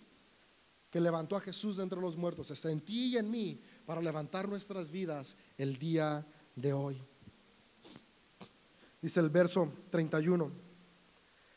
que 0.90 1.02
levantó 1.02 1.36
a 1.36 1.42
Jesús 1.42 1.78
de 1.78 1.84
entre 1.84 2.00
los 2.00 2.16
muertos 2.16 2.50
está 2.52 2.72
en 2.72 2.80
ti 2.80 3.14
y 3.14 3.18
en 3.18 3.30
mí 3.30 3.62
para 3.86 4.02
levantar 4.02 4.48
nuestras 4.48 4.90
vidas 4.90 5.36
el 5.58 5.78
día 5.78 6.26
de 6.56 6.74
hoy. 6.74 7.02
Dice 9.02 9.20
el 9.20 9.30
verso 9.30 9.72
31. 9.90 10.52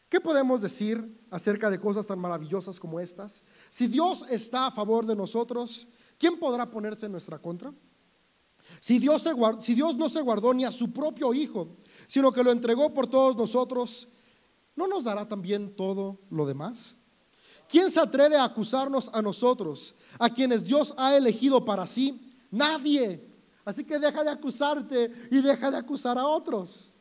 ¿Qué 0.08 0.20
podemos 0.20 0.60
decir 0.62 1.21
acerca 1.32 1.70
de 1.70 1.80
cosas 1.80 2.06
tan 2.06 2.18
maravillosas 2.18 2.78
como 2.78 3.00
estas? 3.00 3.42
Si 3.70 3.88
Dios 3.88 4.24
está 4.28 4.66
a 4.66 4.70
favor 4.70 5.06
de 5.06 5.16
nosotros, 5.16 5.88
¿quién 6.18 6.38
podrá 6.38 6.70
ponerse 6.70 7.06
en 7.06 7.12
nuestra 7.12 7.38
contra? 7.40 7.72
Si 8.78 8.98
Dios, 8.98 9.26
si 9.60 9.74
Dios 9.74 9.96
no 9.96 10.08
se 10.08 10.20
guardó 10.20 10.52
ni 10.54 10.64
a 10.64 10.70
su 10.70 10.92
propio 10.92 11.32
Hijo, 11.32 11.76
sino 12.06 12.32
que 12.32 12.44
lo 12.44 12.52
entregó 12.52 12.92
por 12.92 13.06
todos 13.06 13.34
nosotros, 13.34 14.08
¿no 14.76 14.86
nos 14.86 15.04
dará 15.04 15.26
también 15.26 15.74
todo 15.74 16.20
lo 16.30 16.46
demás? 16.46 16.98
¿Quién 17.68 17.90
se 17.90 18.00
atreve 18.00 18.36
a 18.36 18.44
acusarnos 18.44 19.10
a 19.14 19.22
nosotros, 19.22 19.94
a 20.18 20.28
quienes 20.28 20.66
Dios 20.66 20.94
ha 20.98 21.16
elegido 21.16 21.64
para 21.64 21.86
sí? 21.86 22.34
Nadie. 22.50 23.26
Así 23.64 23.84
que 23.84 23.98
deja 23.98 24.22
de 24.22 24.30
acusarte 24.30 25.10
y 25.30 25.40
deja 25.40 25.70
de 25.70 25.78
acusar 25.78 26.18
a 26.18 26.26
otros. 26.26 26.94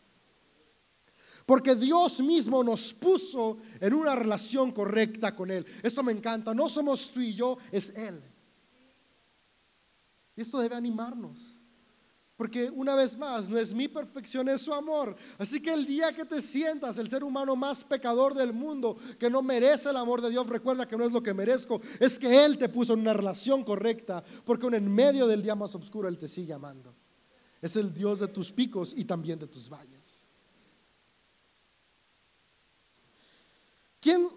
Porque 1.46 1.76
Dios 1.76 2.22
mismo 2.22 2.64
nos 2.64 2.94
puso 2.94 3.58
en 3.80 3.94
una 3.94 4.16
relación 4.16 4.72
correcta 4.72 5.36
con 5.36 5.52
Él. 5.52 5.66
Esto 5.84 6.04
me 6.04 6.12
encanta. 6.12 6.54
No 6.54 6.70
somos 6.70 7.12
tú 7.12 7.22
y 7.22 7.34
yo, 7.34 7.58
es 7.72 7.90
Él. 7.92 8.22
Y 10.36 10.42
esto 10.42 10.60
debe 10.60 10.76
animarnos. 10.76 11.60
Porque 12.42 12.72
una 12.72 12.96
vez 12.96 13.16
más, 13.20 13.50
no 13.50 13.60
es 13.60 13.72
mi 13.72 13.88
perfección, 13.88 14.50
es 14.50 14.62
su 14.62 14.74
amor. 14.74 15.16
Así 15.38 15.62
que 15.62 15.72
el 15.72 15.86
día 15.86 16.12
que 16.12 16.26
te 16.26 16.42
sientas 16.42 16.98
el 16.98 17.08
ser 17.08 17.24
humano 17.24 17.56
más 17.56 17.84
pecador 17.84 18.34
del 18.34 18.52
mundo, 18.52 18.98
que 19.20 19.30
no 19.30 19.44
merece 19.44 19.92
el 19.92 19.98
amor 19.98 20.22
de 20.22 20.32
Dios, 20.32 20.48
recuerda 20.48 20.88
que 20.88 20.98
no 20.98 21.06
es 21.06 21.12
lo 21.12 21.22
que 21.22 21.36
merezco, 21.36 21.80
es 22.00 22.18
que 22.18 22.44
Él 22.44 22.58
te 22.58 22.68
puso 22.68 22.94
en 22.94 23.02
una 23.02 23.14
relación 23.14 23.64
correcta, 23.64 24.24
porque 24.44 24.66
en 24.66 24.92
medio 24.92 25.28
del 25.28 25.44
día 25.44 25.54
más 25.54 25.76
oscuro 25.76 26.08
Él 26.08 26.18
te 26.18 26.28
sigue 26.28 26.52
amando. 26.52 26.96
Es 27.62 27.76
el 27.76 27.94
Dios 27.94 28.22
de 28.22 28.28
tus 28.28 28.52
picos 28.52 28.92
y 28.98 29.06
también 29.06 29.38
de 29.38 29.46
tus 29.46 29.70
valles. 29.70 30.01
¿Quién 34.02 34.28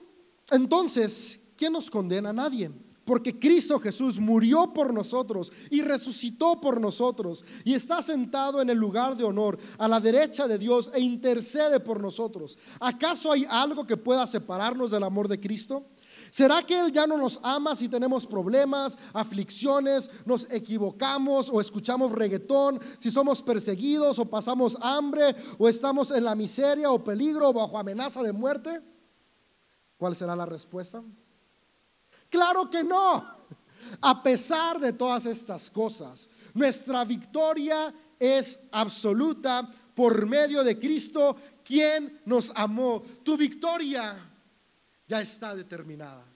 entonces, 0.50 1.40
quién 1.56 1.72
nos 1.72 1.90
condena? 1.90 2.32
Nadie. 2.32 2.70
Porque 3.04 3.38
Cristo 3.38 3.78
Jesús 3.78 4.18
murió 4.18 4.72
por 4.72 4.92
nosotros 4.92 5.52
y 5.70 5.82
resucitó 5.82 6.58
por 6.58 6.80
nosotros 6.80 7.44
y 7.62 7.74
está 7.74 8.02
sentado 8.02 8.62
en 8.62 8.70
el 8.70 8.78
lugar 8.78 9.14
de 9.14 9.24
honor 9.24 9.58
a 9.76 9.86
la 9.88 10.00
derecha 10.00 10.48
de 10.48 10.56
Dios 10.56 10.90
e 10.94 11.00
intercede 11.00 11.80
por 11.80 12.00
nosotros. 12.00 12.56
¿Acaso 12.80 13.30
hay 13.30 13.46
algo 13.48 13.86
que 13.86 13.98
pueda 13.98 14.26
separarnos 14.26 14.90
del 14.90 15.02
amor 15.02 15.28
de 15.28 15.38
Cristo? 15.38 15.84
¿Será 16.30 16.62
que 16.62 16.80
Él 16.80 16.92
ya 16.92 17.06
no 17.06 17.18
nos 17.18 17.40
ama 17.42 17.76
si 17.76 17.90
tenemos 17.90 18.26
problemas, 18.26 18.96
aflicciones, 19.12 20.10
nos 20.24 20.50
equivocamos 20.50 21.50
o 21.50 21.60
escuchamos 21.60 22.10
reggaetón, 22.10 22.80
si 22.98 23.10
somos 23.10 23.42
perseguidos 23.42 24.18
o 24.18 24.24
pasamos 24.24 24.78
hambre 24.80 25.36
o 25.58 25.68
estamos 25.68 26.10
en 26.10 26.24
la 26.24 26.34
miseria 26.34 26.90
o 26.90 27.04
peligro 27.04 27.50
o 27.50 27.52
bajo 27.52 27.78
amenaza 27.78 28.22
de 28.22 28.32
muerte? 28.32 28.93
¿Cuál 29.96 30.14
será 30.14 30.34
la 30.34 30.46
respuesta? 30.46 31.02
Claro 32.28 32.68
que 32.70 32.82
no. 32.82 33.34
A 34.00 34.22
pesar 34.22 34.80
de 34.80 34.92
todas 34.92 35.26
estas 35.26 35.70
cosas, 35.70 36.28
nuestra 36.54 37.04
victoria 37.04 37.94
es 38.18 38.60
absoluta 38.72 39.70
por 39.94 40.26
medio 40.26 40.64
de 40.64 40.78
Cristo, 40.78 41.36
quien 41.64 42.20
nos 42.24 42.52
amó. 42.56 43.02
Tu 43.22 43.36
victoria 43.36 44.30
ya 45.06 45.20
está 45.20 45.54
determinada. 45.54 46.33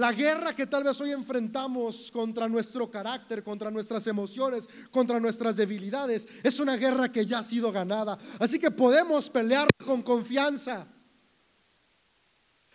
La 0.00 0.14
guerra 0.14 0.56
que 0.56 0.66
tal 0.66 0.82
vez 0.82 0.98
hoy 1.02 1.10
enfrentamos 1.10 2.10
contra 2.10 2.48
nuestro 2.48 2.90
carácter, 2.90 3.44
contra 3.44 3.70
nuestras 3.70 4.06
emociones, 4.06 4.66
contra 4.90 5.20
nuestras 5.20 5.56
debilidades, 5.56 6.26
es 6.42 6.58
una 6.58 6.78
guerra 6.78 7.12
que 7.12 7.26
ya 7.26 7.40
ha 7.40 7.42
sido 7.42 7.70
ganada. 7.70 8.16
Así 8.38 8.58
que 8.58 8.70
podemos 8.70 9.28
pelear 9.28 9.68
con 9.84 10.00
confianza, 10.00 10.86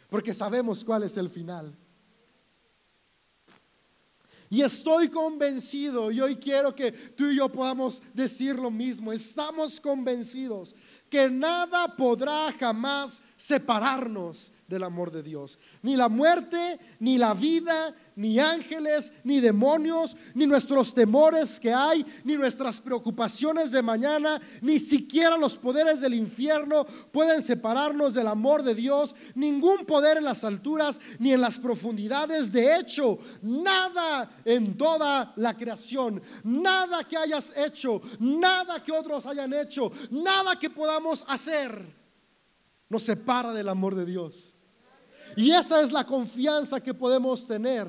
porque 0.07 0.35
sabemos 0.35 0.85
cuál 0.85 1.01
es 1.01 1.17
el 1.17 1.27
final. 1.27 1.75
Y 4.47 4.61
estoy 4.61 5.09
convencido, 5.09 6.11
y 6.11 6.21
hoy 6.21 6.35
quiero 6.35 6.75
que 6.75 6.91
tú 6.91 7.25
y 7.25 7.37
yo 7.37 7.51
podamos 7.51 8.03
decir 8.13 8.55
lo 8.55 8.69
mismo, 8.69 9.11
estamos 9.11 9.79
convencidos 9.79 10.75
que 11.09 11.27
nada 11.27 11.87
podrá 11.95 12.53
jamás 12.53 13.23
separarnos 13.35 14.51
del 14.67 14.83
amor 14.83 15.11
de 15.11 15.21
Dios. 15.21 15.59
Ni 15.81 15.95
la 15.95 16.09
muerte, 16.09 16.79
ni 16.99 17.17
la 17.17 17.33
vida, 17.33 17.93
ni 18.15 18.39
ángeles, 18.39 19.11
ni 19.23 19.39
demonios, 19.39 20.15
ni 20.33 20.47
nuestros 20.47 20.93
temores 20.93 21.59
que 21.59 21.73
hay, 21.73 22.05
ni 22.23 22.35
nuestras 22.35 22.81
preocupaciones 22.81 23.71
de 23.71 23.81
mañana, 23.81 24.41
ni 24.61 24.79
siquiera 24.79 25.37
los 25.37 25.57
poderes 25.57 26.01
del 26.01 26.13
infierno 26.13 26.85
pueden 27.11 27.41
separarnos 27.41 28.13
del 28.13 28.27
amor 28.27 28.63
de 28.63 28.73
Dios. 28.73 29.15
Ningún 29.35 29.85
poder 29.85 30.17
en 30.17 30.23
las 30.23 30.43
alturas, 30.43 30.99
ni 31.19 31.33
en 31.33 31.41
las 31.41 31.59
profundidades. 31.59 32.51
De 32.51 32.75
hecho, 32.77 33.19
nada 33.41 34.29
en 34.45 34.77
toda 34.77 35.33
la 35.35 35.55
creación, 35.55 36.21
nada 36.43 37.03
que 37.03 37.17
hayas 37.17 37.55
hecho, 37.57 38.01
nada 38.19 38.83
que 38.83 38.91
otros 38.91 39.25
hayan 39.25 39.53
hecho, 39.53 39.91
nada 40.09 40.57
que 40.57 40.69
podamos 40.69 41.25
hacer, 41.27 41.85
nos 42.89 43.03
separa 43.03 43.51
del 43.53 43.69
amor 43.69 43.95
de 43.95 44.05
Dios. 44.05 44.54
Y 45.35 45.51
esa 45.51 45.81
es 45.81 45.91
la 45.91 46.05
confianza 46.05 46.81
que 46.81 46.93
podemos 46.93 47.47
tener 47.47 47.87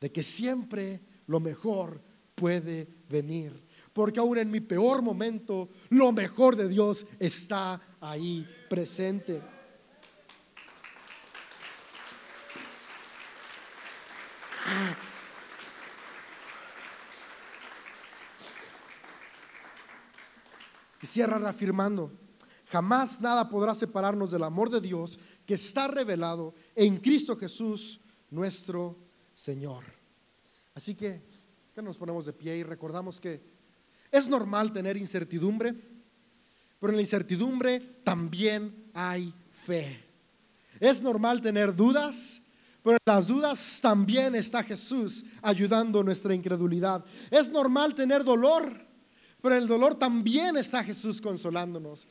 de 0.00 0.12
que 0.12 0.22
siempre 0.22 1.00
lo 1.26 1.40
mejor 1.40 2.02
puede 2.34 2.88
venir. 3.08 3.66
Porque 3.92 4.20
aún 4.20 4.38
en 4.38 4.50
mi 4.50 4.60
peor 4.60 5.02
momento, 5.02 5.70
lo 5.90 6.12
mejor 6.12 6.56
de 6.56 6.68
Dios 6.68 7.06
está 7.18 7.80
ahí 8.00 8.46
presente. 8.68 9.42
Y 21.02 21.06
cierra 21.06 21.38
reafirmando 21.38 22.27
Jamás 22.70 23.20
nada 23.20 23.48
podrá 23.48 23.74
separarnos 23.74 24.30
del 24.30 24.44
amor 24.44 24.68
de 24.68 24.80
Dios 24.80 25.18
que 25.46 25.54
está 25.54 25.88
revelado 25.88 26.54
en 26.74 26.98
Cristo 26.98 27.36
Jesús, 27.36 28.00
nuestro 28.30 28.96
Señor. 29.34 29.84
Así 30.74 30.94
que, 30.94 31.22
que 31.74 31.80
nos 31.80 31.96
ponemos 31.96 32.26
de 32.26 32.34
pie 32.34 32.58
y 32.58 32.62
recordamos 32.62 33.20
que 33.20 33.40
es 34.10 34.28
normal 34.28 34.72
tener 34.72 34.96
incertidumbre, 34.96 35.74
pero 36.78 36.90
en 36.90 36.96
la 36.96 37.02
incertidumbre 37.02 37.80
también 38.04 38.90
hay 38.92 39.32
fe. 39.50 40.04
Es 40.78 41.02
normal 41.02 41.40
tener 41.40 41.74
dudas, 41.74 42.42
pero 42.82 42.96
en 42.96 43.14
las 43.14 43.26
dudas 43.26 43.80
también 43.80 44.34
está 44.34 44.62
Jesús 44.62 45.24
ayudando 45.42 46.04
nuestra 46.04 46.34
incredulidad. 46.34 47.04
Es 47.30 47.50
normal 47.50 47.94
tener 47.94 48.24
dolor, 48.24 48.72
pero 49.40 49.56
en 49.56 49.62
el 49.62 49.68
dolor 49.68 49.94
también 49.94 50.56
está 50.56 50.84
Jesús 50.84 51.20
consolándonos. 51.20 52.06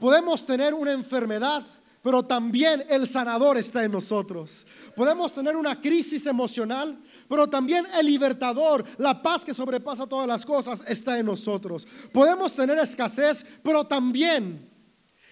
Podemos 0.00 0.44
tener 0.44 0.74
una 0.74 0.92
enfermedad, 0.92 1.64
pero 2.02 2.22
también 2.22 2.84
el 2.90 3.08
sanador 3.08 3.56
está 3.56 3.82
en 3.84 3.92
nosotros. 3.92 4.66
Podemos 4.94 5.32
tener 5.32 5.56
una 5.56 5.80
crisis 5.80 6.26
emocional, 6.26 7.00
pero 7.28 7.48
también 7.48 7.86
el 7.98 8.06
libertador, 8.06 8.84
la 8.98 9.22
paz 9.22 9.44
que 9.44 9.54
sobrepasa 9.54 10.06
todas 10.06 10.28
las 10.28 10.44
cosas, 10.44 10.84
está 10.86 11.18
en 11.18 11.24
nosotros. 11.24 11.86
Podemos 12.12 12.52
tener 12.54 12.78
escasez, 12.78 13.46
pero 13.62 13.84
también 13.86 14.68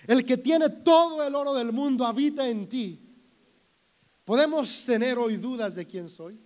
el 0.07 0.25
que 0.25 0.39
tiene 0.39 0.71
todo 0.71 1.23
el 1.23 1.35
oro 1.35 1.53
del 1.53 1.73
mundo 1.73 2.07
habita 2.07 2.49
en 2.49 2.67
ti. 2.67 2.99
Podemos 4.25 4.87
tener 4.87 5.19
hoy 5.19 5.37
dudas 5.37 5.75
de 5.75 5.87
quién 5.87 6.09
soy, 6.09 6.41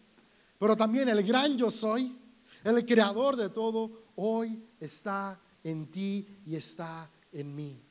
pero 0.58 0.74
también 0.76 1.08
el 1.08 1.22
gran 1.22 1.56
yo 1.56 1.70
soy, 1.70 2.18
el 2.64 2.84
creador 2.84 3.36
de 3.36 3.50
todo, 3.50 4.06
hoy 4.16 4.60
está 4.80 5.38
en 5.62 5.86
ti 5.88 6.26
y 6.46 6.56
está 6.56 7.08
en 7.30 7.54
mí 7.54 7.85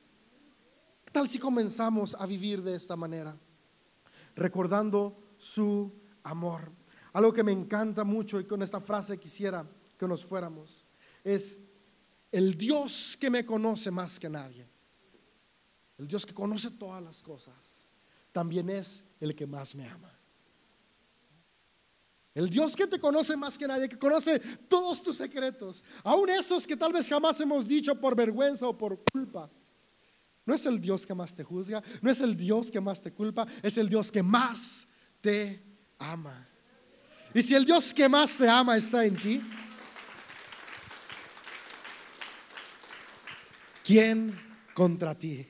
tal 1.16 1.30
si 1.30 1.40
comenzamos 1.40 2.14
a 2.20 2.26
vivir 2.26 2.62
de 2.62 2.76
esta 2.76 2.98
manera? 2.98 3.40
Recordando 4.36 5.34
su 5.38 5.90
amor. 6.24 6.74
Algo 7.14 7.32
que 7.32 7.42
me 7.42 7.54
encanta 7.54 8.04
mucho 8.04 8.38
y 8.38 8.44
con 8.44 8.62
esta 8.62 8.82
frase 8.82 9.18
quisiera 9.18 9.66
que 9.98 10.10
nos 10.10 10.26
fuéramos 10.26 10.84
es 11.24 11.62
el 12.34 12.58
Dios 12.58 13.16
que 13.18 13.30
me 13.30 13.46
conoce 13.46 13.92
más 13.92 14.20
que 14.20 14.28
nadie. 14.28 14.68
El 15.98 16.06
Dios 16.06 16.26
que 16.26 16.34
conoce 16.34 16.72
todas 16.72 17.02
las 17.02 17.22
cosas. 17.22 17.90
También 18.34 18.70
es 18.70 19.06
el 19.22 19.34
que 19.34 19.48
más 19.48 19.74
me 19.74 19.88
ama. 19.88 20.12
El 22.34 22.50
Dios 22.50 22.76
que 22.76 22.88
te 22.88 23.00
conoce 23.00 23.38
más 23.38 23.58
que 23.58 23.68
nadie, 23.68 23.88
que 23.88 23.98
conoce 23.98 24.38
todos 24.68 25.02
tus 25.02 25.16
secretos, 25.16 25.82
aun 26.04 26.28
esos 26.28 26.68
que 26.68 26.76
tal 26.76 26.92
vez 26.92 27.08
jamás 27.08 27.40
hemos 27.40 27.70
dicho 27.70 27.96
por 27.96 28.18
vergüenza 28.18 28.68
o 28.68 28.78
por 28.78 29.02
culpa. 29.14 29.50
No 30.46 30.54
es 30.54 30.66
el 30.66 30.80
Dios 30.80 31.06
que 31.06 31.16
más 31.16 31.34
te 31.34 31.44
juzga, 31.44 31.82
no 32.02 32.12
es 32.12 32.22
el 32.22 32.38
Dios 32.38 32.70
que 32.70 32.80
más 32.80 33.02
te 33.02 33.12
culpa, 33.12 33.48
es 33.64 33.78
el 33.78 33.90
Dios 33.90 34.12
que 34.12 34.22
más 34.22 34.88
te 35.20 35.62
ama. 35.98 36.48
Y 37.34 37.42
si 37.42 37.56
el 37.56 37.66
Dios 37.66 37.94
que 37.94 38.08
más 38.08 38.38
te 38.38 38.48
ama 38.48 38.78
está 38.78 39.06
en 39.06 39.16
ti, 39.18 39.42
¿quién 43.84 44.36
contra 44.74 45.18
ti? 45.18 45.46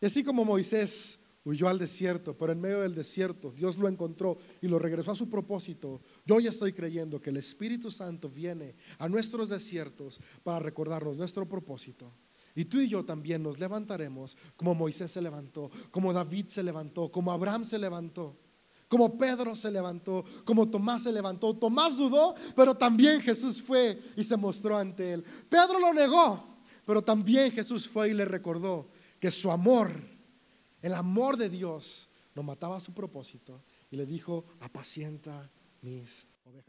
Y 0.00 0.06
así 0.06 0.24
como 0.24 0.44
Moisés 0.44 1.18
huyó 1.44 1.68
al 1.68 1.78
desierto, 1.78 2.36
pero 2.36 2.52
en 2.52 2.60
medio 2.60 2.80
del 2.80 2.94
desierto 2.94 3.52
Dios 3.52 3.78
lo 3.78 3.86
encontró 3.86 4.38
y 4.62 4.68
lo 4.68 4.78
regresó 4.78 5.10
a 5.10 5.14
su 5.14 5.28
propósito. 5.28 6.00
Yo 6.24 6.40
ya 6.40 6.50
estoy 6.50 6.72
creyendo 6.72 7.20
que 7.20 7.30
el 7.30 7.36
Espíritu 7.36 7.90
Santo 7.90 8.30
viene 8.30 8.74
a 8.98 9.08
nuestros 9.08 9.50
desiertos 9.50 10.20
para 10.42 10.58
recordarnos 10.58 11.16
nuestro 11.16 11.46
propósito. 11.46 12.12
Y 12.54 12.64
tú 12.64 12.80
y 12.80 12.88
yo 12.88 13.04
también 13.04 13.42
nos 13.42 13.58
levantaremos 13.58 14.36
como 14.56 14.74
Moisés 14.74 15.12
se 15.12 15.22
levantó, 15.22 15.70
como 15.90 16.12
David 16.12 16.46
se 16.48 16.62
levantó, 16.62 17.10
como 17.10 17.32
Abraham 17.32 17.64
se 17.64 17.78
levantó, 17.78 18.36
como 18.88 19.16
Pedro 19.16 19.54
se 19.54 19.70
levantó, 19.70 20.24
como 20.44 20.68
Tomás 20.68 21.04
se 21.04 21.12
levantó. 21.12 21.56
Tomás 21.56 21.96
dudó, 21.96 22.34
pero 22.56 22.74
también 22.74 23.20
Jesús 23.20 23.62
fue 23.62 24.00
y 24.16 24.24
se 24.24 24.36
mostró 24.36 24.76
ante 24.76 25.12
él. 25.12 25.24
Pedro 25.48 25.78
lo 25.78 25.94
negó, 25.94 26.42
pero 26.84 27.02
también 27.02 27.52
Jesús 27.52 27.88
fue 27.88 28.10
y 28.10 28.14
le 28.14 28.24
recordó 28.24 28.88
que 29.20 29.30
su 29.30 29.50
amor, 29.50 29.92
el 30.82 30.94
amor 30.94 31.36
de 31.36 31.48
Dios, 31.48 32.08
no 32.34 32.42
mataba 32.42 32.80
su 32.80 32.92
propósito 32.92 33.62
y 33.90 33.96
le 33.96 34.06
dijo, 34.06 34.44
apacienta 34.60 35.50
mis 35.82 36.26
ovejas. 36.44 36.66